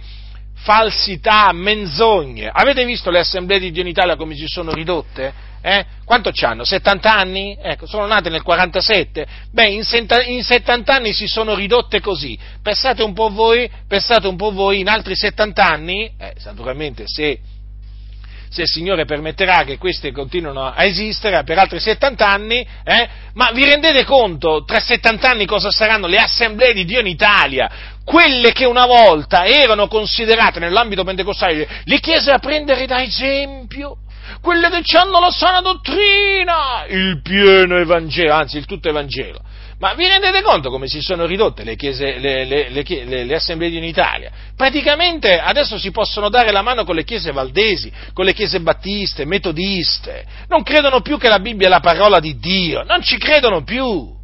falsità, 0.55 1.51
menzogne. 1.53 2.49
Avete 2.53 2.84
visto 2.84 3.11
le 3.11 3.18
assemblee 3.18 3.59
di 3.59 3.72
Dio 3.72 3.82
in 3.82 3.88
Italia 3.88 4.14
come 4.14 4.36
si 4.36 4.46
sono 4.46 4.72
ridotte? 4.72 5.46
Eh? 5.61 5.85
Quanto 6.05 6.31
hanno? 6.43 6.65
70 6.65 7.15
anni? 7.15 7.59
Ecco, 7.61 7.87
sono 7.87 8.07
nate 8.07 8.31
nel 8.31 8.43
47? 8.43 9.27
Beh, 9.51 9.69
in, 9.69 9.83
in 10.27 10.43
70 10.43 10.95
anni 10.95 11.13
si 11.13 11.27
sono 11.27 11.55
ridotte 11.55 12.01
così. 12.01 12.39
Pensate 12.63 13.03
un 13.03 13.13
po' 13.13 13.29
voi, 13.29 13.71
un 14.29 14.37
po' 14.37 14.53
voi, 14.53 14.81
in 14.81 14.89
altri 14.89 15.15
70 15.17 15.65
anni, 15.65 16.11
eh, 16.19 16.35
naturalmente 16.45 17.05
se 17.07 17.41
se 18.51 18.63
il 18.63 18.69
Signore 18.69 19.05
permetterà 19.05 19.65
che 19.65 19.79
queste 19.79 20.13
continuino 20.13 20.65
a 20.65 20.85
esistere 20.85 21.43
per 21.45 21.59
altri 21.59 21.79
70 21.81 22.27
anni, 22.27 22.67
eh, 22.85 23.09
ma 23.35 23.51
vi 23.53 23.65
rendete 23.65 24.05
conto 24.05 24.65
tra 24.65 24.81
70 24.81 25.31
anni 25.31 25.47
cosa 25.47 25.71
saranno 25.71 26.07
le 26.07 26.17
assemblee 26.17 26.73
di 26.73 26.85
Dio 26.85 27.01
in 27.01 27.07
Italia? 27.07 27.71
Quelle 28.05 28.53
che 28.53 28.65
una 28.65 28.87
volta 28.87 29.45
erano 29.45 29.87
considerate 29.87 30.59
nell'ambito 30.59 31.05
pentecostale 31.05 31.69
le 31.85 32.01
chiese 32.01 32.31
a 32.31 32.39
prendere 32.39 32.87
da 32.87 33.03
esempio, 33.03 33.99
quelle 34.41 34.68
che 34.70 34.97
hanno 34.97 35.20
la 35.20 35.31
sana 35.31 35.61
dottrina, 35.61 36.85
il 36.89 37.20
pieno 37.22 37.76
Evangelo, 37.79 38.33
anzi 38.33 38.57
il 38.57 38.66
tutto 38.66 38.89
Evangelo. 38.89 39.41
Ma 39.79 39.95
vi 39.95 40.09
rendete 40.09 40.43
conto 40.43 40.70
come 40.70 40.89
si 40.89 41.01
sono 41.01 41.24
ridotte 41.24 41.62
le, 41.62 41.76
chiese, 41.76 42.18
le, 42.18 42.45
le, 42.45 42.68
le, 42.68 43.24
le 43.24 43.35
assemblee 43.35 43.68
in 43.68 43.85
Italia? 43.85 44.31
Praticamente 44.57 45.39
adesso 45.39 45.79
si 45.79 45.93
possono 45.93 46.29
dare 46.29 46.51
la 46.51 46.62
mano 46.62 46.85
con 46.85 46.97
le 46.97 47.05
chiese 47.05 47.31
valdesi, 47.31 47.93
con 48.12 48.24
le 48.24 48.35
chiese 48.35 48.59
battiste, 48.61 49.24
metodiste. 49.24 50.24
Non 50.49 50.64
credono 50.64 51.01
più 51.01 51.16
che 51.16 51.29
la 51.29 51.39
Bibbia 51.39 51.68
è 51.68 51.70
la 51.70 51.79
parola 51.79 52.18
di 52.18 52.39
Dio, 52.39 52.83
non 52.83 53.03
ci 53.03 53.18
credono 53.18 53.62
più. 53.62 54.16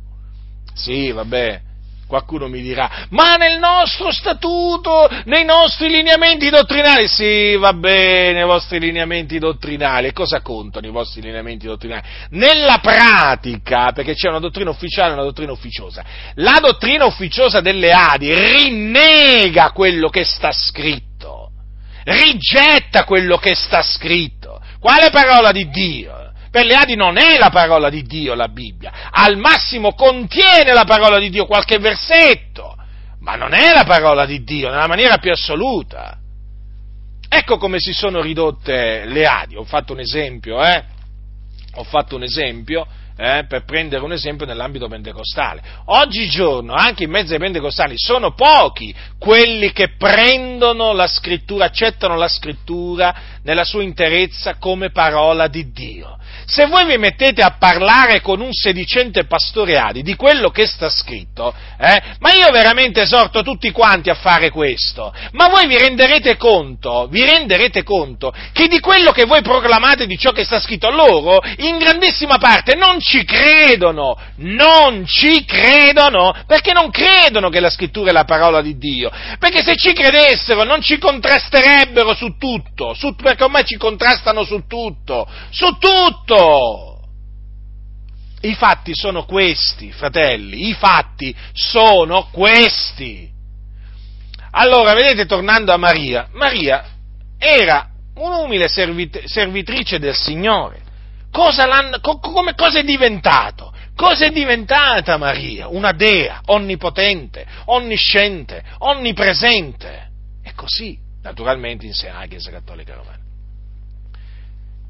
Sì, 0.75 1.13
vabbè, 1.13 1.61
Qualcuno 2.07 2.49
mi 2.49 2.61
dirà, 2.61 3.07
ma 3.11 3.37
nel 3.37 3.59
nostro 3.59 4.13
statuto, 4.13 5.09
nei 5.25 5.45
nostri 5.45 5.89
lineamenti 5.89 6.51
dottrinali, 6.51 7.09
sì, 7.09 7.57
va 7.57 7.73
bene, 7.73 8.41
i 8.43 8.45
vostri 8.45 8.79
lineamenti 8.79 9.39
dottrinali, 9.39 10.09
e 10.09 10.13
cosa 10.13 10.43
contano 10.43 10.87
i 10.87 10.91
vostri 10.91 11.23
lineamenti 11.23 11.67
dottrinali? 11.67 12.03
Nella 12.31 12.79
pratica, 12.79 13.93
perché 13.93 14.13
c'è 14.15 14.29
una 14.29 14.39
dottrina 14.39 14.71
ufficiale 14.71 15.11
e 15.11 15.15
una 15.15 15.23
dottrina 15.23 15.53
ufficiosa, 15.53 16.05
la 16.35 16.59
dottrina 16.61 17.07
ufficiosa 17.07 17.61
delle 17.61 17.91
Adi 17.91 18.33
rinnega 18.35 19.71
quello 19.71 20.09
che 20.11 20.25
sta 20.25 20.53
scritto, 20.53 21.51
rigetta 22.05 23.05
quello 23.05 23.39
che 23.39 23.55
sta 23.55 23.83
scritto. 23.83 24.61
Quale 24.79 25.09
parola 25.09 25.53
di 25.53 25.71
Dio? 25.71 26.33
Per 26.55 26.67
le 26.67 26.77
Adi 26.77 26.95
non 26.95 27.19
è 27.19 27.37
la 27.37 27.51
parola 27.51 27.91
di 27.91 28.05
Dio 28.05 28.37
la 28.37 28.47
Bibbia, 28.47 29.11
al 29.11 29.37
massimo 29.37 29.93
contiene 29.95 30.73
la 30.73 30.85
parola 30.85 31.19
di 31.19 31.29
Dio, 31.29 31.47
qualche 31.47 31.81
versetto, 31.81 32.77
ma 33.23 33.35
non 33.35 33.55
è 33.55 33.73
la 33.73 33.83
parola 33.83 34.25
di 34.25 34.45
Dio 34.45 34.71
nella 34.71 34.87
maniera 34.87 35.19
più 35.19 35.33
assoluta. 35.33 36.17
Ecco 37.29 37.57
come 37.59 37.81
si 37.81 37.93
sono 37.93 38.21
ridotte 38.21 39.05
le 39.05 39.25
Adi, 39.25 39.57
ho 39.57 39.65
fatto 39.65 39.95
un 39.95 39.99
esempio, 39.99 40.63
eh? 40.63 40.85
Ho 41.75 41.83
fatto 41.83 42.15
un 42.15 42.23
esempio 42.23 42.87
eh, 43.17 43.47
per 43.49 43.65
prendere 43.65 44.05
un 44.05 44.13
esempio 44.13 44.47
nell'ambito 44.47 44.87
pentecostale. 44.87 45.61
Oggigiorno, 45.87 46.75
anche 46.75 47.03
in 47.03 47.11
mezzo 47.11 47.33
ai 47.33 47.41
pentecostali, 47.41 47.95
sono 47.97 48.33
pochi 48.33 48.95
quelli 49.19 49.73
che 49.73 49.97
prendono 49.97 50.93
la 50.93 51.09
scrittura, 51.09 51.65
accettano 51.65 52.15
la 52.15 52.29
scrittura 52.29 53.15
nella 53.43 53.65
sua 53.65 53.83
interezza 53.83 54.55
come 54.59 54.91
parola 54.91 55.49
di 55.49 55.73
Dio. 55.73 56.17
Se 56.47 56.67
voi 56.67 56.85
vi 56.87 56.99
mettete 56.99 57.43
a 57.43 57.57
parlare 57.59 58.21
con 58.21 58.41
un 58.41 58.53
sedicente 58.53 59.25
pastore 59.25 59.79
Adi 59.79 60.03
di 60.03 60.15
quello 60.15 60.51
che 60.51 60.67
sta 60.67 60.89
scritto, 60.91 61.55
eh, 61.79 62.03
ma 62.19 62.33
io 62.33 62.51
veramente 62.51 63.03
esorto 63.03 63.43
tutti 63.43 63.71
quanti 63.71 64.11
a 64.11 64.15
fare 64.15 64.51
questo, 64.51 65.13
ma 65.33 65.49
voi 65.49 65.67
vi 65.67 65.79
renderete 65.79 66.37
conto, 66.37 67.09
vi 67.11 67.25
renderete 67.25 67.83
conto 67.83 68.33
che 68.53 68.69
di 68.69 68.79
quello 68.79 69.11
che 69.11 69.25
voi 69.25 69.43
proclamate 69.43 70.07
di 70.07 70.19
ciò 70.19 70.33
che 70.33 70.45
sta 70.45 70.61
scritto 70.61 70.91
loro, 70.91 71.41
in 71.59 71.79
grandissima 71.79 72.39
parte 72.39 72.75
non 72.75 73.01
ci 73.01 73.25
credono, 73.25 74.17
non 74.37 75.07
ci 75.07 75.45
credono, 75.45 76.35
perché 76.47 76.73
non 76.73 76.91
credono 76.91 77.49
che 77.49 77.61
la 77.61 77.71
scrittura 77.71 78.11
è 78.11 78.13
la 78.13 78.25
parola 78.25 78.61
di 78.61 78.77
Dio, 78.77 79.11
perché 79.39 79.63
se 79.63 79.77
ci 79.77 79.93
credessero 79.93 80.65
non 80.65 80.83
ci 80.83 80.99
contrasterebbero 80.99 82.15
su 82.15 82.37
tutto, 82.39 82.95
su, 82.95 83.15
perché 83.15 83.45
ormai 83.45 83.65
ci 83.65 83.77
contrastano 83.77 84.45
su 84.45 84.65
tutto, 84.67 85.27
su 85.51 85.77
tutto! 85.79 86.34
Tutto! 86.35 86.93
I 88.41 88.55
fatti 88.55 88.95
sono 88.95 89.25
questi, 89.25 89.91
fratelli, 89.91 90.69
i 90.69 90.75
fatti 90.75 91.35
sono 91.53 92.29
questi. 92.31 93.31
Allora, 94.51 94.93
vedete, 94.93 95.25
tornando 95.25 95.73
a 95.73 95.79
Maria, 95.79 96.29
Maria 96.33 96.85
era 97.39 97.89
un'umile 98.17 98.69
servit- 98.69 99.25
servitrice 99.25 99.99
del 99.99 100.15
Signore. 100.15 100.83
Cosa, 101.31 101.67
co- 102.01 102.19
come, 102.19 102.55
cosa 102.55 102.81
è 102.81 102.85
diventato? 102.85 103.73
Cosa 103.97 104.27
è 104.27 104.31
diventata 104.31 105.17
Maria? 105.17 105.69
Una 105.69 105.93
dea 105.93 106.43
onnipotente, 106.45 107.47
onnisciente, 107.67 108.63
onnipresente. 108.79 110.11
E 110.45 110.53
così, 110.55 110.99
naturalmente, 111.23 111.87
insegna 111.87 112.19
la 112.19 112.27
Chiesa 112.27 112.51
Cattolica 112.51 112.95
Romana. 112.95 113.24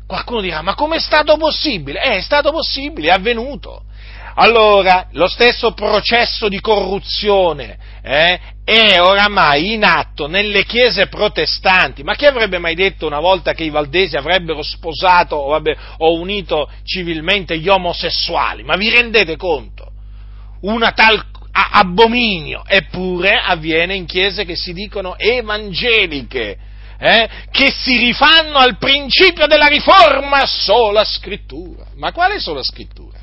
Qualcuno 0.07 0.41
dirà, 0.41 0.61
ma 0.63 0.75
com'è 0.75 0.99
stato 0.99 1.37
possibile? 1.37 2.03
Eh, 2.03 2.17
è 2.17 2.21
stato 2.21 2.51
possibile, 2.51 3.09
è 3.09 3.13
avvenuto. 3.13 3.85
Allora, 4.37 5.09
lo 5.13 5.29
stesso 5.29 5.73
processo 5.73 6.49
di 6.49 6.61
corruzione 6.61 7.79
eh, 8.03 8.41
è 8.65 9.01
oramai 9.01 9.75
in 9.75 9.85
atto 9.85 10.27
nelle 10.27 10.65
chiese 10.65 11.07
protestanti. 11.07 12.03
Ma 12.03 12.17
chi 12.17 12.27
avrebbe 12.27 12.59
mai 12.59 12.75
detto 12.75 13.07
una 13.07 13.21
volta 13.21 13.53
che 13.53 13.63
i 13.63 13.71
valdesi 13.71 14.17
avrebbero 14.17 14.63
sposato 14.63 15.41
vabbè, 15.41 15.77
o 15.99 16.19
unito 16.19 16.69
civilmente 16.85 17.59
gli 17.59 17.69
omosessuali? 17.69 18.65
Ma 18.65 18.77
vi 18.77 18.91
rendete 18.91 19.37
conto? 19.37 19.93
Una 20.63 20.93
tal 20.93 21.25
abominio, 21.53 22.65
eppure 22.67 23.41
avviene 23.41 23.95
in 23.95 24.07
chiese 24.07 24.45
che 24.45 24.57
si 24.57 24.73
dicono 24.73 25.17
evangeliche 25.17 26.59
eh, 26.99 27.29
che 27.51 27.71
si 27.71 27.97
rifanno 27.99 28.59
al 28.59 28.79
principio 28.79 29.47
della 29.47 29.67
riforma 29.67 30.47
sola 30.47 31.05
scrittura. 31.05 31.87
Ma 31.97 32.13
quale 32.13 32.39
sola 32.39 32.63
scrittura? 32.63 33.19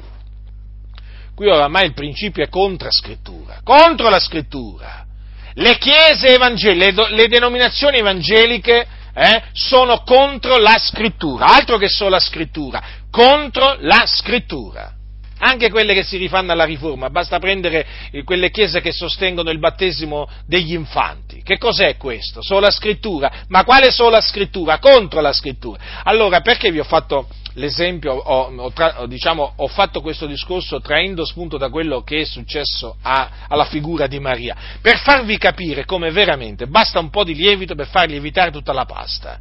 Qui 1.35 1.47
oramai 1.49 1.85
il 1.85 1.93
principio 1.93 2.43
è 2.43 2.49
contra 2.49 2.89
scrittura, 2.91 3.61
contro 3.63 4.09
la 4.09 4.19
scrittura. 4.19 5.05
Le 5.53 5.77
chiese 5.77 6.33
evangeliche, 6.33 6.91
le, 6.91 7.09
le 7.09 7.27
denominazioni 7.27 7.97
evangeliche 7.97 8.87
eh, 9.13 9.43
sono 9.51 10.03
contro 10.03 10.57
la 10.57 10.77
scrittura, 10.77 11.47
altro 11.47 11.77
che 11.77 11.89
sola 11.89 12.19
scrittura, 12.19 12.81
contro 13.09 13.77
la 13.79 14.03
scrittura 14.05 14.99
anche 15.43 15.71
quelle 15.71 15.93
che 15.95 16.03
si 16.03 16.17
rifanno 16.17 16.51
alla 16.51 16.65
riforma, 16.65 17.09
basta 17.09 17.39
prendere 17.39 17.85
quelle 18.23 18.51
chiese 18.51 18.79
che 18.79 18.91
sostengono 18.91 19.49
il 19.49 19.57
battesimo 19.57 20.29
degli 20.45 20.73
infanti. 20.73 21.41
Che 21.41 21.57
cos'è 21.57 21.97
questo? 21.97 22.43
Sola 22.43 22.69
scrittura? 22.69 23.45
Ma 23.47 23.63
quale 23.63 23.89
sola 23.89 24.21
scrittura? 24.21 24.77
Contro 24.77 25.19
la 25.19 25.33
scrittura. 25.33 25.79
Allora, 26.03 26.41
perché 26.41 26.71
vi 26.71 26.79
ho 26.79 26.83
fatto 26.83 27.27
l'esempio, 27.55 28.13
ho, 28.13 28.53
ho, 28.55 28.71
tra, 28.71 29.05
diciamo, 29.07 29.53
ho 29.55 29.67
fatto 29.67 30.01
questo 30.01 30.27
discorso 30.27 30.79
traendo 30.79 31.25
spunto 31.25 31.57
da 31.57 31.69
quello 31.69 32.03
che 32.03 32.21
è 32.21 32.25
successo 32.25 32.97
a, 33.01 33.47
alla 33.47 33.65
figura 33.65 34.05
di 34.05 34.19
Maria? 34.19 34.55
Per 34.79 34.99
farvi 34.99 35.39
capire 35.39 35.85
come 35.85 36.11
veramente 36.11 36.67
basta 36.67 36.99
un 36.99 37.09
po' 37.09 37.23
di 37.23 37.33
lievito 37.33 37.73
per 37.73 37.87
far 37.87 38.07
lievitare 38.07 38.51
tutta 38.51 38.73
la 38.73 38.85
pasta. 38.85 39.39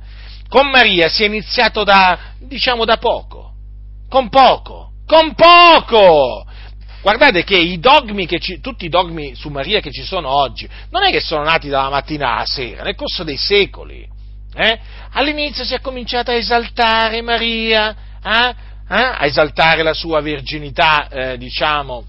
Con 0.49 0.71
Maria 0.71 1.11
si 1.11 1.25
è 1.25 1.27
iniziato 1.27 1.85
da, 1.85 2.19
diciamo, 2.39 2.87
da 2.87 2.97
poco, 2.97 3.53
con 4.09 4.31
poco 4.31 4.90
con 5.11 5.35
poco! 5.35 6.47
Guardate 7.03 7.43
che 7.43 7.57
i 7.57 7.81
che 8.27 8.39
ci, 8.39 8.61
tutti 8.61 8.85
i 8.85 8.89
dogmi 8.89 9.35
su 9.35 9.49
Maria 9.49 9.81
che 9.81 9.91
ci 9.91 10.05
sono 10.05 10.29
oggi, 10.29 10.69
non 10.91 11.03
è 11.03 11.11
che 11.11 11.19
sono 11.19 11.43
nati 11.43 11.69
dalla 11.69 11.89
mattina 11.89 12.35
alla 12.35 12.47
sera, 12.47 12.85
nel 12.85 12.95
corso 12.95 13.25
dei 13.25 13.37
secoli. 13.37 14.07
Eh? 14.55 14.79
All'inizio 15.13 15.65
si 15.65 15.75
è 15.75 15.81
cominciato 15.81 16.31
a 16.31 16.35
esaltare 16.35 17.23
Maria, 17.23 17.97
eh? 18.23 18.55
Eh? 18.89 19.03
a 19.03 19.25
esaltare 19.25 19.83
la 19.83 19.95
sua 19.95 20.21
virginità, 20.21 21.09
eh, 21.09 21.39
diciamo, 21.39 22.05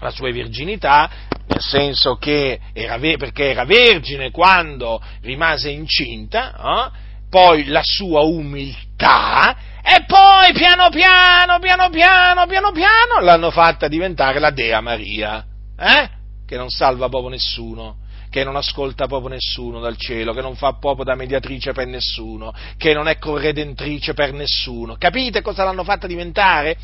la 0.00 0.10
sua 0.10 0.30
virginità, 0.30 1.10
nel 1.48 1.60
senso 1.60 2.16
che 2.16 2.60
era, 2.72 2.96
perché 2.98 3.50
era 3.50 3.64
vergine 3.64 4.30
quando 4.30 5.02
rimase 5.22 5.70
incinta, 5.70 6.54
eh? 6.54 6.90
poi 7.28 7.64
la 7.66 7.82
sua 7.82 8.20
umiltà 8.20 9.56
e 9.82 10.04
poi 10.06 10.52
piano 10.52 10.88
piano, 10.90 11.58
piano 11.58 11.88
piano, 11.88 12.46
piano 12.46 12.72
piano 12.72 13.20
l'hanno 13.20 13.50
fatta 13.50 13.88
diventare 13.88 14.38
la 14.38 14.50
Dea 14.50 14.80
Maria, 14.80 15.44
eh? 15.78 16.08
che 16.46 16.56
non 16.56 16.68
salva 16.68 17.08
proprio 17.08 17.30
nessuno 17.30 17.96
che 18.30 18.44
non 18.44 18.56
ascolta 18.56 19.06
proprio 19.06 19.30
nessuno 19.30 19.80
dal 19.80 19.96
cielo, 19.96 20.32
che 20.32 20.40
non 20.40 20.54
fa 20.54 20.74
proprio 20.74 21.04
da 21.04 21.16
mediatrice 21.16 21.72
per 21.72 21.86
nessuno, 21.86 22.54
che 22.76 22.94
non 22.94 23.08
è 23.08 23.18
corredentrice 23.18 24.14
per 24.14 24.32
nessuno. 24.32 24.96
Capite 24.96 25.42
cosa 25.42 25.64
l'hanno 25.64 25.82
fatta 25.84 26.06
diventare? 26.06 26.76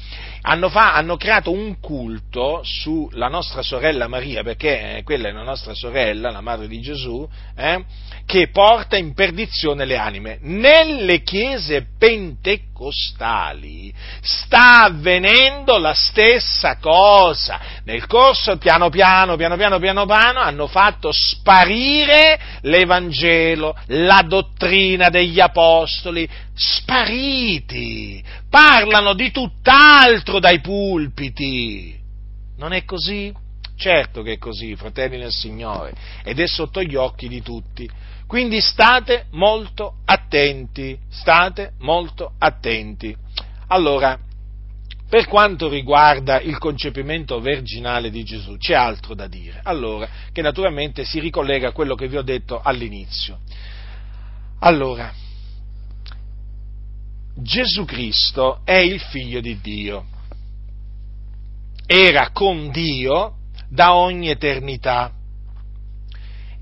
Hanno, 0.43 0.69
fa, 0.69 0.95
hanno 0.95 1.17
creato 1.17 1.53
un 1.53 1.79
culto 1.81 2.61
sulla 2.65 3.29
nostra 3.29 3.63
sorella 3.63 4.09
Maria, 4.09 4.43
perché 4.43 4.97
eh, 4.97 5.03
quella 5.05 5.29
è 5.29 5.33
la 5.33 5.45
nostra 5.45 5.73
sorella, 5.75 6.31
la 6.31 6.41
madre 6.41 6.67
di 6.67 6.81
Gesù, 6.81 7.27
eh, 7.57 7.85
che 8.27 8.49
porta 8.51 8.97
in 8.97 9.15
perdizione 9.15 9.85
le 9.85 9.97
anime. 9.97 10.39
Nelle 10.41 11.23
chiese 11.23 11.87
pentecostali 11.97 13.95
sta 14.21 14.83
avvenendo 14.83 15.79
la 15.79 15.95
stessa 15.95 16.79
cosa. 16.79 17.61
nel 17.85 18.07
corso, 18.07 18.57
piano 18.57 18.89
piano, 18.91 19.37
piano 19.37 19.57
piano, 19.57 19.79
piano 19.79 20.07
piano, 20.07 20.41
hanno 20.41 20.67
fatto 20.67 21.13
sparire 21.39 22.39
l'Evangelo, 22.63 23.77
la 23.87 24.23
dottrina 24.27 25.09
degli 25.09 25.41
Apostoli, 25.41 26.29
spariti, 26.55 28.23
parlano 28.49 29.15
di 29.15 29.31
tutt'altro 29.31 30.39
dai 30.39 30.61
pulpiti. 30.61 31.99
Non 32.59 32.73
è 32.73 32.85
così? 32.85 33.33
Certo 33.77 34.23
che 34.23 34.35
è 34.35 34.39
così, 34.39 34.75
fratelli 34.75 35.19
nel 35.19 35.33
Signore, 35.33 35.93
ed 36.25 36.41
è 36.41 36.47
sotto 36.47 36.83
gli 36.83 36.95
occhi 36.95 37.29
di 37.29 37.43
tutti. 37.43 37.89
Quindi 38.27 38.61
state 38.61 39.27
molto 39.33 39.99
attenti, 40.05 40.99
state 41.11 41.73
molto 41.81 42.33
attenti. 42.39 43.15
Allora, 43.69 44.19
per 45.09 45.27
quanto 45.27 45.69
riguarda 45.69 46.41
il 46.41 46.59
concepimento 46.59 47.39
virginale 47.41 48.11
di 48.11 48.25
Gesù, 48.25 48.57
c'è 48.57 48.75
altro 48.75 49.15
da 49.15 49.29
dire. 49.29 49.61
Allora, 49.63 50.09
che 50.33 50.43
naturalmente 50.43 51.05
si 51.05 51.21
ricollega 51.21 51.69
a 51.69 51.73
quello 51.73 51.95
che 51.95 52.09
vi 52.09 52.17
ho 52.17 52.23
detto 52.23 52.61
all'inizio. 52.61 53.39
Allora, 54.61 55.13
Gesù 57.37 57.85
Cristo 57.85 58.61
è 58.65 58.79
il 58.79 59.01
figlio 59.01 59.41
di 59.41 59.61
Dio. 59.61 60.07
Era 61.87 62.31
con 62.31 62.71
Dio 62.71 63.35
da 63.69 63.95
ogni 63.95 64.31
eternità 64.31 65.13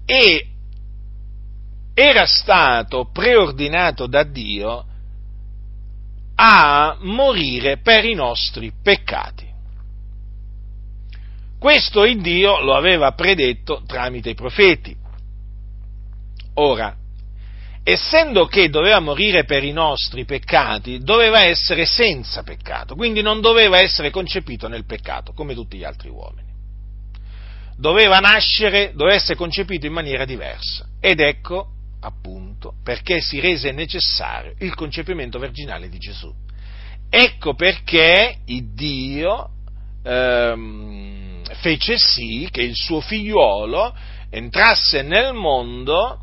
e 0.04 0.48
era 1.94 2.26
stato 2.26 3.08
preordinato 3.10 4.06
da 4.06 4.24
Dio 4.24 4.86
a 6.36 6.96
morire 7.00 7.78
per 7.78 8.04
i 8.04 8.14
nostri 8.14 8.72
peccati. 8.82 9.52
Questo 11.58 12.04
il 12.04 12.20
Dio 12.20 12.60
lo 12.60 12.74
aveva 12.74 13.12
predetto 13.12 13.82
tramite 13.86 14.30
i 14.30 14.34
profeti. 14.34 14.94
Ora, 16.54 16.94
essendo 17.82 18.46
che 18.46 18.68
doveva 18.68 19.00
morire 19.00 19.44
per 19.44 19.64
i 19.64 19.72
nostri 19.72 20.24
peccati, 20.24 20.98
doveva 20.98 21.42
essere 21.42 21.86
senza 21.86 22.42
peccato, 22.42 22.94
quindi 22.94 23.22
non 23.22 23.40
doveva 23.40 23.78
essere 23.78 24.10
concepito 24.10 24.68
nel 24.68 24.84
peccato, 24.84 25.32
come 25.32 25.54
tutti 25.54 25.78
gli 25.78 25.84
altri 25.84 26.10
uomini. 26.10 26.52
Doveva 27.76 28.18
nascere, 28.18 28.92
doveva 28.94 29.16
essere 29.16 29.36
concepito 29.36 29.86
in 29.86 29.92
maniera 29.92 30.24
diversa. 30.24 30.86
Ed 31.00 31.20
ecco 31.20 31.73
appunto, 32.04 32.74
perché 32.82 33.20
si 33.20 33.40
rese 33.40 33.72
necessario 33.72 34.54
il 34.58 34.74
concepimento 34.74 35.38
virginale 35.38 35.88
di 35.88 35.98
Gesù. 35.98 36.32
Ecco 37.08 37.54
perché 37.54 38.38
Dio 38.44 39.50
ehm, 40.02 41.42
fece 41.60 41.96
sì 41.96 42.48
che 42.50 42.62
il 42.62 42.74
suo 42.74 43.00
figliuolo 43.00 43.94
entrasse 44.30 45.02
nel 45.02 45.32
mondo 45.32 46.20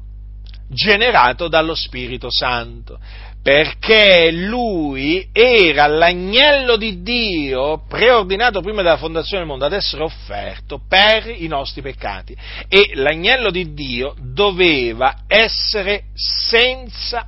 generato 0.67 1.47
dallo 1.47 1.75
Spirito 1.75 2.27
Santo, 2.29 2.99
perché 3.41 4.31
lui 4.31 5.27
era 5.31 5.87
l'agnello 5.87 6.77
di 6.77 7.01
Dio 7.01 7.85
preordinato 7.87 8.61
prima 8.61 8.83
della 8.83 8.97
fondazione 8.97 9.39
del 9.39 9.47
mondo 9.47 9.65
ad 9.65 9.73
essere 9.73 10.03
offerto 10.03 10.79
per 10.87 11.27
i 11.27 11.47
nostri 11.47 11.81
peccati 11.81 12.37
e 12.67 12.91
l'agnello 12.93 13.49
di 13.49 13.73
Dio 13.73 14.13
doveva 14.19 15.23
essere 15.25 16.05
senza 16.13 17.27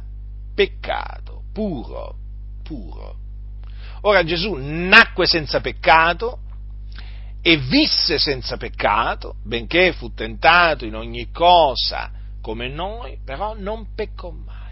peccato, 0.54 1.46
puro, 1.52 2.16
puro. 2.62 3.16
Ora 4.02 4.24
Gesù 4.24 4.54
nacque 4.60 5.26
senza 5.26 5.62
peccato 5.62 6.40
e 7.42 7.58
visse 7.58 8.20
senza 8.20 8.56
peccato, 8.58 9.38
benché 9.44 9.94
fu 9.94 10.14
tentato 10.14 10.86
in 10.86 10.96
ogni 10.96 11.32
cosa 11.32 12.12
come 12.40 12.68
noi, 12.68 13.18
però 13.26 13.56
non 13.58 13.96
peccò 13.96 14.30
mai 14.30 14.63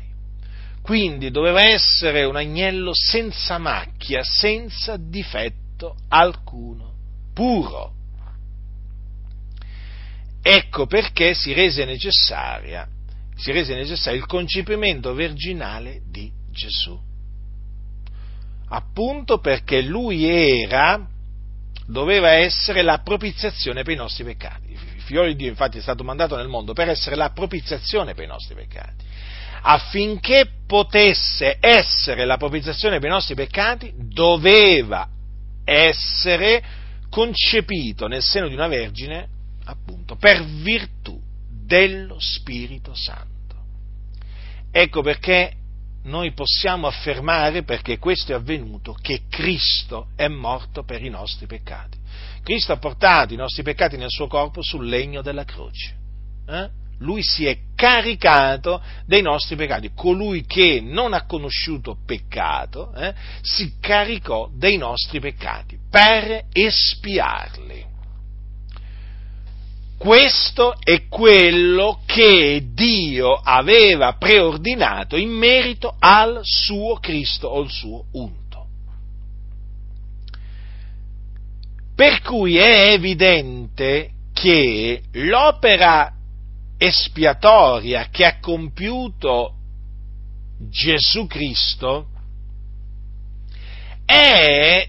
quindi 0.82 1.30
doveva 1.30 1.62
essere 1.62 2.24
un 2.24 2.36
agnello 2.36 2.92
senza 2.94 3.58
macchia, 3.58 4.24
senza 4.24 4.98
difetto 4.98 5.96
alcuno, 6.10 6.94
puro. 7.34 7.94
Ecco 10.42 10.88
perché 10.88 11.36
si 11.36 11.54
rese, 11.54 11.86
si 11.98 13.52
rese 13.52 13.76
necessario 13.76 14.20
il 14.20 14.26
concepimento 14.26 15.14
virginale 15.14 16.02
di 16.10 16.32
Gesù. 16.50 17.00
Appunto 18.70 19.38
perché 19.38 19.82
lui 19.82 20.26
era, 20.26 21.08
doveva 21.86 22.32
essere 22.32 22.82
la 22.82 23.00
propiziazione 23.00 23.84
per 23.84 23.94
i 23.94 23.98
nostri 23.98 24.24
peccati. 24.24 24.72
Il 24.72 25.02
figlio 25.02 25.26
di 25.26 25.36
Dio 25.36 25.50
infatti 25.50 25.78
è 25.78 25.82
stato 25.82 26.04
mandato 26.04 26.36
nel 26.36 26.48
mondo 26.48 26.74
per 26.74 26.90
essere 26.90 27.16
la 27.16 27.30
propiziazione 27.30 28.16
per 28.16 28.24
i 28.24 28.28
nostri 28.28 28.56
peccati 28.56 29.11
affinché 29.62 30.48
potesse 30.66 31.58
essere 31.60 32.26
la 32.26 32.38
propiziazione 32.38 33.00
per 33.00 33.10
i 33.10 33.14
nostri 33.14 33.36
peccati, 33.36 33.94
doveva 33.96 35.08
essere 35.64 36.64
concepito 37.10 38.08
nel 38.08 38.22
seno 38.22 38.48
di 38.48 38.54
una 38.54 38.68
vergine, 38.68 39.28
appunto, 39.66 40.16
per 40.16 40.44
virtù 40.44 41.20
dello 41.66 42.18
Spirito 42.20 42.94
Santo. 42.96 43.30
Ecco 44.72 45.02
perché 45.02 45.54
noi 46.04 46.32
possiamo 46.34 46.88
affermare, 46.88 47.64
perché 47.64 48.00
questo 48.00 48.32
è 48.32 48.36
avvenuto, 48.36 48.94
che 48.94 49.24
Cristo 49.30 50.08
è 50.16 50.28
morto 50.28 50.84
per 50.84 51.04
i 51.04 51.10
nostri 51.10 51.46
peccati. 51.46 52.00
Cristo 52.44 52.72
ha 52.72 52.78
portato 52.78 53.34
i 53.34 53.38
nostri 53.38 53.62
peccati 53.62 53.98
nel 53.98 54.10
suo 54.10 54.28
corpo 54.28 54.64
sul 54.64 54.88
legno 54.88 55.22
della 55.22 55.44
croce. 55.44 55.96
Eh? 56.48 56.70
Lui 57.02 57.24
si 57.24 57.46
è 57.46 57.58
caricato 57.76 58.82
dei 59.06 59.22
nostri 59.22 59.56
peccati. 59.56 59.92
Colui 59.94 60.46
che 60.46 60.82
non 60.82 61.14
ha 61.14 61.26
conosciuto 61.26 61.98
peccato 62.06 62.94
eh, 62.94 63.14
si 63.42 63.74
caricò 63.80 64.50
dei 64.54 64.78
nostri 64.78 65.20
peccati 65.20 65.78
per 65.90 66.46
espiarli. 66.52 67.90
Questo 69.98 70.76
è 70.84 71.08
quello 71.08 72.02
che 72.08 72.64
Dio 72.74 73.34
aveva 73.36 74.14
preordinato 74.14 75.16
in 75.16 75.30
merito 75.30 75.96
al 76.00 76.40
suo 76.42 76.96
Cristo 76.96 77.50
o 77.50 77.62
al 77.62 77.70
suo 77.70 78.06
unto. 78.14 78.40
Per 81.96 82.22
cui 82.22 82.58
è 82.58 82.94
evidente 82.94 84.10
che 84.34 85.04
l'opera 85.12 86.16
espiatoria 86.84 88.08
che 88.10 88.26
ha 88.26 88.40
compiuto 88.40 89.54
Gesù 90.68 91.28
Cristo 91.28 92.08
è 94.04 94.88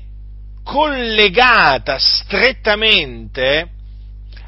collegata 0.65 1.99
strettamente 1.99 3.69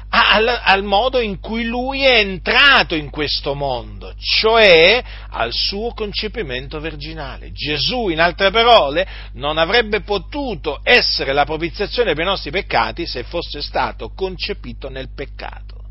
al, 0.09 0.47
al, 0.47 0.83
modo 0.83 1.19
in 1.19 1.39
cui 1.39 1.65
lui 1.65 2.03
è 2.03 2.17
entrato 2.17 2.95
in 2.95 3.11
questo 3.11 3.53
mondo, 3.53 4.15
cioè 4.17 5.03
al 5.29 5.51
suo 5.53 5.93
concepimento 5.93 6.79
virginale. 6.79 7.51
Gesù, 7.51 8.09
in 8.09 8.21
altre 8.21 8.49
parole, 8.49 9.07
non 9.33 9.59
avrebbe 9.59 10.01
potuto 10.01 10.79
essere 10.81 11.31
la 11.31 11.45
propiziazione 11.45 12.13
per 12.13 12.23
i 12.23 12.27
nostri 12.27 12.49
peccati 12.49 13.05
se 13.05 13.23
fosse 13.23 13.61
stato 13.61 14.13
concepito 14.15 14.89
nel 14.89 15.09
peccato. 15.13 15.84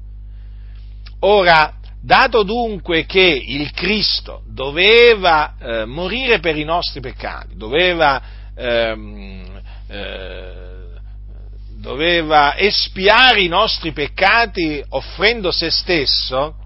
Ora, 1.27 1.72
dato 2.03 2.43
dunque 2.43 3.07
che 3.07 3.43
il 3.47 3.70
Cristo 3.72 4.43
doveva 4.47 5.55
eh, 5.59 5.85
morire 5.87 6.39
per 6.39 6.55
i 6.59 6.64
nostri 6.64 7.01
peccati, 7.01 7.57
doveva, 7.57 8.22
ehm, 8.55 9.62
eh, 9.89 10.53
doveva 11.81 12.59
espiare 12.59 13.41
i 13.41 13.49
nostri 13.49 13.93
peccati 13.93 14.85
offrendo 14.91 15.51
se 15.51 15.70
stesso, 15.70 16.57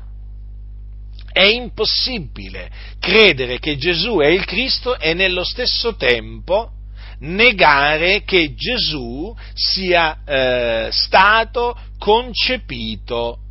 è 1.32 1.44
impossibile 1.44 2.68
credere 2.98 3.60
che 3.60 3.76
Gesù 3.76 4.16
è 4.18 4.26
il 4.26 4.44
Cristo 4.44 4.98
e 4.98 5.14
nello 5.14 5.44
stesso 5.44 5.94
tempo 5.94 6.72
negare 7.20 8.24
che 8.24 8.54
Gesù 8.56 9.32
sia 9.54 10.18
eh, 10.26 10.88
stato 10.90 11.78
concepito 11.96 13.42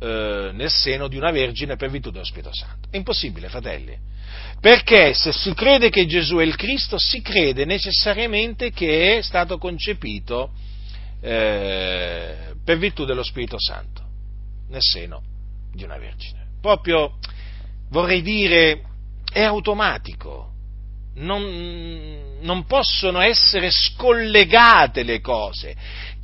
eh, 0.00 0.50
nel 0.52 0.70
seno 0.70 1.08
di 1.08 1.16
una 1.16 1.30
vergine 1.30 1.76
per 1.76 1.90
virtù 1.90 2.10
dello 2.10 2.24
Spirito 2.24 2.54
Santo. 2.54 2.88
È 2.90 2.96
impossibile, 2.96 3.48
fratelli. 3.48 3.96
Perché 4.60 5.14
se 5.14 5.32
si 5.32 5.54
crede 5.54 5.90
che 5.90 6.06
Gesù 6.06 6.36
è 6.36 6.44
il 6.44 6.56
Cristo, 6.56 6.98
si 6.98 7.20
crede 7.20 7.64
necessariamente 7.64 8.70
che 8.70 9.18
è 9.18 9.22
stato 9.22 9.58
concepito 9.58 10.50
eh, 11.20 12.54
per 12.64 12.78
virtù 12.78 13.04
dello 13.04 13.22
Spirito 13.22 13.56
Santo, 13.58 14.02
nel 14.68 14.82
seno 14.82 15.22
di 15.72 15.84
una 15.84 15.98
vergine. 15.98 16.46
Proprio, 16.60 17.18
vorrei 17.90 18.22
dire, 18.22 18.82
è 19.32 19.42
automatico. 19.42 20.46
Non, 21.14 22.38
non 22.42 22.64
possono 22.66 23.20
essere 23.20 23.70
scollegate 23.72 25.02
le 25.02 25.20
cose 25.20 25.74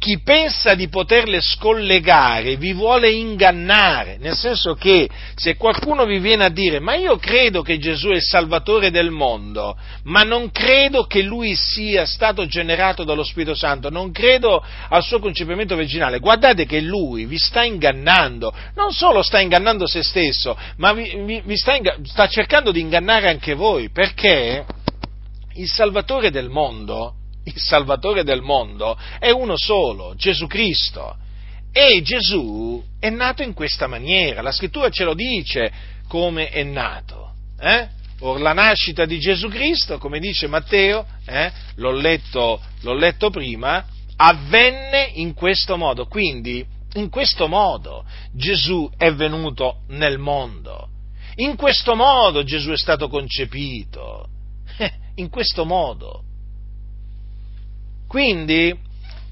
chi 0.05 0.21
pensa 0.21 0.75
di 0.75 0.89
poterle 0.89 1.41
scollegare 1.41 2.57
vi 2.57 2.75
vuole 2.75 3.11
ingannare, 3.11 4.19
nel 4.19 4.35
senso 4.35 4.75
che 4.75 5.09
se 5.35 5.57
qualcuno 5.57 6.05
vi 6.05 6.19
viene 6.19 6.45
a 6.45 6.51
dire 6.51 6.79
ma 6.79 6.95
io 6.95 7.17
credo 7.17 7.63
che 7.63 7.79
Gesù 7.79 8.09
è 8.09 8.17
il 8.17 8.23
Salvatore 8.23 8.91
del 8.91 9.11
mondo, 9.11 9.75
ma 10.03 10.21
non 10.21 10.51
credo 10.51 11.07
che 11.07 11.23
lui 11.23 11.55
sia 11.55 12.05
stato 12.05 12.45
generato 12.45 13.03
dallo 13.05 13.25
Spirito 13.25 13.55
Santo, 13.55 13.89
non 13.89 14.13
credo 14.13 14.63
al 14.91 15.03
suo 15.03 15.21
concepimento 15.21 15.75
virginale, 15.75 16.19
guardate 16.19 16.67
che 16.67 16.83
lui 16.83 17.25
vi 17.25 17.39
sta 17.39 17.65
ingannando, 17.65 18.53
non 18.75 18.93
solo 18.93 19.23
sta 19.23 19.41
ingannando 19.41 19.87
se 19.87 20.03
stesso, 20.03 20.55
ma 20.77 20.93
vi, 20.93 21.17
vi, 21.25 21.43
vi 21.47 21.57
sta, 21.57 21.79
sta 22.03 22.29
cercando 22.29 22.73
di 22.73 22.81
ingannare 22.81 23.31
anche 23.31 23.55
voi, 23.55 23.89
perché 23.89 24.67
il 25.55 25.69
Salvatore 25.71 26.31
del 26.31 26.51
mondo 26.51 27.15
il 27.45 27.57
Salvatore 27.57 28.25
del 28.25 28.43
mondo 28.43 28.99
è 29.19 29.31
uno 29.31 29.57
solo, 29.57 30.15
Gesù 30.17 30.47
Cristo. 30.47 31.17
E 31.73 32.03
Gesù 32.03 32.83
è 33.01 33.11
nato 33.11 33.43
in 33.43 33.53
questa 33.53 33.87
maniera, 33.87 34.43
la 34.43 34.53
scrittura 34.53 34.91
ce 34.91 35.05
lo 35.05 35.15
dice 35.15 35.73
come 36.09 36.49
è 36.49 36.63
nato. 36.63 37.33
Eh? 37.59 37.89
Or 38.21 38.41
la 38.41 38.53
nascita 38.53 39.05
di 39.05 39.19
Gesù 39.19 39.49
Cristo, 39.49 39.99
come 39.99 40.21
dice 40.21 40.47
Matteo, 40.47 41.05
eh, 41.27 41.51
l'ho, 41.77 41.91
letto, 41.91 42.61
l'ho 42.83 42.95
letto 42.95 43.31
prima, 43.31 43.85
avvenne 44.17 45.11
in 45.15 45.35
questo 45.35 45.77
modo. 45.77 46.07
Quindi, 46.07 46.65
in 46.95 47.11
questo 47.11 47.49
modo 47.49 48.05
Gesù 48.33 48.89
è 48.97 49.13
venuto 49.13 49.81
nel 49.89 50.19
mondo. 50.19 50.89
In 51.37 51.57
questo 51.57 51.97
modo 51.97 52.45
Gesù 52.45 52.71
è 52.71 52.77
stato 52.77 53.09
concepito. 53.09 54.29
Eh, 54.79 54.93
in 55.17 55.29
questo 55.29 55.65
modo. 55.65 56.24
Quindi 58.15 58.73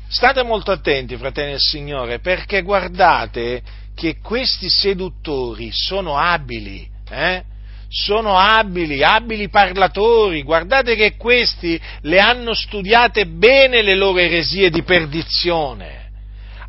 state 0.09 0.43
molto 0.43 0.73
attenti, 0.73 1.17
fratelli 1.17 1.51
del 1.51 1.61
Signore, 1.61 2.19
perché 2.19 2.63
guardate 2.63 3.63
che 3.95 4.17
questi 4.21 4.69
seduttori 4.69 5.71
sono 5.71 6.19
abili, 6.19 6.85
eh? 7.09 7.45
sono 7.89 8.37
abili, 8.37 9.05
abili 9.05 9.49
parlatori, 9.51 10.43
guardate 10.43 10.97
che 10.97 11.15
questi 11.17 11.81
le 12.01 12.19
hanno 12.19 12.55
studiate 12.55 13.27
bene 13.29 13.83
le 13.83 13.95
loro 13.95 14.19
eresie 14.19 14.69
di 14.69 14.83
perdizione, 14.83 16.11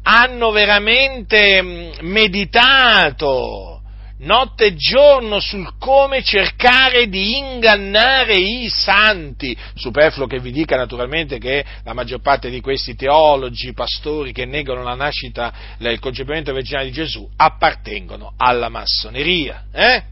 hanno 0.03 0.51
veramente 0.51 1.64
mm, 1.64 1.91
meditato 2.01 3.82
notte 4.20 4.66
e 4.66 4.76
giorno 4.76 5.39
sul 5.39 5.78
come 5.78 6.24
cercare 6.24 7.07
di 7.07 7.38
ingannare 7.38 8.36
i 8.36 8.70
santi. 8.70 9.55
Superfluo 9.76 10.28
che 10.28 10.39
vi 10.39 10.51
dica 10.51 10.76
naturalmente 10.76 11.38
che 11.39 11.64
la 11.84 11.93
maggior 11.93 12.22
parte 12.22 12.49
di 12.49 12.61
questi 12.61 12.95
teologi, 12.95 13.74
pastori 13.74 14.32
che 14.32 14.45
negano 14.45 14.84
la 14.84 14.95
nascita, 14.95 15.53
il 15.80 15.99
concepimento 15.99 16.53
virginale 16.53 16.86
di 16.86 16.91
Gesù, 16.91 17.30
appartengono 17.36 18.34
alla 18.38 18.70
massoneria. 18.70 19.66
Eh? 19.72 20.03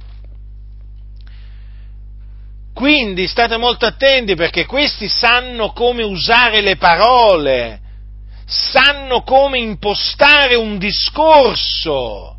Quindi 2.74 3.28
state 3.28 3.58
molto 3.58 3.86
attenti 3.86 4.36
perché 4.36 4.66
questi 4.66 5.08
sanno 5.08 5.72
come 5.72 6.04
usare 6.04 6.62
le 6.62 6.78
parole, 6.78 7.80
sanno 8.46 9.22
come 9.22 9.60
impostare 9.60 10.56
un 10.56 10.78
discorso 10.78 12.38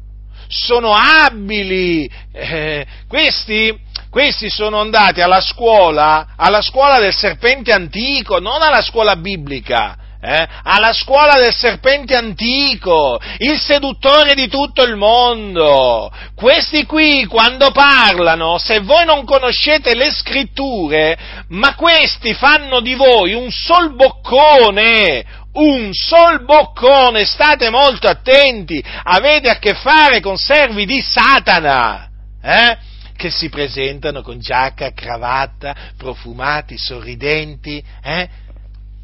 sono 0.53 0.94
abili, 0.94 2.09
eh, 2.32 2.86
questi, 3.09 3.74
questi 4.11 4.50
sono 4.50 4.80
andati 4.80 5.22
alla 5.22 5.40
scuola, 5.40 6.34
alla 6.36 6.61
scuola 6.61 6.98
del 6.98 7.14
serpente 7.14 7.72
antico, 7.72 8.38
non 8.38 8.61
alla 8.61 8.82
scuola 8.82 9.16
biblica. 9.16 9.96
Eh, 10.24 10.48
alla 10.62 10.92
scuola 10.92 11.36
del 11.36 11.53
serpente 11.53 12.14
antico, 12.14 13.20
il 13.38 13.59
seduttore 13.59 14.34
di 14.34 14.46
tutto 14.46 14.84
il 14.84 14.94
mondo. 14.94 16.12
Questi 16.36 16.86
qui, 16.86 17.26
quando 17.26 17.72
parlano, 17.72 18.57
se 18.57 18.78
voi 18.82 19.05
non 19.05 19.24
conoscete 19.24 19.96
le 19.96 20.12
scritture, 20.12 21.18
ma 21.48 21.74
questi 21.74 22.34
fanno 22.34 22.78
di 22.78 22.94
voi 22.94 23.34
un 23.34 23.50
sol 23.50 23.96
boccone, 23.96 25.24
un 25.53 25.92
sol 25.92 26.44
boccone, 26.44 27.24
state 27.24 27.68
molto 27.68 28.09
attenti, 28.09 28.82
avete 29.03 29.50
a 29.50 29.59
che 29.59 29.74
fare 29.74 30.20
con 30.20 30.36
servi 30.36 30.86
di 30.86 31.00
Satana, 31.00 32.09
eh? 32.42 32.78
che 33.14 33.30
si 33.30 33.48
presentano 33.48 34.22
con 34.22 34.40
giacca, 34.40 34.92
cravatta, 34.92 35.76
profumati, 35.96 36.78
sorridenti, 36.78 37.82
eh? 38.03 38.28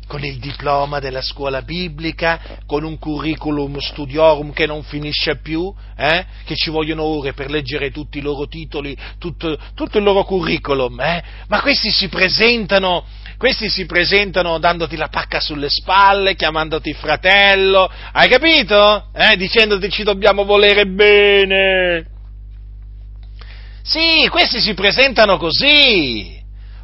con 0.09 0.25
il 0.25 0.39
diploma 0.39 1.01
della 1.01 1.21
scuola 1.21 1.61
biblica, 1.61 2.41
con 2.67 2.83
un 2.83 2.99
curriculum 2.99 3.79
studiorum 3.79 4.53
che 4.55 4.67
non 4.67 4.83
finisce 4.83 5.37
più, 5.37 5.73
eh? 5.97 6.25
che 6.45 6.57
ci 6.57 6.71
vogliono 6.71 7.03
ore 7.03 7.35
per 7.35 7.51
leggere 7.51 7.91
tutti 7.91 8.19
i 8.19 8.23
loro 8.23 8.49
titoli, 8.49 8.97
tutto, 9.19 9.57
tutto 9.75 9.99
il 9.99 10.05
loro 10.05 10.25
curriculum, 10.25 10.99
eh? 11.01 11.23
ma 11.47 11.61
questi 11.61 11.91
si 11.91 12.09
presentano 12.09 13.05
questi 13.39 13.71
si 13.71 13.87
presentano 13.87 14.59
dandoti 14.59 14.97
la 14.97 15.07
pacca 15.07 15.39
sulle 15.39 15.71
spalle, 15.71 16.35
chiamandoti 16.35 16.93
fratello, 16.93 17.89
hai 18.13 18.29
capito? 18.29 19.11
Eh, 19.15 19.37
dicendoti 19.37 19.89
ci 19.91 20.03
dobbiamo 20.03 20.45
volere 20.45 20.87
bene. 20.87 22.05
Sì, 23.83 24.27
questi 24.29 24.61
si 24.61 24.75
presentano 24.75 25.39
così, 25.39 26.37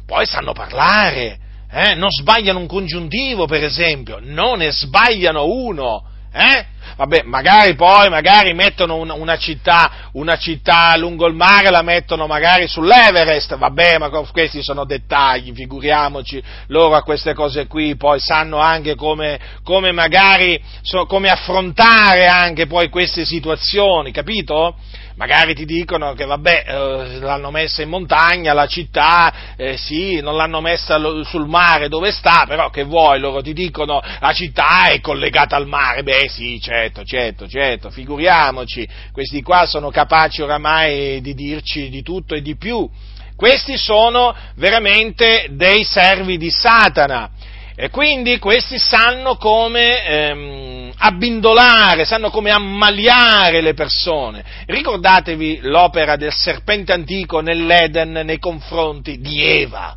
poi 0.05 0.25
sanno 0.25 0.53
parlare, 0.53 1.37
eh? 1.69 1.93
non 1.95 2.09
sbagliano 2.09 2.59
un 2.59 2.67
congiuntivo, 2.67 3.45
per 3.45 3.65
esempio, 3.65 4.19
non 4.21 4.59
ne 4.59 4.71
sbagliano 4.71 5.45
uno, 5.45 6.07
eh? 6.31 6.65
Vabbè, 6.97 7.23
magari 7.25 7.75
poi 7.75 8.09
magari 8.09 8.53
mettono 8.53 8.95
una, 8.95 9.13
una, 9.15 9.37
città, 9.37 10.09
una 10.13 10.37
città 10.37 10.95
lungo 10.95 11.27
il 11.27 11.33
mare, 11.35 11.69
la 11.69 11.81
mettono 11.81 12.25
magari 12.25 12.67
sull'Everest, 12.67 13.57
vabbè, 13.57 13.97
ma 13.97 14.09
questi 14.09 14.63
sono 14.63 14.85
dettagli, 14.85 15.53
figuriamoci, 15.53 16.41
loro 16.67 16.95
a 16.95 17.03
queste 17.03 17.33
cose 17.33 17.67
qui 17.67 17.97
poi 17.97 18.19
sanno 18.21 18.59
anche 18.59 18.95
come, 18.95 19.39
come 19.61 19.91
magari, 19.91 20.61
so, 20.81 21.05
come 21.05 21.27
affrontare 21.29 22.27
anche 22.27 22.65
poi 22.65 22.87
queste 22.87 23.25
situazioni, 23.25 24.11
capito? 24.11 24.77
Magari 25.15 25.55
ti 25.55 25.65
dicono 25.65 26.13
che 26.13 26.25
vabbè, 26.25 26.63
eh, 26.67 27.19
l'hanno 27.19 27.51
messa 27.51 27.81
in 27.81 27.89
montagna, 27.89 28.53
la 28.53 28.67
città, 28.67 29.55
eh, 29.55 29.77
sì, 29.77 30.19
non 30.21 30.35
l'hanno 30.35 30.61
messa 30.61 30.97
lo, 30.97 31.23
sul 31.23 31.47
mare 31.47 31.87
dove 31.89 32.11
sta, 32.11 32.45
però 32.47 32.69
che 32.69 32.83
vuoi, 32.83 33.19
loro 33.19 33.41
ti 33.41 33.53
dicono 33.53 34.01
la 34.19 34.33
città 34.33 34.87
è 34.89 34.99
collegata 34.99 35.55
al 35.55 35.67
mare, 35.67 36.03
beh 36.03 36.27
sì, 36.29 36.59
certo, 36.59 37.03
certo, 37.03 37.47
certo, 37.47 37.89
figuriamoci, 37.89 38.87
questi 39.11 39.41
qua 39.41 39.65
sono 39.65 39.89
capaci 39.89 40.41
oramai 40.41 41.21
di 41.21 41.33
dirci 41.33 41.89
di 41.89 42.01
tutto 42.01 42.35
e 42.35 42.41
di 42.41 42.57
più. 42.57 42.89
Questi 43.35 43.77
sono 43.77 44.33
veramente 44.55 45.47
dei 45.49 45.83
servi 45.83 46.37
di 46.37 46.49
Satana 46.49 47.31
e 47.77 47.89
quindi 47.89 48.39
questi 48.39 48.79
sanno 48.79 49.35
come 49.35 50.05
ehm, 50.05 50.93
abbindolare, 50.97 52.05
sanno 52.05 52.29
come 52.29 52.49
ammaliare 52.49 53.59
le 53.59 53.73
persone. 53.73 54.43
Ricordatevi 54.65 55.59
l'opera 55.63 56.15
del 56.15 56.31
serpente 56.31 56.93
antico 56.93 57.41
nell'Eden 57.41 58.21
nei 58.23 58.39
confronti 58.39 59.19
di 59.19 59.43
Eva. 59.43 59.95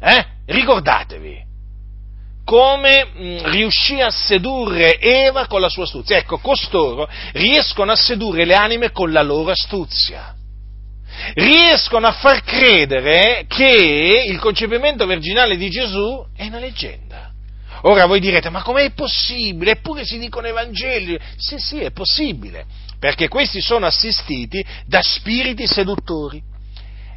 Eh? 0.00 0.26
Ricordatevi 0.46 1.50
come 2.44 3.04
mh, 3.04 3.50
riuscì 3.50 4.00
a 4.00 4.10
sedurre 4.10 4.98
Eva 4.98 5.46
con 5.46 5.60
la 5.60 5.68
sua 5.68 5.84
astuzia. 5.84 6.18
Ecco, 6.18 6.38
costoro 6.38 7.08
riescono 7.32 7.90
a 7.90 7.96
sedurre 7.96 8.44
le 8.44 8.54
anime 8.54 8.92
con 8.92 9.10
la 9.10 9.22
loro 9.22 9.50
astuzia 9.50 10.36
riescono 11.34 12.06
a 12.06 12.12
far 12.12 12.42
credere 12.42 13.44
che 13.48 14.24
il 14.28 14.38
concepimento 14.38 15.06
virginale 15.06 15.56
di 15.56 15.68
Gesù 15.68 16.24
è 16.36 16.46
una 16.46 16.58
leggenda. 16.58 17.30
Ora 17.82 18.06
voi 18.06 18.20
direte, 18.20 18.48
ma 18.50 18.62
com'è 18.62 18.90
possibile? 18.92 19.72
Eppure 19.72 20.04
si 20.04 20.18
dicono 20.18 20.46
evangeli. 20.46 21.18
Sì, 21.36 21.58
sì, 21.58 21.80
è 21.80 21.90
possibile, 21.90 22.64
perché 22.98 23.28
questi 23.28 23.60
sono 23.60 23.86
assistiti 23.86 24.64
da 24.86 25.02
spiriti 25.02 25.66
seduttori. 25.66 26.40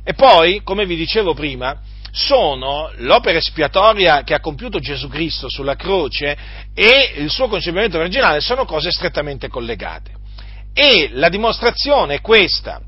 E 0.03 0.13
poi, 0.13 0.61
come 0.63 0.85
vi 0.85 0.95
dicevo 0.95 1.33
prima, 1.33 1.79
sono 2.11 2.91
l'opera 2.97 3.37
espiatoria 3.37 4.23
che 4.23 4.33
ha 4.33 4.39
compiuto 4.39 4.79
Gesù 4.79 5.09
Cristo 5.09 5.49
sulla 5.49 5.75
croce 5.75 6.37
e 6.73 7.13
il 7.17 7.29
suo 7.29 7.47
concepimento 7.47 7.99
virginale 7.99 8.39
sono 8.39 8.65
cose 8.65 8.89
strettamente 8.89 9.49
collegate. 9.49 10.11
E 10.73 11.09
la 11.11 11.29
dimostrazione 11.29 12.15
è 12.15 12.21
questa, 12.21 12.81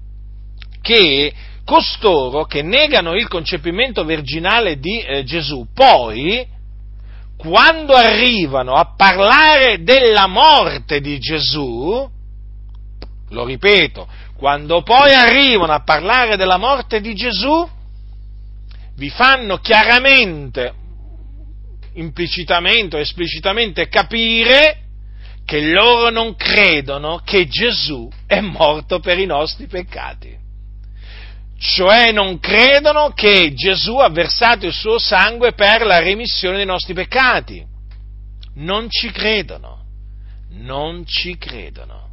che 0.88 1.34
costoro 1.66 2.46
che 2.46 2.62
negano 2.62 3.14
il 3.14 3.28
concepimento 3.28 4.06
virginale 4.06 4.80
di 4.80 5.02
eh, 5.02 5.26
Gesù, 5.26 5.68
poi, 5.74 6.48
quando 7.36 7.94
arrivano 7.94 8.72
a 8.72 8.94
parlare 8.96 9.84
della 9.84 10.28
morte 10.28 11.02
di 11.02 11.20
Gesù, 11.20 12.10
lo 13.30 13.46
ripeto, 13.46 14.08
quando 14.38 14.82
poi 14.82 15.12
arrivano 15.12 15.74
a 15.74 15.84
parlare 15.84 16.38
della 16.38 16.58
morte 16.58 17.02
di 17.02 17.14
Gesù, 17.14 17.68
vi 18.96 19.10
fanno 19.10 19.58
chiaramente 19.58 20.74
implicitamente 21.96 22.96
o 22.96 23.00
esplicitamente 23.00 23.90
capire 23.90 24.84
che 25.44 25.60
loro 25.60 26.10
non 26.12 26.36
credono 26.36 27.22
che 27.26 27.48
Gesù 27.48 28.10
è 28.26 28.40
morto 28.40 29.00
per 29.00 29.20
i 29.20 29.26
nostri 29.26 29.68
peccati. 29.68 30.37
Cioè 31.60 32.12
non 32.12 32.40
credono 32.40 33.10
che 33.10 33.54
Gesù 33.54 33.98
ha 33.98 34.10
versato 34.10 34.68
il 34.68 34.74
suo 34.74 35.00
sangue 35.00 35.54
per 35.54 35.86
la 35.86 36.00
remissione 36.00 36.58
dei 36.58 36.66
nostri 36.66 36.94
peccati. 36.94 37.66
Non 38.56 38.90
ci 38.90 39.12
credono. 39.12 39.86
Non 40.52 41.06
ci 41.06 41.38
credono. 41.38 42.10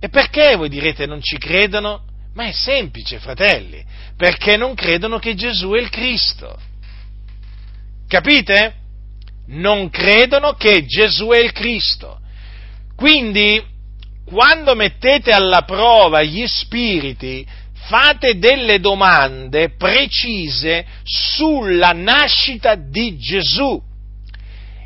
E 0.00 0.08
perché 0.08 0.54
voi 0.56 0.68
direte 0.68 1.06
non 1.06 1.20
ci 1.20 1.38
credono? 1.38 2.04
Ma 2.34 2.46
è 2.46 2.52
semplice, 2.52 3.18
fratelli, 3.18 3.82
perché 4.16 4.56
non 4.56 4.74
credono 4.74 5.18
che 5.18 5.34
Gesù 5.34 5.70
è 5.70 5.80
il 5.80 5.88
Cristo. 5.88 6.58
Capite? 8.06 8.74
Non 9.48 9.90
credono 9.90 10.52
che 10.52 10.84
Gesù 10.84 11.28
è 11.28 11.38
il 11.38 11.52
Cristo. 11.52 12.20
Quindi, 12.94 13.64
quando 14.24 14.74
mettete 14.74 15.32
alla 15.32 15.62
prova 15.62 16.22
gli 16.22 16.46
spiriti, 16.46 17.46
fate 17.86 18.38
delle 18.38 18.80
domande 18.80 19.70
precise 19.70 20.84
sulla 21.04 21.92
nascita 21.92 22.74
di 22.74 23.16
Gesù. 23.16 23.80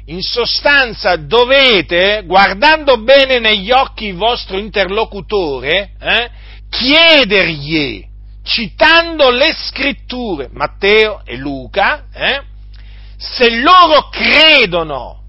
In 0.06 0.22
sostanza 0.22 1.16
dovete, 1.16 2.22
guardando 2.26 2.98
bene 2.98 3.38
negli 3.38 3.70
occhi 3.70 4.06
il 4.06 4.16
vostro 4.16 4.58
interlocutore, 4.58 5.92
eh, 6.00 6.30
chiedergli, 6.68 8.04
citando 8.42 9.30
le 9.30 9.52
scritture, 9.54 10.48
Matteo 10.52 11.22
e 11.24 11.36
Luca, 11.36 12.06
eh, 12.12 12.42
se 13.16 13.50
loro 13.50 14.08
credono 14.08 15.20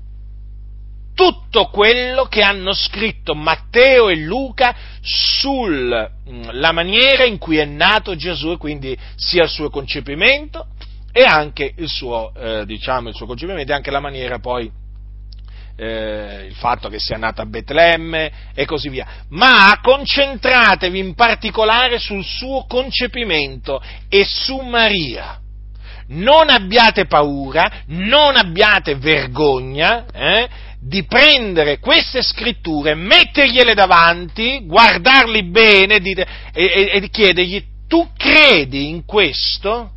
tutto 1.13 1.65
quello 1.65 2.25
che 2.25 2.41
hanno 2.41 2.73
scritto 2.73 3.35
Matteo 3.35 4.09
e 4.09 4.15
Luca 4.15 4.75
sulla 5.01 6.09
mm, 6.29 6.73
maniera 6.73 7.25
in 7.25 7.37
cui 7.37 7.57
è 7.57 7.65
nato 7.65 8.15
Gesù, 8.15 8.57
quindi 8.57 8.97
sia 9.15 9.43
il 9.43 9.49
suo 9.49 9.69
concepimento 9.69 10.67
e 11.11 11.23
anche 11.23 11.73
il 11.75 11.89
suo, 11.89 12.31
eh, 12.35 12.65
diciamo, 12.65 13.09
il 13.09 13.15
suo 13.15 13.25
concepimento 13.25 13.71
e 13.71 13.75
anche 13.75 13.91
la 13.91 13.99
maniera 13.99 14.39
poi 14.39 14.71
eh, 15.75 16.45
il 16.47 16.55
fatto 16.55 16.89
che 16.89 16.99
sia 16.99 17.17
nato 17.17 17.41
a 17.41 17.45
Betlemme 17.45 18.31
e 18.53 18.65
così 18.65 18.89
via, 18.89 19.25
ma 19.29 19.79
concentratevi 19.81 20.99
in 20.99 21.15
particolare 21.15 21.97
sul 21.97 22.23
suo 22.23 22.65
concepimento 22.67 23.81
e 24.07 24.23
su 24.25 24.57
Maria. 24.57 25.39
Non 26.07 26.49
abbiate 26.49 27.05
paura, 27.05 27.83
non 27.87 28.35
abbiate 28.35 28.95
vergogna 28.95 30.05
eh, 30.11 30.49
di 30.83 31.03
prendere 31.03 31.77
queste 31.77 32.23
scritture, 32.23 32.95
mettergliele 32.95 33.75
davanti, 33.75 34.65
guardarli 34.65 35.43
bene 35.43 35.97
e, 35.97 36.25
e, 36.53 36.89
e 36.91 37.09
chiedergli, 37.09 37.63
tu 37.87 38.09
credi 38.17 38.89
in 38.89 39.05
questo? 39.05 39.91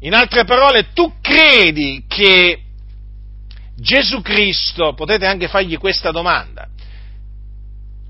In 0.00 0.12
altre 0.12 0.44
parole, 0.44 0.92
tu 0.92 1.14
credi 1.22 2.04
che 2.06 2.60
Gesù 3.76 4.20
Cristo, 4.20 4.92
potete 4.92 5.24
anche 5.24 5.48
fargli 5.48 5.78
questa 5.78 6.10
domanda, 6.10 6.68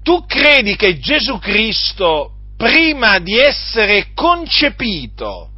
tu 0.03 0.25
credi 0.27 0.75
che 0.75 0.99
Gesù 0.99 1.39
Cristo, 1.39 2.33
prima 2.57 3.21
di 3.21 3.39
essere 3.39 4.09
concepito 4.15 5.51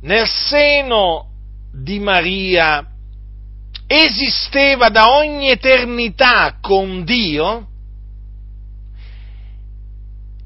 nel 0.00 0.26
seno 0.26 1.27
di 1.80 1.98
Maria, 1.98 2.86
esisteva 3.86 4.88
da 4.88 5.10
ogni 5.10 5.50
eternità 5.50 6.58
con 6.60 7.04
Dio? 7.04 7.66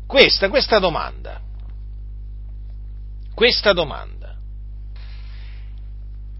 Questa, 0.06 0.48
questa 0.48 0.78
domanda 0.78 1.42
questa 3.42 3.72
domanda. 3.72 4.36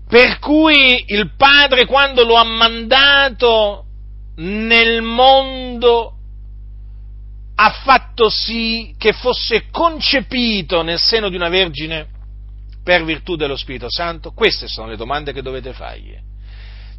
Per 0.09 0.39
cui 0.39 1.05
il 1.07 1.35
Padre 1.37 1.87
quando 1.87 2.25
lo 2.25 2.35
ha 2.35 2.45
mandato 2.45 3.87
nel 4.37 5.03
mondo 5.03 6.13
ha 7.55 7.71
fatto 7.85 8.29
sì 8.29 8.95
che 8.99 9.13
fosse 9.13 9.69
concepito 9.71 10.83
nel 10.83 10.99
seno 10.99 11.29
di 11.29 11.37
una 11.37 11.49
vergine 11.49 12.09
per 12.83 13.05
virtù 13.05 13.37
dello 13.37 13.57
Spirito 13.57 13.87
Santo? 13.89 14.33
Queste 14.33 14.69
sono 14.69 14.89
le 14.89 14.97
domande 14.97 15.33
che 15.33 15.43
dovete 15.43 15.73
fargli 15.73 16.17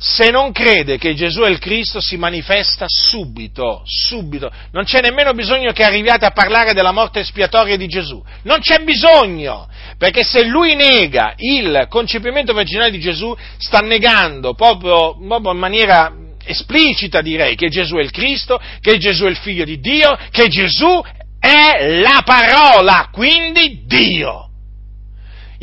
se 0.03 0.31
non 0.31 0.51
crede 0.51 0.97
che 0.97 1.15
Gesù 1.15 1.43
è 1.43 1.49
il 1.49 1.59
Cristo 1.59 2.01
si 2.01 2.17
manifesta 2.17 2.87
subito, 2.89 3.83
subito. 3.85 4.51
Non 4.71 4.83
c'è 4.83 4.99
nemmeno 4.99 5.31
bisogno 5.31 5.71
che 5.71 5.85
arriviate 5.85 6.25
a 6.25 6.31
parlare 6.31 6.73
della 6.73 6.91
morte 6.91 7.21
espiatoria 7.21 7.77
di 7.77 7.87
Gesù. 7.87 8.21
Non 8.41 8.59
c'è 8.59 8.79
bisogno, 8.79 9.65
perché 9.97 10.23
se 10.23 10.43
lui 10.43 10.75
nega 10.75 11.35
il 11.37 11.85
concepimento 11.87 12.53
virginale 12.53 12.91
di 12.91 12.99
Gesù, 12.99 13.33
sta 13.57 13.79
negando 13.79 14.53
proprio, 14.55 15.15
proprio 15.25 15.53
in 15.53 15.59
maniera 15.59 16.13
esplicita 16.43 17.21
direi 17.21 17.55
che 17.55 17.69
Gesù 17.69 17.95
è 17.95 18.01
il 18.01 18.11
Cristo, 18.11 18.59
che 18.81 18.97
Gesù 18.97 19.23
è 19.23 19.29
il 19.29 19.37
figlio 19.37 19.63
di 19.63 19.79
Dio, 19.79 20.17
che 20.31 20.49
Gesù 20.49 21.01
è 21.39 22.01
la 22.01 22.21
parola, 22.25 23.07
quindi 23.09 23.83
Dio. 23.85 24.49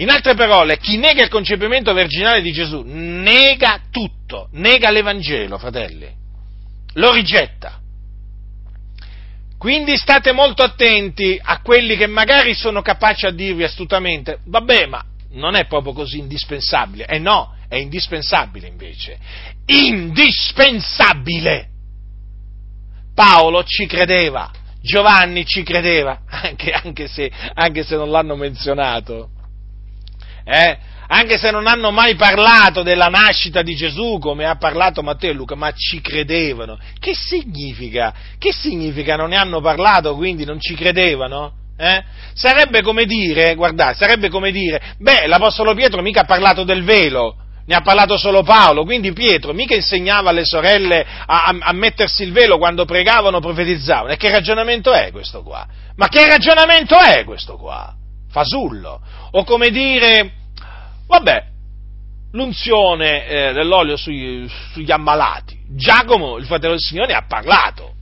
In 0.01 0.09
altre 0.09 0.35
parole, 0.35 0.79
chi 0.79 0.97
nega 0.97 1.23
il 1.23 1.29
concepimento 1.29 1.93
virginale 1.93 2.41
di 2.41 2.53
Gesù 2.53 2.83
nega 2.87 3.83
tutto, 3.91 4.49
nega 4.53 4.91
l'Evangelo, 4.91 5.59
fratelli, 5.59 6.09
lo 6.95 7.13
rigetta. 7.13 7.79
Quindi 9.59 9.99
state 9.99 10.33
molto 10.33 10.63
attenti 10.63 11.39
a 11.41 11.61
quelli 11.61 11.97
che 11.97 12.07
magari 12.07 12.55
sono 12.55 12.81
capaci 12.81 13.27
a 13.27 13.31
dirvi 13.31 13.63
astutamente, 13.63 14.39
vabbè, 14.47 14.87
ma 14.87 15.05
non 15.33 15.55
è 15.55 15.67
proprio 15.67 15.93
così 15.93 16.19
indispensabile. 16.19 17.05
E 17.05 17.17
eh 17.17 17.19
no, 17.19 17.55
è 17.69 17.77
indispensabile 17.77 18.69
invece. 18.69 19.19
Indispensabile! 19.67 21.69
Paolo 23.15 23.65
ci 23.65 23.85
credeva, 23.85 24.51
Giovanni 24.81 25.45
ci 25.45 25.63
credeva, 25.63 26.23
anche, 26.27 26.71
anche, 26.71 27.07
se, 27.07 27.31
anche 27.53 27.83
se 27.83 27.97
non 27.97 28.11
l'hanno 28.11 28.35
menzionato 28.35 29.33
eh? 30.51 30.79
anche 31.13 31.39
se 31.39 31.51
non 31.51 31.67
hanno 31.67 31.91
mai 31.91 32.15
parlato 32.15 32.83
della 32.83 33.07
nascita 33.07 33.63
di 33.63 33.75
Gesù 33.75 34.19
come 34.21 34.47
ha 34.47 34.57
parlato 34.57 35.03
Matteo 35.03 35.31
e 35.31 35.35
Luca, 35.35 35.57
ma 35.57 35.73
ci 35.73 36.01
credevano. 36.01 36.79
Che 36.99 37.15
significa? 37.15 38.15
Che 38.39 38.53
significa 38.53 39.17
non 39.17 39.31
ne 39.31 39.37
hanno 39.37 39.61
parlato, 39.61 40.15
quindi 40.15 40.45
non 40.45 40.61
ci 40.61 40.75
credevano? 40.75 41.53
Eh? 41.77 42.05
Sarebbe 42.35 42.83
come 42.83 43.07
dire, 43.07 43.55
guardate, 43.57 43.97
sarebbe 43.97 44.29
come 44.29 44.53
dire, 44.53 44.95
beh, 44.99 45.27
l'Apostolo 45.27 45.75
Pietro 45.75 46.01
mica 46.01 46.21
ha 46.21 46.27
parlato 46.27 46.63
del 46.63 46.85
velo, 46.85 47.37
ne 47.67 47.75
ha 47.75 47.81
parlato 47.81 48.17
solo 48.17 48.45
Paolo, 48.45 48.85
quindi 48.85 49.13
Pietro 49.13 49.53
mica 49.53 49.75
insegnava 49.75 50.31
alle 50.31 50.45
sorelle 50.45 51.05
a, 51.27 51.45
a, 51.47 51.57
a 51.59 51.73
mettersi 51.73 52.23
il 52.23 52.31
velo 52.31 52.57
quando 52.57 52.85
pregavano 52.85 53.41
profetizzavano. 53.41 54.13
E 54.13 54.17
che 54.17 54.31
ragionamento 54.31 54.93
è 54.93 55.11
questo 55.11 55.43
qua? 55.43 55.67
Ma 55.97 56.07
che 56.07 56.25
ragionamento 56.29 56.97
è 56.99 57.25
questo 57.25 57.57
qua? 57.57 57.95
Fasullo. 58.31 59.01
O 59.33 59.43
come 59.43 59.71
dire, 59.71 60.39
Vabbè, 61.11 61.45
l'unzione 62.31 63.27
eh, 63.27 63.53
dell'olio 63.53 63.97
sui, 63.97 64.49
sugli 64.73 64.93
ammalati. 64.93 65.59
Giacomo, 65.67 66.37
il 66.37 66.45
fratello 66.45 66.75
del 66.75 66.81
Signore, 66.81 67.15
ha 67.15 67.25
parlato. 67.27 67.95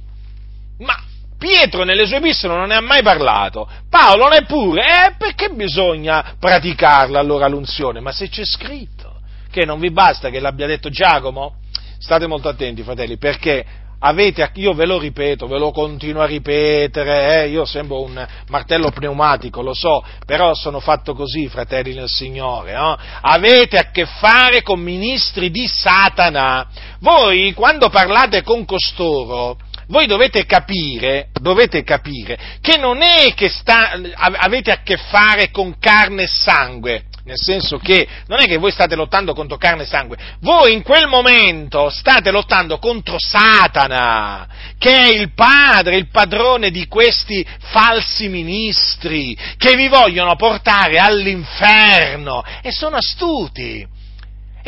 Ma 0.80 0.94
Pietro 1.38 1.84
nelle 1.84 2.06
sue 2.06 2.18
epistole 2.18 2.54
non 2.54 2.68
ne 2.68 2.74
ha 2.74 2.82
mai 2.82 3.02
parlato. 3.02 3.66
Paolo 3.88 4.28
neppure. 4.28 4.82
Eh, 4.82 5.14
perché 5.16 5.48
bisogna 5.48 6.34
praticarla 6.38 7.18
allora 7.18 7.48
l'unzione? 7.48 8.00
Ma 8.00 8.12
se 8.12 8.28
c'è 8.28 8.44
scritto, 8.44 9.20
che 9.50 9.64
non 9.64 9.80
vi 9.80 9.90
basta 9.90 10.28
che 10.28 10.38
l'abbia 10.38 10.66
detto 10.66 10.90
Giacomo? 10.90 11.60
State 11.98 12.26
molto 12.26 12.48
attenti, 12.48 12.82
fratelli, 12.82 13.16
perché 13.16 13.64
avete, 14.00 14.50
io 14.54 14.74
ve 14.74 14.86
lo 14.86 14.98
ripeto, 14.98 15.46
ve 15.46 15.58
lo 15.58 15.70
continuo 15.70 16.22
a 16.22 16.26
ripetere, 16.26 17.42
eh, 17.42 17.48
io 17.48 17.64
sembro 17.64 18.02
un 18.02 18.26
martello 18.48 18.90
pneumatico, 18.90 19.62
lo 19.62 19.74
so, 19.74 20.04
però 20.24 20.54
sono 20.54 20.80
fatto 20.80 21.14
così, 21.14 21.48
fratelli 21.48 21.94
del 21.94 22.08
Signore, 22.08 22.74
no? 22.74 22.96
avete 23.20 23.78
a 23.78 23.90
che 23.90 24.06
fare 24.06 24.62
con 24.62 24.80
ministri 24.80 25.50
di 25.50 25.66
Satana. 25.66 26.66
Voi, 27.00 27.52
quando 27.54 27.88
parlate 27.88 28.42
con 28.42 28.64
costoro, 28.64 29.56
voi 29.88 30.06
dovete 30.06 30.44
capire, 30.44 31.28
dovete 31.40 31.82
capire 31.82 32.58
che 32.60 32.76
non 32.76 33.00
è 33.00 33.32
che 33.34 33.48
sta, 33.48 33.98
avete 34.14 34.70
a 34.70 34.82
che 34.82 34.98
fare 34.98 35.50
con 35.50 35.78
carne 35.78 36.24
e 36.24 36.28
sangue, 36.28 37.04
nel 37.28 37.36
senso 37.38 37.76
che 37.76 38.08
non 38.26 38.40
è 38.40 38.46
che 38.46 38.56
voi 38.56 38.70
state 38.70 38.94
lottando 38.94 39.34
contro 39.34 39.58
carne 39.58 39.82
e 39.82 39.86
sangue, 39.86 40.16
voi 40.40 40.72
in 40.72 40.82
quel 40.82 41.08
momento 41.08 41.90
state 41.90 42.30
lottando 42.30 42.78
contro 42.78 43.16
Satana, 43.18 44.48
che 44.78 44.90
è 44.90 45.12
il 45.12 45.34
padre, 45.34 45.98
il 45.98 46.08
padrone 46.08 46.70
di 46.70 46.86
questi 46.88 47.46
falsi 47.58 48.28
ministri, 48.28 49.36
che 49.58 49.76
vi 49.76 49.88
vogliono 49.88 50.36
portare 50.36 50.98
all'inferno. 50.98 52.42
E 52.62 52.72
sono 52.72 52.96
astuti 52.96 53.86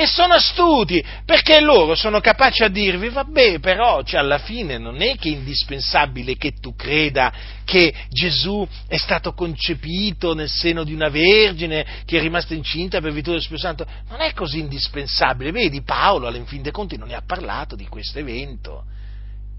e 0.00 0.06
sono 0.06 0.32
astuti, 0.32 1.04
perché 1.26 1.60
loro 1.60 1.94
sono 1.94 2.20
capaci 2.20 2.62
a 2.62 2.68
dirvi, 2.68 3.10
vabbè, 3.10 3.58
però 3.58 4.02
cioè, 4.02 4.20
alla 4.20 4.38
fine 4.38 4.78
non 4.78 5.02
è 5.02 5.14
che 5.16 5.28
è 5.28 5.32
indispensabile 5.32 6.38
che 6.38 6.52
tu 6.58 6.74
creda 6.74 7.30
che 7.66 7.92
Gesù 8.08 8.66
è 8.88 8.96
stato 8.96 9.34
concepito 9.34 10.32
nel 10.32 10.48
seno 10.48 10.84
di 10.84 10.94
una 10.94 11.10
vergine 11.10 11.84
che 12.06 12.16
è 12.16 12.20
rimasta 12.22 12.54
incinta 12.54 13.02
per 13.02 13.12
virtù 13.12 13.28
dello 13.28 13.42
Spirito 13.42 13.66
Santo, 13.66 13.86
non 14.08 14.22
è 14.22 14.32
così 14.32 14.60
indispensabile, 14.60 15.52
vedi 15.52 15.82
Paolo 15.82 16.34
in 16.34 16.46
fin 16.46 16.62
dei 16.62 16.72
conti 16.72 16.96
non 16.96 17.08
ne 17.08 17.16
ha 17.16 17.22
parlato 17.22 17.76
di 17.76 17.86
questo 17.86 18.20
evento. 18.20 18.84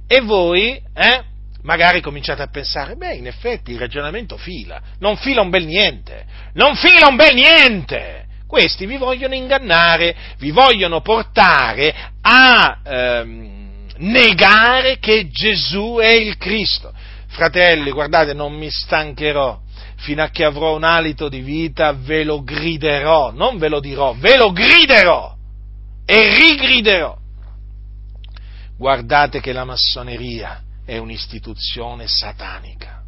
E 0.08 0.22
voi, 0.22 0.82
eh? 0.96 1.24
magari 1.62 2.02
cominciate 2.02 2.42
a 2.42 2.48
pensare, 2.48 2.96
beh, 2.96 3.14
in 3.14 3.28
effetti 3.28 3.74
il 3.74 3.80
ragionamento 3.80 4.38
fila, 4.38 4.82
non 4.98 5.18
fila 5.18 5.42
un 5.42 5.52
bel 5.52 5.66
niente, 5.66 6.26
non 6.54 6.76
fila 6.76 7.06
un 7.06 7.16
bel 7.16 7.36
niente! 7.36 8.30
Questi 8.52 8.86
vi 8.86 8.98
vogliono 8.98 9.34
ingannare, 9.34 10.14
vi 10.38 10.52
vogliono 10.52 11.00
portare 11.00 11.96
a 12.20 12.80
ehm, 12.84 13.88
negare 14.00 15.00
che 15.00 15.30
Gesù 15.30 16.00
è 16.02 16.12
il 16.12 16.36
Cristo. 16.36 16.92
Fratelli, 17.28 17.92
guardate, 17.92 18.34
non 18.34 18.52
mi 18.52 18.70
stancherò 18.70 19.58
fino 20.00 20.22
a 20.22 20.28
che 20.32 20.44
avrò 20.44 20.76
un 20.76 20.84
alito 20.84 21.30
di 21.30 21.40
vita, 21.40 21.94
ve 21.94 22.26
lo 22.26 22.44
griderò, 22.44 23.32
non 23.32 23.58
ve 23.58 23.70
lo 23.70 23.80
dirò, 23.80 24.16
ve 24.18 24.36
lo 24.36 24.52
griderò 24.52 25.34
e 26.06 26.36
rigriderò. 26.36 27.18
Guardate 28.78 29.40
che 29.40 29.54
la 29.54 29.64
massoneria 29.64 30.62
è 30.86 30.98
un'istituzione 30.98 32.06
satanica 32.06 33.01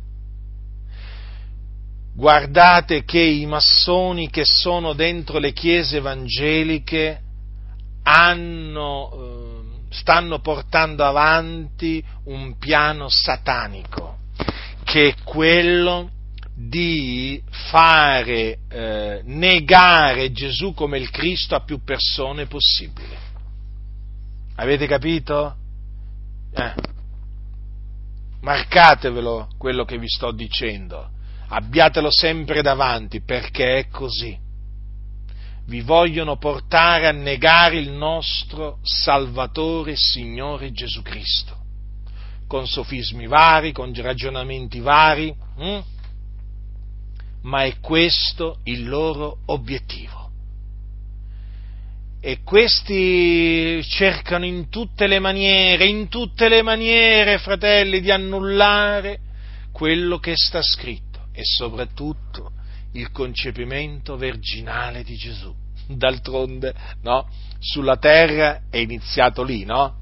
guardate 2.13 3.03
che 3.03 3.19
i 3.19 3.45
massoni 3.45 4.29
che 4.29 4.43
sono 4.45 4.93
dentro 4.93 5.39
le 5.39 5.51
chiese 5.51 5.97
evangeliche 5.97 7.21
hanno, 8.03 9.11
eh, 9.11 9.93
stanno 9.93 10.39
portando 10.39 11.03
avanti 11.03 12.03
un 12.25 12.57
piano 12.57 13.09
satanico, 13.09 14.17
che 14.83 15.09
è 15.09 15.15
quello 15.23 16.11
di 16.55 17.41
fare 17.49 18.59
eh, 18.69 19.21
negare 19.23 20.31
Gesù 20.31 20.73
come 20.75 20.99
il 20.99 21.09
Cristo 21.09 21.55
a 21.55 21.61
più 21.61 21.83
persone 21.83 22.45
possibile. 22.45 23.31
Avete 24.55 24.85
capito? 24.85 25.55
Eh. 26.53 26.73
Marcatevelo 28.41 29.47
quello 29.57 29.83
che 29.83 29.97
vi 29.97 30.07
sto 30.07 30.31
dicendo 30.31 31.09
abbiatelo 31.47 32.09
sempre 32.11 32.61
davanti 32.61 33.21
perché 33.21 33.77
è 33.77 33.87
così. 33.87 34.37
Vi 35.65 35.81
vogliono 35.81 36.37
portare 36.37 37.07
a 37.07 37.11
negare 37.11 37.77
il 37.77 37.89
nostro 37.89 38.79
Salvatore 38.83 39.95
Signore 39.95 40.71
Gesù 40.73 41.01
Cristo, 41.01 41.55
con 42.47 42.67
sofismi 42.67 43.27
vari, 43.27 43.71
con 43.71 43.93
ragionamenti 43.93 44.81
vari, 44.81 45.33
hm? 45.57 45.79
ma 47.43 47.63
è 47.63 47.79
questo 47.79 48.59
il 48.63 48.87
loro 48.87 49.39
obiettivo. 49.45 50.21
E 52.19 52.41
questi 52.43 53.81
cercano 53.83 54.45
in 54.45 54.69
tutte 54.69 55.07
le 55.07 55.19
maniere, 55.19 55.85
in 55.85 56.07
tutte 56.07 56.47
le 56.49 56.61
maniere, 56.61 57.37
fratelli, 57.37 58.01
di 58.01 58.11
annullare 58.11 59.19
quello 59.71 60.19
che 60.19 60.35
sta 60.35 60.61
scritto 60.61 61.12
e 61.33 61.43
soprattutto 61.43 62.51
il 62.93 63.11
concepimento 63.11 64.15
virginale 64.15 65.03
di 65.03 65.15
Gesù. 65.15 65.53
D'altronde, 65.87 66.73
no? 67.01 67.27
Sulla 67.59 67.97
terra 67.97 68.61
è 68.69 68.77
iniziato 68.77 69.43
lì, 69.43 69.65
no? 69.65 70.01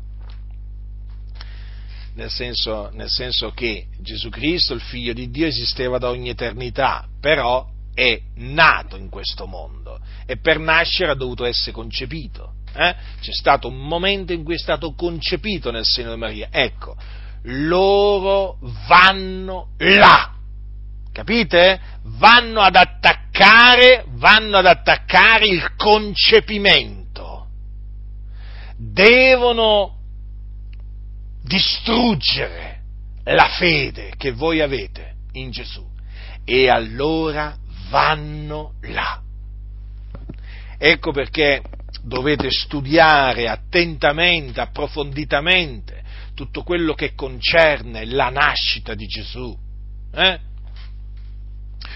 Nel 2.13 2.29
senso, 2.29 2.89
nel 2.93 3.09
senso 3.09 3.51
che 3.51 3.87
Gesù 3.99 4.29
Cristo, 4.29 4.73
il 4.73 4.81
figlio 4.81 5.13
di 5.13 5.31
Dio, 5.31 5.47
esisteva 5.47 5.97
da 5.97 6.09
ogni 6.09 6.29
eternità, 6.29 7.07
però 7.19 7.67
è 7.93 8.19
nato 8.35 8.97
in 8.97 9.09
questo 9.09 9.47
mondo 9.47 9.99
e 10.25 10.37
per 10.37 10.59
nascere 10.59 11.11
ha 11.11 11.15
dovuto 11.15 11.45
essere 11.45 11.71
concepito. 11.71 12.55
Eh? 12.73 12.95
C'è 13.19 13.33
stato 13.33 13.67
un 13.67 13.77
momento 13.77 14.33
in 14.33 14.43
cui 14.43 14.55
è 14.55 14.59
stato 14.59 14.93
concepito 14.93 15.71
nel 15.71 15.85
seno 15.85 16.13
di 16.13 16.19
Maria. 16.19 16.49
Ecco, 16.51 16.95
loro 17.43 18.57
vanno 18.87 19.69
là 19.77 20.35
capite? 21.11 21.79
Vanno 22.03 22.61
ad 22.61 22.75
attaccare, 22.75 24.05
vanno 24.09 24.57
ad 24.57 24.65
attaccare 24.65 25.47
il 25.47 25.75
concepimento. 25.75 27.47
Devono 28.77 29.97
distruggere 31.43 32.79
la 33.23 33.47
fede 33.47 34.13
che 34.17 34.31
voi 34.31 34.61
avete 34.61 35.15
in 35.33 35.51
Gesù 35.51 35.85
e 36.43 36.69
allora 36.69 37.55
vanno 37.89 38.73
là. 38.81 39.21
Ecco 40.77 41.11
perché 41.11 41.61
dovete 42.01 42.49
studiare 42.49 43.47
attentamente, 43.47 44.59
approfonditamente 44.59 46.01
tutto 46.33 46.63
quello 46.63 46.93
che 46.93 47.13
concerne 47.13 48.05
la 48.05 48.29
nascita 48.29 48.95
di 48.95 49.05
Gesù. 49.05 49.55
Eh? 50.13 50.39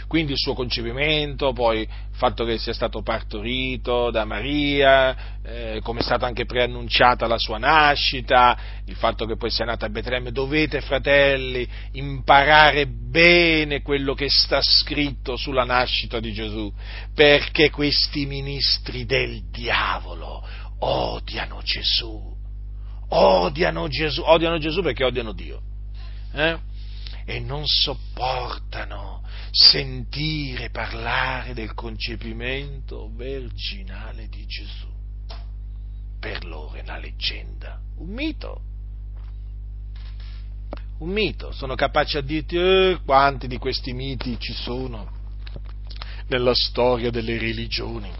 Quindi 0.07 0.33
il 0.33 0.37
suo 0.37 0.53
concepimento, 0.53 1.53
poi 1.53 1.81
il 1.81 1.87
fatto 2.11 2.45
che 2.45 2.57
sia 2.57 2.73
stato 2.73 3.01
partorito 3.01 4.11
da 4.11 4.25
Maria, 4.25 5.15
eh, 5.43 5.79
come 5.83 5.99
è 5.99 6.03
stata 6.03 6.25
anche 6.25 6.45
preannunciata 6.45 7.27
la 7.27 7.37
sua 7.37 7.57
nascita, 7.57 8.57
il 8.85 8.95
fatto 8.95 9.25
che 9.25 9.35
poi 9.35 9.49
sia 9.49 9.65
nata 9.65 9.85
a 9.85 9.89
Betlemme, 9.89 10.31
dovete 10.31 10.81
fratelli 10.81 11.67
imparare 11.93 12.87
bene 12.87 13.81
quello 13.81 14.13
che 14.13 14.29
sta 14.29 14.59
scritto 14.61 15.35
sulla 15.35 15.63
nascita 15.63 16.19
di 16.19 16.31
Gesù, 16.31 16.71
perché 17.13 17.69
questi 17.69 18.25
ministri 18.25 19.05
del 19.05 19.43
diavolo 19.49 20.43
odiano 20.79 21.61
Gesù, 21.63 22.33
odiano 23.09 23.87
Gesù, 23.87 24.21
odiano 24.25 24.57
Gesù 24.57 24.81
perché 24.81 25.03
odiano 25.03 25.31
Dio. 25.31 25.61
Eh? 26.33 26.73
E 27.25 27.39
non 27.39 27.65
sopportano 27.65 29.23
sentire 29.51 30.69
parlare 30.69 31.53
del 31.53 31.73
concepimento 31.73 33.09
virginale 33.09 34.27
di 34.27 34.45
Gesù. 34.45 34.87
Per 36.19 36.45
loro 36.45 36.75
è 36.75 36.81
una 36.81 36.97
leggenda, 36.97 37.79
un 37.97 38.09
mito. 38.09 38.61
Un 40.99 41.09
mito, 41.09 41.51
sono 41.51 41.75
capaci 41.75 42.17
a 42.17 42.21
dirti 42.21 42.55
eh, 42.55 42.99
quanti 43.03 43.47
di 43.47 43.57
questi 43.57 43.91
miti 43.91 44.39
ci 44.39 44.53
sono 44.53 45.11
nella 46.27 46.53
storia 46.53 47.11
delle 47.11 47.37
religioni. 47.37 48.11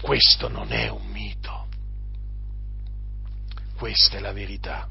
Questo 0.00 0.48
non 0.48 0.72
è 0.72 0.88
un 0.88 1.06
mito, 1.06 1.66
questa 3.76 4.16
è 4.16 4.20
la 4.20 4.32
verità. 4.32 4.88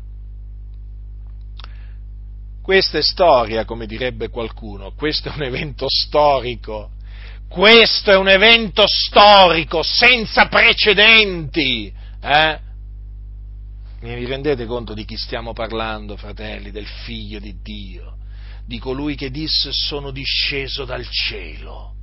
Questa 2.64 2.98
è 2.98 3.02
storia, 3.02 3.65
come 3.65 3.85
direbbe 3.85 4.30
qualcuno, 4.30 4.94
questo 4.94 5.27
è 5.27 5.34
un 5.35 5.44
evento 5.44 5.85
storico, 5.90 6.91
questo 7.49 8.11
è 8.11 8.15
un 8.15 8.30
evento 8.30 8.85
storico 8.88 9.84
senza 9.84 10.48
precedenti. 10.48 11.94
Eh? 12.22 12.60
Vi 13.99 14.26
rendete 14.26 14.65
conto 14.65 14.94
di 14.94 15.03
chi 15.03 15.18
stiamo 15.18 15.52
parlando, 15.52 16.15
fratelli, 16.15 16.72
del 16.72 16.88
figlio 16.88 17.40
di 17.40 17.60
Dio, 17.61 18.15
di 18.65 18.80
colui 18.80 19.15
che 19.15 19.30
disse 19.30 19.73
sono 19.73 20.11
disceso 20.11 20.85
dal 20.85 21.06
cielo. 21.10 21.95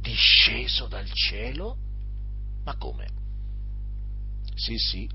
Disceso 0.00 0.86
dal 0.86 1.10
cielo? 1.12 1.76
Ma 2.64 2.74
come? 2.76 3.06
Sì, 4.54 4.78
sì, 4.78 5.06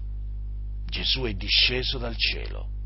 Gesù 0.86 1.24
è 1.24 1.34
disceso 1.34 1.98
dal 1.98 2.16
cielo 2.16 2.78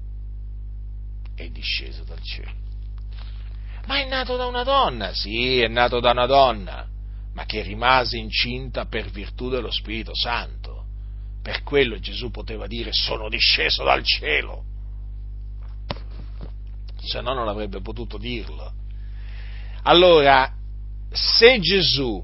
è 1.35 1.49
disceso 1.49 2.03
dal 2.03 2.21
cielo. 2.21 2.51
Ma 3.85 3.99
è 3.99 4.07
nato 4.07 4.37
da 4.37 4.45
una 4.45 4.63
donna? 4.63 5.13
Sì, 5.13 5.59
è 5.59 5.67
nato 5.67 5.99
da 5.99 6.11
una 6.11 6.25
donna, 6.25 6.87
ma 7.33 7.45
che 7.45 7.61
rimase 7.61 8.17
incinta 8.17 8.85
per 8.85 9.09
virtù 9.09 9.49
dello 9.49 9.71
Spirito 9.71 10.15
Santo. 10.15 10.85
Per 11.41 11.63
quello 11.63 11.99
Gesù 11.99 12.31
poteva 12.31 12.67
dire 12.67 12.93
sono 12.93 13.27
disceso 13.27 13.83
dal 13.83 14.03
cielo. 14.03 14.63
Se 16.97 17.19
no 17.19 17.33
non 17.33 17.49
avrebbe 17.49 17.81
potuto 17.81 18.17
dirlo. 18.17 18.71
Allora, 19.83 20.49
se 21.11 21.59
Gesù 21.59 22.23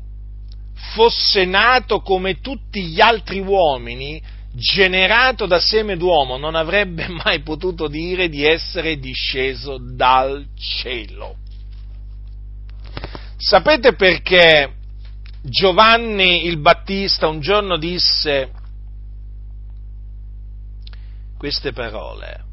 fosse 0.94 1.44
nato 1.44 2.00
come 2.00 2.40
tutti 2.40 2.86
gli 2.86 3.02
altri 3.02 3.40
uomini, 3.40 4.22
generato 4.54 5.46
da 5.46 5.60
seme 5.60 5.98
d'uomo, 5.98 6.38
non 6.38 6.56
avrebbe 6.56 7.08
mai 7.24 7.42
potuto 7.42 7.88
dire 7.88 8.30
di 8.30 8.44
essere 8.46 8.98
disceso 8.98 9.78
dal 9.80 10.46
cielo. 10.58 11.38
Sapete 13.38 13.94
perché 13.94 14.74
Giovanni 15.42 16.46
il 16.46 16.58
Battista 16.58 17.28
un 17.28 17.40
giorno 17.40 17.78
disse 17.78 18.52
queste 21.38 21.72
parole? 21.72 22.48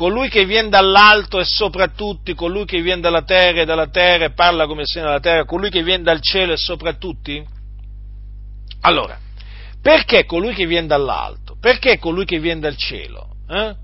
colui 0.00 0.30
che 0.30 0.46
viene 0.46 0.70
dall'alto 0.70 1.38
è 1.38 1.44
sopra 1.44 1.88
tutti, 1.88 2.32
colui 2.32 2.64
che 2.64 2.80
viene 2.80 3.02
dalla 3.02 3.20
terra 3.20 3.60
e 3.60 3.64
dalla 3.66 3.88
terra 3.88 4.24
e 4.24 4.32
parla 4.32 4.66
come 4.66 4.86
se 4.86 4.98
dalla 4.98 5.20
terra, 5.20 5.44
colui 5.44 5.68
che 5.68 5.82
viene 5.82 6.02
dal 6.02 6.22
cielo 6.22 6.54
è 6.54 6.56
sopra 6.56 6.94
tutti? 6.94 7.46
Allora, 8.80 9.18
perché 9.80 10.24
colui 10.24 10.54
che 10.54 10.66
viene 10.66 10.86
dall'alto? 10.86 11.56
Perché 11.58 11.98
colui 11.98 12.24
che 12.24 12.38
viene 12.38 12.60
dal 12.60 12.76
cielo? 12.76 13.36
Eh? 13.48 13.74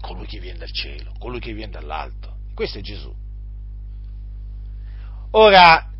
Colui 0.00 0.26
che 0.26 0.38
viene 0.38 0.58
dal 0.58 0.72
cielo, 0.72 1.12
colui 1.18 1.40
che 1.40 1.52
viene 1.52 1.72
dall'alto. 1.72 2.36
Questo 2.54 2.78
è 2.78 2.80
Gesù. 2.80 3.12
Ora, 5.32 5.90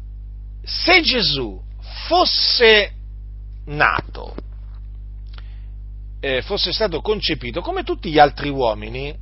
se 0.63 1.03
Gesù 1.03 1.61
fosse 2.07 2.93
nato 3.67 4.35
eh, 6.21 6.43
fosse 6.43 6.73
stato 6.73 7.01
concepito 7.01 7.61
come 7.61 7.83
tutti 7.83 8.11
gli 8.11 8.19
altri 8.19 8.49
uomini, 8.49 9.15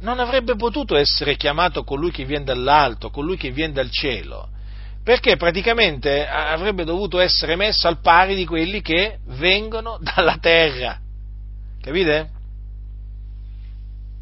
non 0.00 0.20
avrebbe 0.20 0.56
potuto 0.56 0.96
essere 0.96 1.36
chiamato 1.36 1.84
colui 1.84 2.10
che 2.10 2.24
viene 2.24 2.44
dall'alto, 2.44 3.10
colui 3.10 3.36
che 3.36 3.50
viene 3.50 3.72
dal 3.72 3.90
cielo, 3.90 4.48
perché 5.06 5.36
praticamente 5.36 6.26
avrebbe 6.26 6.82
dovuto 6.82 7.20
essere 7.20 7.54
messo 7.54 7.86
al 7.86 8.00
pari 8.00 8.34
di 8.34 8.44
quelli 8.44 8.82
che 8.82 9.18
vengono 9.26 10.00
dalla 10.02 10.36
terra. 10.38 10.98
Capite? 11.80 12.30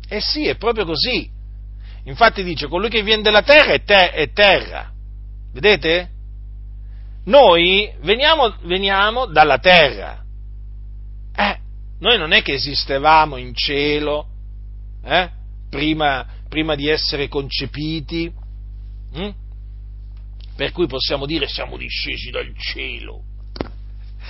Eh 0.06 0.20
sì, 0.20 0.46
è 0.46 0.56
proprio 0.56 0.84
così. 0.84 1.26
Infatti 2.02 2.44
dice, 2.44 2.68
colui 2.68 2.90
che 2.90 3.02
viene 3.02 3.22
dalla 3.22 3.40
terra 3.40 3.72
è, 3.72 3.82
te- 3.82 4.10
è 4.10 4.30
terra. 4.32 4.92
Vedete? 5.54 6.10
Noi 7.24 7.90
veniamo, 8.02 8.54
veniamo 8.64 9.24
dalla 9.24 9.56
terra. 9.56 10.22
Eh, 11.34 11.58
noi 12.00 12.18
non 12.18 12.32
è 12.32 12.42
che 12.42 12.52
esistevamo 12.52 13.38
in 13.38 13.54
cielo 13.54 14.26
eh, 15.02 15.30
prima, 15.70 16.26
prima, 16.46 16.74
di 16.74 16.90
essere 16.90 17.28
concepiti, 17.28 18.30
hm? 19.14 19.30
Per 20.56 20.72
cui 20.72 20.86
possiamo 20.86 21.26
dire 21.26 21.46
siamo 21.48 21.76
discesi 21.76 22.30
dal 22.30 22.52
cielo. 22.56 23.22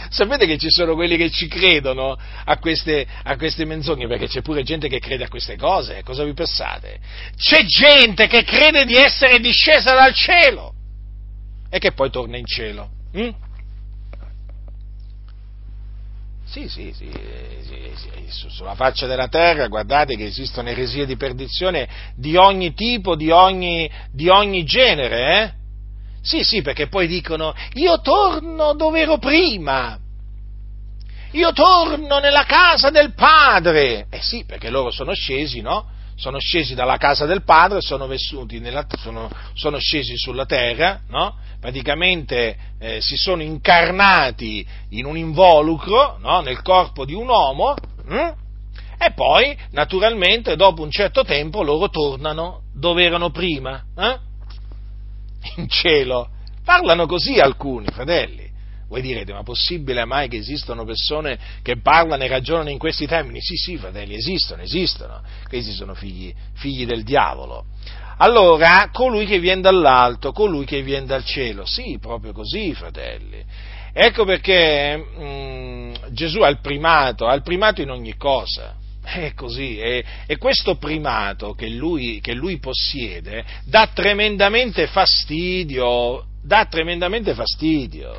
Sapete 0.08 0.46
che 0.46 0.58
ci 0.58 0.70
sono 0.70 0.94
quelli 0.94 1.16
che 1.16 1.30
ci 1.30 1.46
credono 1.46 2.16
a 2.44 2.58
queste, 2.58 3.06
a 3.22 3.36
queste, 3.36 3.64
menzogne, 3.64 4.08
perché 4.08 4.26
c'è 4.26 4.42
pure 4.42 4.62
gente 4.62 4.88
che 4.88 4.98
crede 4.98 5.24
a 5.24 5.28
queste 5.28 5.56
cose, 5.56 6.02
cosa 6.02 6.24
vi 6.24 6.32
pensate? 6.32 6.98
C'è 7.36 7.64
gente 7.64 8.26
che 8.26 8.42
crede 8.42 8.84
di 8.84 8.96
essere 8.96 9.38
discesa 9.38 9.94
dal 9.94 10.12
cielo 10.12 10.74
e 11.70 11.78
che 11.78 11.92
poi 11.92 12.10
torna 12.10 12.36
in 12.36 12.46
cielo. 12.46 12.90
Hm? 13.12 13.30
Sì, 16.44 16.68
sì, 16.68 16.92
sì, 16.94 17.10
sì, 17.10 18.48
sulla 18.48 18.74
faccia 18.74 19.06
della 19.06 19.28
terra 19.28 19.66
guardate 19.66 20.16
che 20.16 20.26
esistono 20.26 20.68
eresie 20.68 21.06
di 21.06 21.16
perdizione 21.16 21.88
di 22.14 22.36
ogni 22.36 22.74
tipo, 22.74 23.16
di 23.16 23.30
ogni, 23.30 23.90
di 24.12 24.28
ogni 24.28 24.62
genere, 24.64 25.42
eh? 25.42 25.63
Sì, 26.24 26.42
sì, 26.42 26.62
perché 26.62 26.88
poi 26.88 27.06
dicono 27.06 27.54
io 27.74 28.00
torno 28.00 28.72
dove 28.72 29.00
ero 29.00 29.18
prima, 29.18 29.98
io 31.32 31.52
torno 31.52 32.18
nella 32.18 32.44
casa 32.44 32.88
del 32.88 33.12
Padre. 33.12 34.06
Eh 34.08 34.22
sì, 34.22 34.44
perché 34.46 34.70
loro 34.70 34.90
sono 34.90 35.12
scesi, 35.12 35.60
no? 35.60 35.92
Sono 36.16 36.38
scesi 36.38 36.74
dalla 36.74 36.96
casa 36.96 37.26
del 37.26 37.42
Padre, 37.44 37.82
sono, 37.82 38.06
nella, 38.06 38.86
sono, 38.96 39.28
sono 39.52 39.78
scesi 39.78 40.16
sulla 40.16 40.46
terra, 40.46 41.02
no? 41.08 41.36
praticamente 41.60 42.56
eh, 42.78 43.00
si 43.00 43.16
sono 43.16 43.42
incarnati 43.42 44.66
in 44.90 45.06
un 45.06 45.16
involucro 45.16 46.18
no? 46.20 46.40
nel 46.40 46.60
corpo 46.60 47.06
di 47.06 47.14
un 47.14 47.26
uomo 47.26 47.74
hm? 48.06 48.32
e 48.98 49.12
poi 49.14 49.56
naturalmente 49.70 50.56
dopo 50.56 50.82
un 50.82 50.90
certo 50.90 51.24
tempo 51.24 51.62
loro 51.62 51.88
tornano 51.88 52.64
dove 52.74 53.02
erano 53.02 53.30
prima, 53.30 53.82
eh? 53.96 54.18
In 55.56 55.68
cielo. 55.68 56.28
Parlano 56.64 57.06
così 57.06 57.38
alcuni, 57.38 57.86
fratelli. 57.86 58.50
Voi 58.88 59.00
direte, 59.00 59.32
ma 59.32 59.42
possibile 59.42 60.04
mai 60.04 60.28
che 60.28 60.36
esistano 60.36 60.84
persone 60.84 61.38
che 61.62 61.80
parlano 61.80 62.22
e 62.22 62.28
ragionano 62.28 62.70
in 62.70 62.78
questi 62.78 63.06
termini? 63.06 63.40
Sì, 63.40 63.56
sì, 63.56 63.76
fratelli, 63.76 64.14
esistono, 64.14 64.62
esistono. 64.62 65.22
Questi 65.48 65.72
sono 65.72 65.94
figli, 65.94 66.32
figli 66.54 66.86
del 66.86 67.02
diavolo 67.02 67.64
allora 68.18 68.90
colui 68.92 69.26
che 69.26 69.38
viene 69.38 69.60
dall'alto, 69.60 70.32
colui 70.32 70.64
che 70.64 70.82
viene 70.82 71.06
dal 71.06 71.24
cielo. 71.24 71.64
Sì, 71.64 71.98
proprio 72.00 72.32
così, 72.32 72.74
fratelli. 72.74 73.42
Ecco 73.92 74.24
perché 74.24 74.96
mh, 74.96 75.24
mm, 75.24 75.94
Gesù 76.10 76.40
ha 76.40 76.48
il 76.48 76.60
primato, 76.60 77.26
ha 77.26 77.34
il 77.34 77.42
primato 77.42 77.80
in 77.80 77.90
ogni 77.90 78.16
cosa. 78.16 78.74
È 79.04 79.34
così, 79.34 79.78
e, 79.78 80.02
e 80.26 80.38
questo 80.38 80.76
primato 80.76 81.52
che 81.52 81.68
lui, 81.68 82.20
che 82.20 82.32
lui 82.32 82.58
possiede 82.58 83.44
dà 83.66 83.90
tremendamente 83.92 84.86
fastidio, 84.86 86.24
dà 86.42 86.64
tremendamente 86.64 87.34
fastidio. 87.34 88.18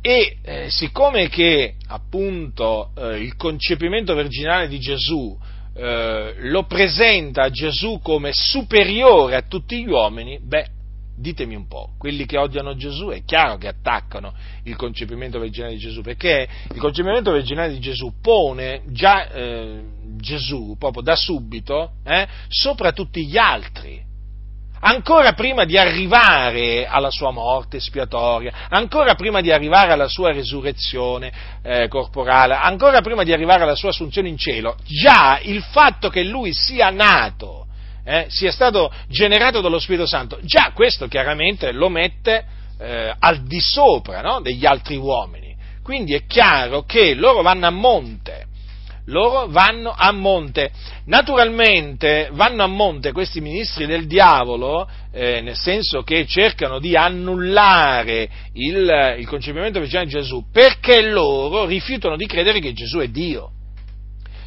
E 0.00 0.38
eh, 0.42 0.70
siccome 0.70 1.28
che 1.28 1.74
appunto 1.88 2.90
eh, 2.96 3.20
il 3.20 3.36
concepimento 3.36 4.14
virginale 4.14 4.66
di 4.66 4.80
Gesù 4.80 5.38
eh, 5.74 6.34
lo 6.38 6.64
presenta 6.64 7.50
Gesù 7.50 8.00
come 8.02 8.30
superiore 8.32 9.36
a 9.36 9.42
tutti 9.42 9.82
gli 9.82 9.88
uomini, 9.88 10.40
beh, 10.42 10.66
ditemi 11.22 11.54
un 11.54 11.66
po', 11.66 11.94
quelli 11.96 12.26
che 12.26 12.36
odiano 12.36 12.76
Gesù 12.76 13.08
è 13.08 13.24
chiaro 13.24 13.56
che 13.56 13.68
attaccano 13.68 14.34
il 14.64 14.76
concepimento 14.76 15.38
originale 15.38 15.72
di 15.72 15.78
Gesù, 15.78 16.02
perché 16.02 16.46
il 16.70 16.78
concepimento 16.78 17.30
originale 17.30 17.72
di 17.72 17.80
Gesù 17.80 18.12
pone 18.20 18.82
già 18.88 19.30
eh, 19.30 19.82
Gesù 20.16 20.76
proprio 20.78 21.02
da 21.02 21.16
subito 21.16 21.92
eh, 22.04 22.26
sopra 22.48 22.92
tutti 22.92 23.24
gli 23.26 23.38
altri. 23.38 24.10
Ancora 24.84 25.32
prima 25.32 25.64
di 25.64 25.78
arrivare 25.78 26.88
alla 26.88 27.10
sua 27.10 27.30
morte 27.30 27.76
espiatoria, 27.76 28.66
ancora 28.68 29.14
prima 29.14 29.40
di 29.40 29.52
arrivare 29.52 29.92
alla 29.92 30.08
sua 30.08 30.32
risurrezione 30.32 31.32
eh, 31.62 31.86
corporale, 31.86 32.54
ancora 32.54 33.00
prima 33.00 33.22
di 33.22 33.32
arrivare 33.32 33.62
alla 33.62 33.76
sua 33.76 33.90
assunzione 33.90 34.28
in 34.28 34.36
cielo, 34.36 34.74
già 34.84 35.38
il 35.40 35.62
fatto 35.62 36.08
che 36.08 36.24
lui 36.24 36.52
sia 36.52 36.90
nato, 36.90 37.61
eh, 38.04 38.26
sia 38.28 38.50
stato 38.50 38.92
generato 39.08 39.60
dallo 39.60 39.78
Spirito 39.78 40.06
Santo, 40.06 40.38
già 40.42 40.72
questo 40.74 41.08
chiaramente 41.08 41.72
lo 41.72 41.88
mette 41.88 42.44
eh, 42.78 43.14
al 43.18 43.42
di 43.44 43.60
sopra 43.60 44.20
no, 44.20 44.40
degli 44.40 44.66
altri 44.66 44.96
uomini. 44.96 45.54
Quindi 45.82 46.14
è 46.14 46.26
chiaro 46.26 46.82
che 46.82 47.14
loro 47.14 47.42
vanno 47.42 47.66
a 47.66 47.70
monte 47.70 48.46
loro 49.06 49.48
vanno 49.48 49.92
a 49.96 50.12
monte. 50.12 50.70
Naturalmente 51.06 52.28
vanno 52.32 52.62
a 52.62 52.68
monte 52.68 53.12
questi 53.12 53.40
ministri 53.40 53.86
del 53.86 54.06
diavolo, 54.06 54.88
eh, 55.12 55.40
nel 55.40 55.56
senso 55.56 56.02
che 56.02 56.26
cercano 56.26 56.78
di 56.78 56.96
annullare 56.96 58.28
il, 58.54 59.16
il 59.18 59.26
concepimento 59.26 59.78
originale 59.78 60.06
di 60.06 60.12
Gesù, 60.12 60.44
perché 60.52 61.02
loro 61.02 61.64
rifiutano 61.64 62.16
di 62.16 62.26
credere 62.26 62.60
che 62.60 62.72
Gesù 62.72 62.98
è 62.98 63.08
Dio. 63.08 63.50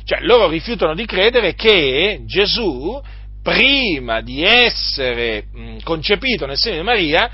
Cioè, 0.06 0.20
loro 0.22 0.48
rifiutano 0.48 0.94
di 0.94 1.06
credere 1.06 1.56
che 1.56 2.22
Gesù, 2.26 3.02
prima 3.46 4.22
di 4.22 4.44
essere 4.44 5.46
mh, 5.54 5.78
concepito 5.84 6.48
nel 6.48 6.58
seno 6.58 6.78
di 6.78 6.82
Maria, 6.82 7.30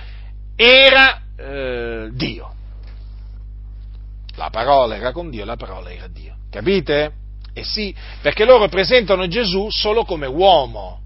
era 0.57 1.21
eh, 1.37 2.09
Dio. 2.11 2.53
La 4.35 4.49
parola 4.49 4.97
era 4.97 5.13
con 5.13 5.29
Dio, 5.29 5.45
la 5.45 5.55
parola 5.55 5.89
era 5.89 6.09
Dio. 6.09 6.35
Capite? 6.49 7.13
Eh 7.53 7.63
sì, 7.63 7.95
perché 8.21 8.43
loro 8.43 8.67
presentano 8.67 9.25
Gesù 9.27 9.69
solo 9.69 10.03
come 10.03 10.27
uomo. 10.27 10.99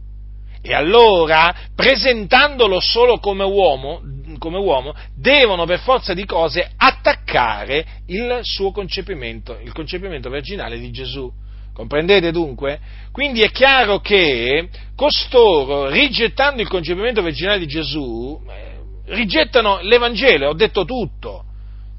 E 0.64 0.74
allora, 0.74 1.54
presentandolo 1.76 2.80
solo 2.80 3.20
come 3.20 3.44
uomo, 3.44 4.02
come 4.40 4.58
uomo, 4.58 4.96
devono 5.16 5.66
per 5.66 5.82
forza 5.82 6.16
di 6.16 6.26
cose 6.26 6.68
attaccare 6.76 7.86
il 8.08 8.40
suo 8.42 8.72
concepimento, 8.72 9.60
il 9.62 9.72
concepimento 9.72 10.32
virginale 10.32 10.80
di 10.80 10.90
Gesù. 10.90 11.32
Comprendete 11.76 12.32
dunque? 12.32 12.80
Quindi 13.12 13.42
è 13.42 13.52
chiaro 13.52 14.00
che 14.00 14.70
costoro, 14.96 15.90
rigettando 15.90 16.62
il 16.62 16.70
concepimento 16.70 17.22
virginale 17.22 17.60
di 17.60 17.68
Gesù, 17.68 18.42
eh, 18.50 19.14
rigettano 19.14 19.80
l'Evangelo, 19.82 20.48
ho 20.48 20.54
detto 20.54 20.86
tutto. 20.86 21.44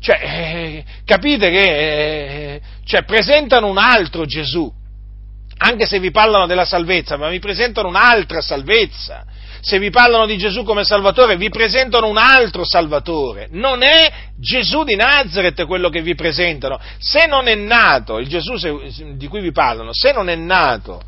Cioè, 0.01 0.19
eh, 0.23 0.85
capite 1.05 1.51
che 1.51 2.55
eh, 2.55 2.61
cioè, 2.87 3.05
presentano 3.05 3.67
un 3.67 3.77
altro 3.77 4.25
Gesù, 4.25 4.73
anche 5.59 5.85
se 5.85 6.01
vi 6.01 6.11
parlano 6.11 6.47
della 6.47 6.65
salvezza, 6.65 7.19
ma 7.19 7.29
vi 7.29 7.39
presentano 7.39 7.89
un'altra 7.89 8.41
salvezza. 8.41 9.27
Se 9.67 9.81
vi 9.81 9.91
parlano 9.91 10.27
di 10.27 10.37
Gesù 10.37 10.63
come 10.63 10.85
Salvatore, 10.85 11.37
vi 11.37 11.49
presentano 11.49 12.07
un 12.07 12.19
altro 12.19 12.65
Salvatore. 12.65 13.49
Non 13.51 13.83
è 13.83 14.13
Gesù 14.39 14.85
di 14.85 14.95
Nazareth 14.95 15.67
quello 15.67 15.89
che 15.89 16.03
vi 16.03 16.15
presentano. 16.15 16.79
Se 16.99 17.27
non 17.27 17.49
è 17.49 17.57
nato, 17.57 18.19
il 18.19 18.29
Gesù 18.29 18.55
di 19.17 19.27
cui 19.27 19.41
vi 19.41 19.51
parlano, 19.51 19.93
se 19.93 20.13
non 20.13 20.29
è 20.29 20.37
nato, 20.37 21.03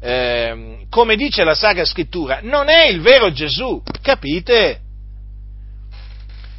eh, 0.00 0.86
come 0.90 1.16
dice 1.16 1.42
la 1.42 1.56
Sacra 1.56 1.84
Scrittura, 1.84 2.38
non 2.40 2.68
è 2.68 2.86
il 2.86 3.00
vero 3.00 3.32
Gesù, 3.32 3.82
capite? 4.00 4.78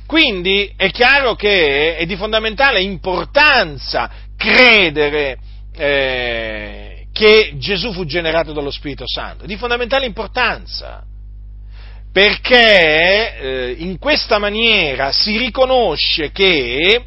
Quindi 0.05 0.73
è 0.75 0.91
chiaro 0.91 1.35
che 1.35 1.95
è 1.95 2.05
di 2.05 2.17
fondamentale 2.17 2.81
importanza 2.81 4.11
credere 4.35 5.37
eh, 5.73 7.07
che 7.13 7.53
Gesù 7.55 7.93
fu 7.93 8.03
generato 8.03 8.51
dallo 8.51 8.71
Spirito 8.71 9.05
Santo, 9.07 9.45
di 9.45 9.55
fondamentale 9.55 10.05
importanza, 10.05 11.05
perché 12.15 13.37
eh, 13.37 13.75
in 13.79 13.99
questa 13.99 14.39
maniera 14.39 15.11
si 15.11 15.37
riconosce 15.37 16.31
che 16.31 17.03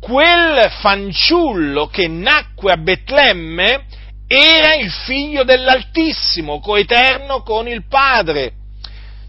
quel 0.00 0.70
fanciullo 0.80 1.88
che 1.88 2.08
nacque 2.08 2.72
a 2.72 2.78
Betlemme 2.78 3.84
era 4.26 4.72
il 4.76 4.90
figlio 4.90 5.44
dell'Altissimo, 5.44 6.60
coeterno 6.60 7.42
con 7.42 7.68
il 7.68 7.86
Padre. 7.86 8.52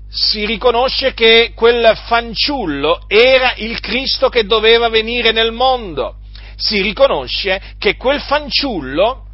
Si 0.10 0.46
riconosce 0.46 1.14
che 1.14 1.52
quel 1.54 1.98
fanciullo 2.08 3.04
era 3.08 3.56
il 3.58 3.82
Cristo 3.82 4.30
che 4.30 4.46
doveva 4.46 4.88
venire 4.88 5.34
nel 5.34 5.52
mondo 5.52 6.20
si 6.56 6.82
riconosce 6.82 7.62
che 7.78 7.98
quel 7.98 8.22
fanciullo 8.22 9.26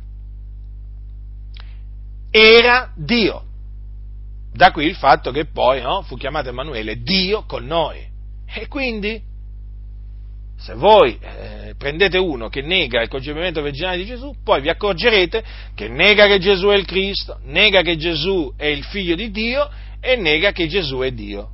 era 2.32 2.92
Dio. 2.96 3.49
Da 4.60 4.72
qui 4.72 4.88
il 4.88 4.96
fatto 4.96 5.32
che 5.32 5.46
poi 5.46 5.82
no, 5.82 6.02
fu 6.02 6.18
chiamato 6.18 6.50
Emanuele 6.50 6.98
Dio 7.02 7.46
con 7.46 7.66
noi. 7.66 8.06
E 8.46 8.68
quindi, 8.68 9.18
se 10.58 10.74
voi 10.74 11.18
eh, 11.18 11.76
prendete 11.78 12.18
uno 12.18 12.50
che 12.50 12.62
nega 12.62 13.02
il 13.02 13.08
concepimento 13.08 13.62
virginale 13.62 13.96
di 13.96 14.06
Gesù, 14.06 14.36
poi 14.44 14.60
vi 14.60 14.68
accorgerete 14.68 15.42
che 15.74 15.88
nega 15.88 16.28
che 16.28 16.40
Gesù 16.40 16.68
è 16.68 16.76
il 16.76 16.84
Cristo, 16.86 17.40
nega 17.44 17.84
che 17.84 17.96
Gesù 17.96 18.54
è 18.58 18.66
il 18.66 18.84
figlio 18.84 19.16
di 19.16 19.32
Dio 19.32 19.70
e 20.02 20.18
nega 20.18 20.52
che 20.52 20.68
Gesù 20.68 20.98
è 20.98 21.12
Dio. 21.12 21.52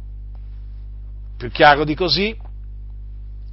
Più 1.37 1.51
chiaro 1.51 1.83
di 1.83 1.93
così? 1.93 2.35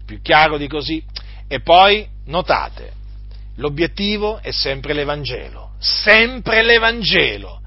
Più 0.06 0.22
chiaro 0.22 0.56
di 0.56 0.66
così? 0.66 1.04
E 1.46 1.60
poi, 1.60 2.08
notate, 2.24 2.90
l'obiettivo 3.56 4.38
è 4.40 4.50
sempre 4.50 4.94
l'Evangelo, 4.94 5.72
sempre 5.78 6.62
l'Evangelo, 6.62 7.60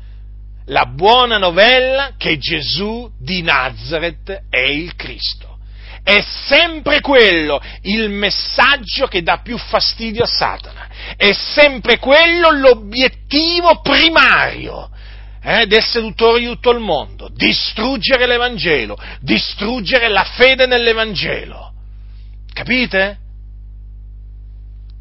la 0.67 0.85
buona 0.85 1.37
novella 1.37 2.13
che 2.17 2.37
Gesù 2.37 3.09
di 3.19 3.41
Nazareth 3.41 4.45
è 4.49 4.61
il 4.61 4.95
Cristo. 4.95 5.57
È 6.03 6.21
sempre 6.21 7.01
quello 7.01 7.59
il 7.81 8.09
messaggio 8.09 9.07
che 9.07 9.23
dà 9.23 9.39
più 9.39 9.57
fastidio 9.57 10.23
a 10.23 10.27
Satana, 10.27 10.87
è 11.17 11.31
sempre 11.33 11.97
quello 11.97 12.51
l'obiettivo 12.51 13.81
primario 13.81 14.89
eh, 15.41 15.65
del 15.65 15.83
seduttore 15.83 16.39
di 16.39 16.45
tutto 16.45 16.69
il 16.71 16.79
mondo, 16.79 17.27
distruggere 17.33 18.27
l'Evangelo, 18.27 18.95
distruggere 19.21 20.07
la 20.07 20.23
fede 20.23 20.67
nell'Evangelo. 20.67 21.73
Capite? 22.53 23.23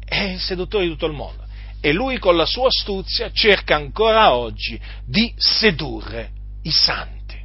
è 0.05 0.21
il 0.21 0.39
seduttore 0.39 0.85
di 0.85 0.91
tutto 0.91 1.07
il 1.07 1.13
mondo. 1.13 1.43
E 1.85 1.93
lui 1.93 2.17
con 2.17 2.35
la 2.35 2.47
sua 2.47 2.69
astuzia 2.69 3.29
cerca 3.31 3.75
ancora 3.75 4.33
oggi 4.33 4.81
di 5.05 5.31
sedurre 5.37 6.31
i 6.63 6.71
santi, 6.71 7.39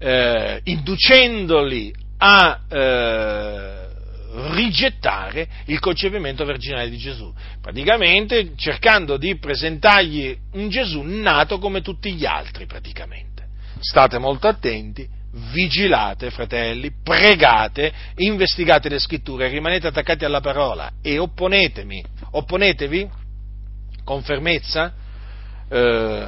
eh, 0.00 0.60
inducendoli 0.64 1.94
a 2.18 2.60
eh, 2.68 3.86
rigettare 4.50 5.48
il 5.64 5.78
concepimento 5.78 6.44
virginale 6.44 6.90
di 6.90 6.98
Gesù, 6.98 7.32
praticamente 7.58 8.52
cercando 8.54 9.16
di 9.16 9.38
presentargli 9.38 10.36
un 10.52 10.68
Gesù 10.68 11.00
nato 11.00 11.58
come 11.58 11.80
tutti 11.80 12.12
gli 12.12 12.26
altri 12.26 12.66
praticamente. 12.66 13.46
State 13.80 14.18
molto 14.18 14.46
attenti 14.46 15.08
vigilate, 15.52 16.30
fratelli, 16.30 16.92
pregate, 17.02 17.92
investigate 18.16 18.88
le 18.88 18.98
scritture, 18.98 19.48
rimanete 19.48 19.88
attaccati 19.88 20.24
alla 20.24 20.40
parola 20.40 20.92
e 21.02 21.18
opponetemi, 21.18 22.04
opponetevi 22.36 23.08
con 24.04 24.22
fermezza, 24.22 24.92
eh, 25.68 26.26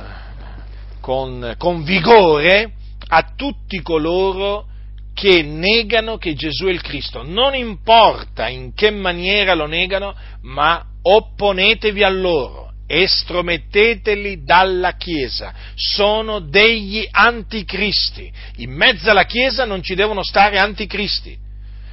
con, 1.01 1.55
con 1.59 1.85
vigore 1.85 2.73
a 3.09 3.33
tutti 3.37 3.81
coloro 3.83 4.67
che 5.15 5.43
negano 5.43 6.19
che 6.19 6.35
Gesù 6.35 6.67
è 6.67 6.71
il 6.71 6.83
Cristo. 6.83 7.23
Non 7.23 7.55
importa 7.55 8.49
in 8.49 8.75
che 8.75 8.91
maniera 8.91 9.55
lo 9.55 9.67
negano, 9.67 10.15
ma 10.43 10.85
opponetevi 11.03 12.03
a 12.03 12.11
loro 12.11 12.65
estrometteteli 12.89 14.45
dalla 14.45 14.93
Chiesa, 14.93 15.53
sono 15.75 16.39
degli 16.39 17.07
anticristi. 17.11 18.31
In 18.59 18.73
mezzo 18.73 19.11
alla 19.11 19.25
Chiesa 19.25 19.65
non 19.65 19.83
ci 19.83 19.95
devono 19.95 20.23
stare 20.23 20.59
anticristi. 20.59 21.37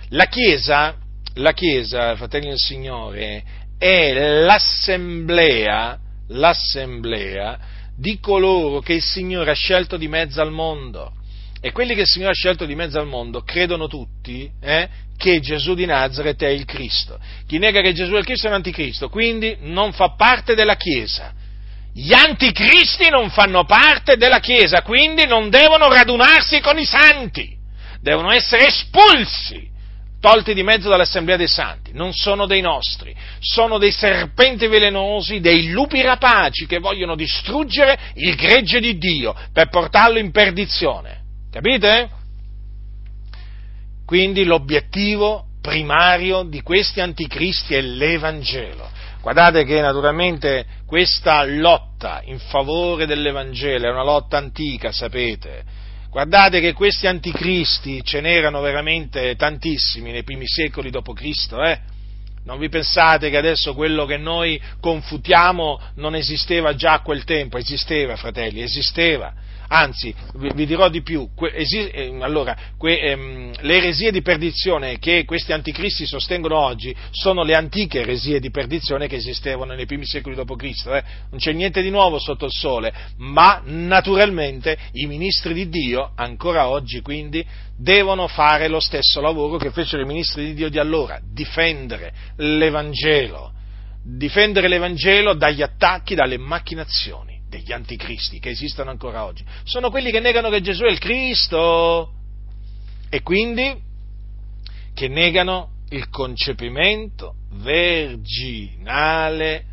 La 0.10 0.26
Chiesa, 0.26 0.96
la 1.36 1.54
Chiesa, 1.54 2.16
fratelli 2.16 2.50
del 2.50 2.60
Signore, 2.60 3.44
è 3.78 4.14
l'assemblea, 4.44 5.98
l'assemblea 6.30 7.60
di 7.96 8.20
coloro 8.20 8.80
che 8.80 8.94
il 8.94 9.04
Signore 9.04 9.52
ha 9.52 9.56
scelto 9.56 9.98
di 9.98 10.08
mezzo 10.08 10.42
al 10.42 10.52
mondo. 10.52 11.14
E 11.62 11.72
quelli 11.72 11.96
che 11.96 12.02
il 12.02 12.08
Signore 12.08 12.32
ha 12.32 12.36
scelto 12.36 12.66
di 12.66 12.76
mezzo 12.76 13.00
al 13.00 13.08
mondo 13.08 13.42
credono 13.44 13.88
tutti 13.88 14.50
eh, 14.62 14.90
che 15.18 15.40
Gesù 15.40 15.74
di 15.74 15.86
Nazareth 15.86 16.44
è 16.44 16.50
il 16.50 16.66
Cristo. 16.66 17.18
Chi 17.48 17.58
nega 17.58 17.82
che 17.82 17.94
Gesù 17.94 18.14
è 18.14 18.18
il 18.18 18.26
Cristo 18.26 18.48
è 18.48 18.50
un 18.50 18.56
anticristo, 18.56 19.10
quindi 19.10 19.56
non 19.62 19.94
fa 19.94 20.16
parte 20.16 20.56
della 20.56 20.76
Chiesa. 20.76 21.34
Gli 21.94 22.12
anticristi 22.12 23.10
non 23.10 23.30
fanno 23.30 23.66
parte 23.66 24.18
della 24.18 24.40
Chiesa, 24.40 24.82
quindi 24.82 25.26
non 25.26 25.50
devono 25.50 25.88
radunarsi 25.88 26.60
con 26.60 26.80
i 26.80 26.86
santi, 26.86 27.56
devono 28.02 28.32
essere 28.32 28.68
espulsi, 28.68 29.70
tolti 30.24 30.54
di 30.54 30.64
mezzo 30.64 30.88
dall'assemblea 30.88 31.36
dei 31.36 31.50
santi. 31.50 31.92
Non 31.92 32.14
sono 32.14 32.46
dei 32.46 32.62
nostri, 32.62 33.14
sono 33.40 33.78
dei 33.78 33.92
serpenti 33.92 34.68
velenosi, 34.68 35.42
dei 35.42 35.70
lupi 35.72 36.02
rapaci 36.02 36.66
che 36.66 36.80
vogliono 36.80 37.14
distruggere 37.18 38.00
il 38.14 38.34
gregge 38.36 38.80
di 38.80 38.98
Dio 38.98 39.36
per 39.52 39.68
portarlo 39.68 40.20
in 40.20 40.32
perdizione. 40.32 41.24
Capite? 41.52 42.10
Quindi 44.06 44.46
l'obiettivo 44.46 45.48
primario 45.62 46.44
di 46.44 46.62
questi 46.62 47.02
anticristi 47.02 47.76
è 47.76 47.82
l'Evangelo. 47.82 48.90
Guardate 49.20 49.66
che 49.66 49.82
naturalmente 49.82 50.66
questa 50.86 51.44
lotta 51.44 52.22
in 52.24 52.40
favore 52.40 53.06
dell'Evangelo 53.06 53.88
è 53.88 53.92
una 53.92 54.06
lotta 54.06 54.38
antica, 54.38 54.94
sapete. 54.94 55.83
Guardate 56.14 56.60
che 56.60 56.74
questi 56.74 57.08
anticristi 57.08 58.04
ce 58.04 58.22
n'erano 58.22 58.62
veramente 58.62 59.36
tantissimi 59.36 60.12
nei 60.12 60.22
primi 60.22 60.48
secoli 60.48 60.92
d.C., 60.92 61.54
eh? 61.54 61.80
Non 62.44 62.60
vi 62.60 62.70
pensate 62.70 63.32
che 63.32 63.38
adesso 63.38 63.74
quello 63.74 64.06
che 64.06 64.18
noi 64.18 64.62
confutiamo 64.80 65.82
non 65.96 66.14
esisteva 66.14 66.76
già 66.76 66.94
a 66.94 67.02
quel 67.02 67.24
tempo, 67.24 67.58
esisteva, 67.58 68.16
fratelli, 68.16 68.62
esisteva 68.62 69.34
anzi 69.74 70.14
vi, 70.36 70.66
dirò 70.66 70.88
di 70.88 71.02
più, 71.02 71.28
eh, 71.52 72.16
allora, 72.20 72.56
ehm, 72.80 73.52
le 73.60 73.76
eresie 73.76 74.12
di 74.12 74.22
perdizione 74.22 75.00
che 75.00 75.26
questi 75.26 75.52
anticristi 75.52 76.06
sostengono 76.06 76.58
oggi 76.58 76.96
sono 77.10 77.44
le 77.44 77.56
antiche 77.56 78.02
eresie 78.02 78.40
di 78.40 78.52
perdizione 78.52 79.08
che 79.08 79.16
esistevano 79.16 79.74
nei 79.74 79.88
primi 79.88 80.06
secoli 80.06 80.36
d.C., 80.36 80.86
eh? 80.88 81.04
non 81.32 81.40
c'è 81.40 81.52
niente 81.54 81.82
di 81.82 81.90
nuovo 81.90 82.20
sotto 82.20 82.46
il 82.46 82.52
sole, 82.52 82.94
ma 83.18 83.62
naturalmente 83.66 84.78
i 84.94 85.08
ministri 85.08 85.54
di 85.54 85.70
Dio, 85.70 86.12
ancora 86.16 86.68
oggi 86.68 87.02
quindi, 87.02 87.44
devono 87.76 88.28
fare 88.28 88.68
lo 88.68 88.80
stesso 88.80 89.22
lavoro 89.22 89.58
che 89.58 89.72
fecero 89.72 90.04
i 90.04 90.06
ministri 90.06 90.46
di 90.46 90.54
Dio 90.54 90.70
di 90.70 90.78
allora, 90.78 91.20
difendere 91.24 92.14
l'Evangelo, 92.38 93.52
difendere 94.04 94.68
l'Evangelo 94.68 95.34
dagli 95.34 95.64
attacchi, 95.64 96.14
dalle 96.14 96.38
macchinazioni 96.38 97.33
degli 97.54 97.72
anticristi 97.72 98.40
che 98.40 98.50
esistono 98.50 98.90
ancora 98.90 99.26
oggi, 99.26 99.46
sono 99.64 99.92
quelli 99.92 100.10
che 100.10 100.20
negano 100.20 100.50
che 100.50 100.62
Gesù 100.62 100.86
è 100.86 100.90
il 100.90 100.98
Cristo 100.98 102.14
e 103.10 103.22
quindi 103.22 103.80
che 104.96 105.08
negano 105.08 105.82
il 105.90 106.10
concepimento 106.10 107.36
virginale 107.52 109.66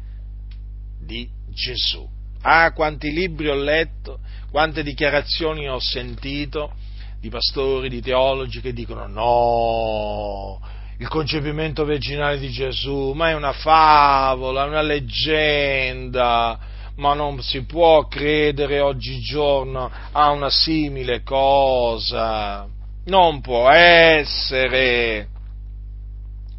di 1.03 1.27
Gesù. 1.49 2.07
Ah, 2.43 2.73
quanti 2.73 3.11
libri 3.13 3.49
ho 3.49 3.55
letto, 3.55 4.21
quante 4.51 4.83
dichiarazioni 4.83 5.67
ho 5.67 5.79
sentito 5.79 6.75
di 7.19 7.31
pastori, 7.31 7.89
di 7.89 8.03
teologi 8.03 8.61
che 8.61 8.75
dicono 8.75 9.07
no, 9.07 10.61
il 10.99 11.09
concepimento 11.09 11.85
virginale 11.85 12.39
di 12.39 12.51
Gesù, 12.51 13.13
ma 13.13 13.31
è 13.31 13.35
una 13.35 13.53
favola, 13.53 14.65
una 14.65 14.83
leggenda, 14.83 16.70
ma 17.01 17.15
non 17.15 17.43
si 17.43 17.65
può 17.65 18.07
credere 18.07 18.79
oggigiorno 18.81 19.91
a 20.13 20.31
una 20.31 20.51
simile 20.51 21.23
cosa. 21.23 22.69
Non 23.07 23.41
può 23.41 23.71
essere. 23.71 25.29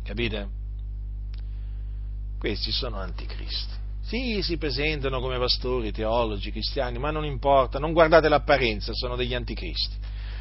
Capite? 0.04 0.48
Questi 2.40 2.72
sono 2.72 2.98
anticristi. 2.98 3.80
Sì, 4.02 4.42
si 4.42 4.58
presentano 4.58 5.22
come 5.22 5.38
pastori, 5.38 5.92
teologi, 5.92 6.52
cristiani, 6.52 6.98
ma 6.98 7.12
non 7.12 7.24
importa, 7.24 7.78
non 7.78 7.94
guardate 7.94 8.28
l'apparenza, 8.28 8.94
sono 8.94 9.16
degli 9.16 9.36
anticristi. 9.36 9.96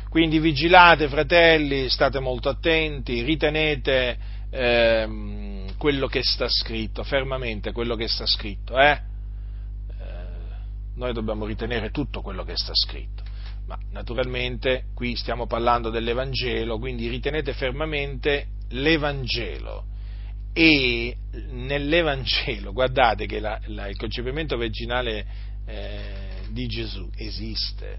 Quindi 0.09 0.40
vigilate, 0.40 1.09
fratelli, 1.09 1.89
state 1.90 2.18
molto 2.18 2.48
attenti, 2.48 3.22
ritenete 3.22 4.18
ehm, 4.51 5.77
quello 5.77 6.09
che 6.09 6.22
sta 6.24 6.48
scritto, 6.48 7.05
fermamente 7.05 7.70
quello 7.70 7.94
che 7.94 8.09
sta 8.09 8.27
scritto. 8.27 8.77
Eh? 8.77 9.10
Noi 11.01 11.14
dobbiamo 11.14 11.47
ritenere 11.47 11.90
tutto 11.90 12.20
quello 12.20 12.44
che 12.44 12.59
sta 12.59 12.74
scritto. 12.74 13.22
Ma 13.66 13.78
naturalmente 13.93 14.89
qui 14.94 15.16
stiamo 15.16 15.47
parlando 15.47 15.89
dell'Evangelo, 15.89 16.78
quindi 16.78 17.09
ritenete 17.09 17.55
fermamente 17.55 18.48
l'Evangelo 18.72 19.86
e 20.52 21.16
nell'Evangelo, 21.52 22.72
guardate 22.74 23.24
che 23.24 23.40
la, 23.40 23.59
la, 23.68 23.89
il 23.89 23.97
concepimento 23.97 24.59
virginale 24.59 25.27
eh, 25.64 26.43
di 26.51 26.66
Gesù 26.66 27.09
esiste, 27.16 27.98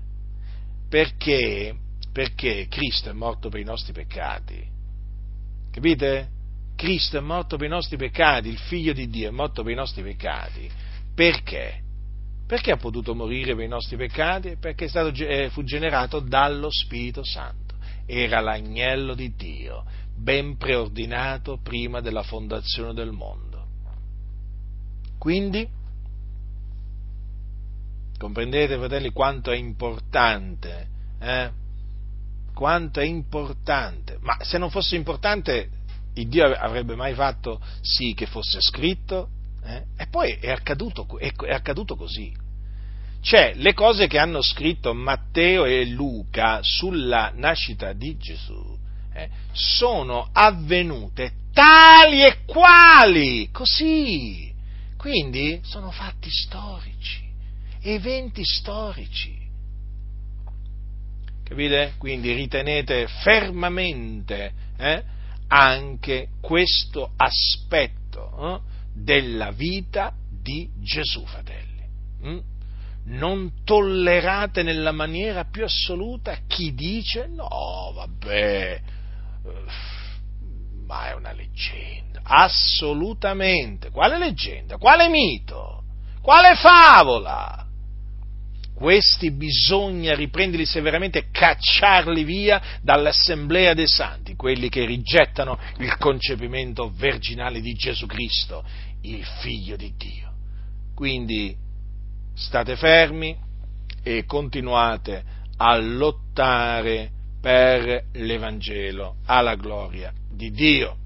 perché, 0.87 1.75
perché 2.13 2.67
Cristo 2.69 3.09
è 3.09 3.13
morto 3.13 3.49
per 3.49 3.61
i 3.61 3.65
nostri 3.65 3.93
peccati, 3.93 4.63
capite? 5.71 6.29
Cristo 6.75 7.17
è 7.17 7.21
morto 7.21 7.57
per 7.57 7.65
i 7.65 7.69
nostri 7.69 7.97
peccati, 7.97 8.47
il 8.47 8.59
figlio 8.59 8.93
di 8.93 9.09
Dio 9.09 9.29
è 9.29 9.31
morto 9.31 9.63
per 9.63 9.71
i 9.71 9.75
nostri 9.75 10.03
peccati, 10.03 10.69
perché? 11.15 11.89
Perché 12.51 12.73
ha 12.73 12.75
potuto 12.75 13.15
morire 13.15 13.55
per 13.55 13.63
i 13.63 13.69
nostri 13.69 13.95
peccati? 13.95 14.57
Perché 14.57 14.89
stato, 14.89 15.13
eh, 15.23 15.49
fu 15.51 15.63
generato 15.63 16.19
dallo 16.19 16.67
Spirito 16.69 17.23
Santo, 17.23 17.75
era 18.05 18.41
l'agnello 18.41 19.13
di 19.13 19.33
Dio 19.37 19.85
ben 20.13 20.57
preordinato 20.57 21.59
prima 21.63 22.01
della 22.01 22.23
fondazione 22.23 22.93
del 22.93 23.13
mondo. 23.13 23.67
Quindi, 25.17 25.65
comprendete, 28.17 28.75
fratelli, 28.75 29.11
quanto 29.11 29.51
è 29.51 29.55
importante, 29.55 30.87
eh? 31.21 31.51
Quanto 32.53 32.99
è 32.99 33.05
importante. 33.05 34.17
Ma 34.19 34.35
se 34.41 34.57
non 34.57 34.69
fosse 34.69 34.97
importante, 34.97 35.69
il 36.15 36.27
Dio 36.27 36.51
avrebbe 36.51 36.95
mai 36.95 37.13
fatto 37.13 37.61
sì 37.79 38.13
che 38.13 38.25
fosse 38.25 38.59
scritto? 38.59 39.29
Eh? 39.63 39.83
E 39.95 40.07
poi 40.07 40.33
è 40.33 40.51
accaduto, 40.51 41.07
è, 41.17 41.31
è 41.31 41.53
accaduto 41.53 41.95
così. 41.95 42.40
Cioè, 43.21 43.53
le 43.55 43.73
cose 43.73 44.07
che 44.07 44.17
hanno 44.17 44.41
scritto 44.41 44.93
Matteo 44.93 45.65
e 45.65 45.85
Luca 45.85 46.59
sulla 46.63 47.31
nascita 47.35 47.93
di 47.93 48.17
Gesù 48.17 48.77
eh, 49.13 49.29
sono 49.51 50.29
avvenute 50.31 51.33
tali 51.53 52.23
e 52.23 52.39
quali, 52.45 53.49
così. 53.51 54.51
Quindi 54.97 55.59
sono 55.63 55.91
fatti 55.91 56.29
storici, 56.29 57.23
eventi 57.81 58.43
storici. 58.43 59.39
Capite? 61.43 61.95
Quindi 61.97 62.33
ritenete 62.33 63.07
fermamente 63.07 64.53
eh, 64.77 65.03
anche 65.47 66.29
questo 66.39 67.11
aspetto 67.17 68.55
eh, 68.55 68.61
della 68.93 69.51
vita 69.51 70.13
di 70.29 70.69
Gesù, 70.79 71.25
fratelli. 71.25 71.83
Mm? 72.25 72.39
Non 73.05 73.63
tollerate 73.63 74.63
nella 74.63 74.91
maniera 74.91 75.45
più 75.45 75.63
assoluta 75.63 76.37
chi 76.47 76.73
dice 76.73 77.27
no, 77.27 77.91
vabbè, 77.95 78.81
ma 80.85 81.09
è 81.09 81.13
una 81.13 81.31
leggenda, 81.31 82.21
assolutamente. 82.23 83.89
Quale 83.89 84.17
leggenda? 84.17 84.77
Quale 84.77 85.09
mito? 85.09 85.83
Quale 86.21 86.55
favola? 86.55 87.65
Questi 88.75 89.31
bisogna 89.31 90.15
riprenderli 90.15 90.65
severamente 90.65 91.19
e 91.19 91.25
cacciarli 91.31 92.23
via 92.23 92.79
dall'assemblea 92.81 93.75
dei 93.75 93.87
santi, 93.87 94.35
quelli 94.35 94.69
che 94.69 94.85
rigettano 94.85 95.59
il 95.77 95.97
concepimento 95.97 96.89
virginale 96.89 97.61
di 97.61 97.73
Gesù 97.73 98.07
Cristo, 98.07 98.63
il 99.01 99.23
figlio 99.23 99.75
di 99.75 99.93
Dio. 99.95 100.33
Quindi 100.95 101.55
state 102.41 102.75
fermi 102.75 103.37
e 104.03 104.25
continuate 104.25 105.23
a 105.57 105.77
lottare 105.77 107.11
per 107.39 108.05
l'Evangelo, 108.13 109.17
alla 109.25 109.55
gloria 109.55 110.11
di 110.29 110.51
Dio. 110.51 110.97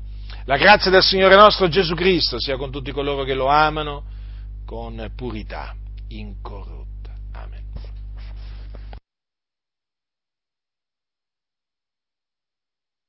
La 0.45 0.57
grazia 0.57 0.91
del 0.91 1.03
Signore 1.03 1.35
nostro 1.35 1.67
Gesù 1.67 1.93
Cristo 1.93 2.39
sia 2.39 2.55
con 2.55 2.71
tutti 2.71 2.91
coloro 2.91 3.23
che 3.23 3.33
lo 3.33 3.47
amano 3.47 4.03
con 4.65 5.11
purità 5.15 5.75
incorrotta. 6.09 6.84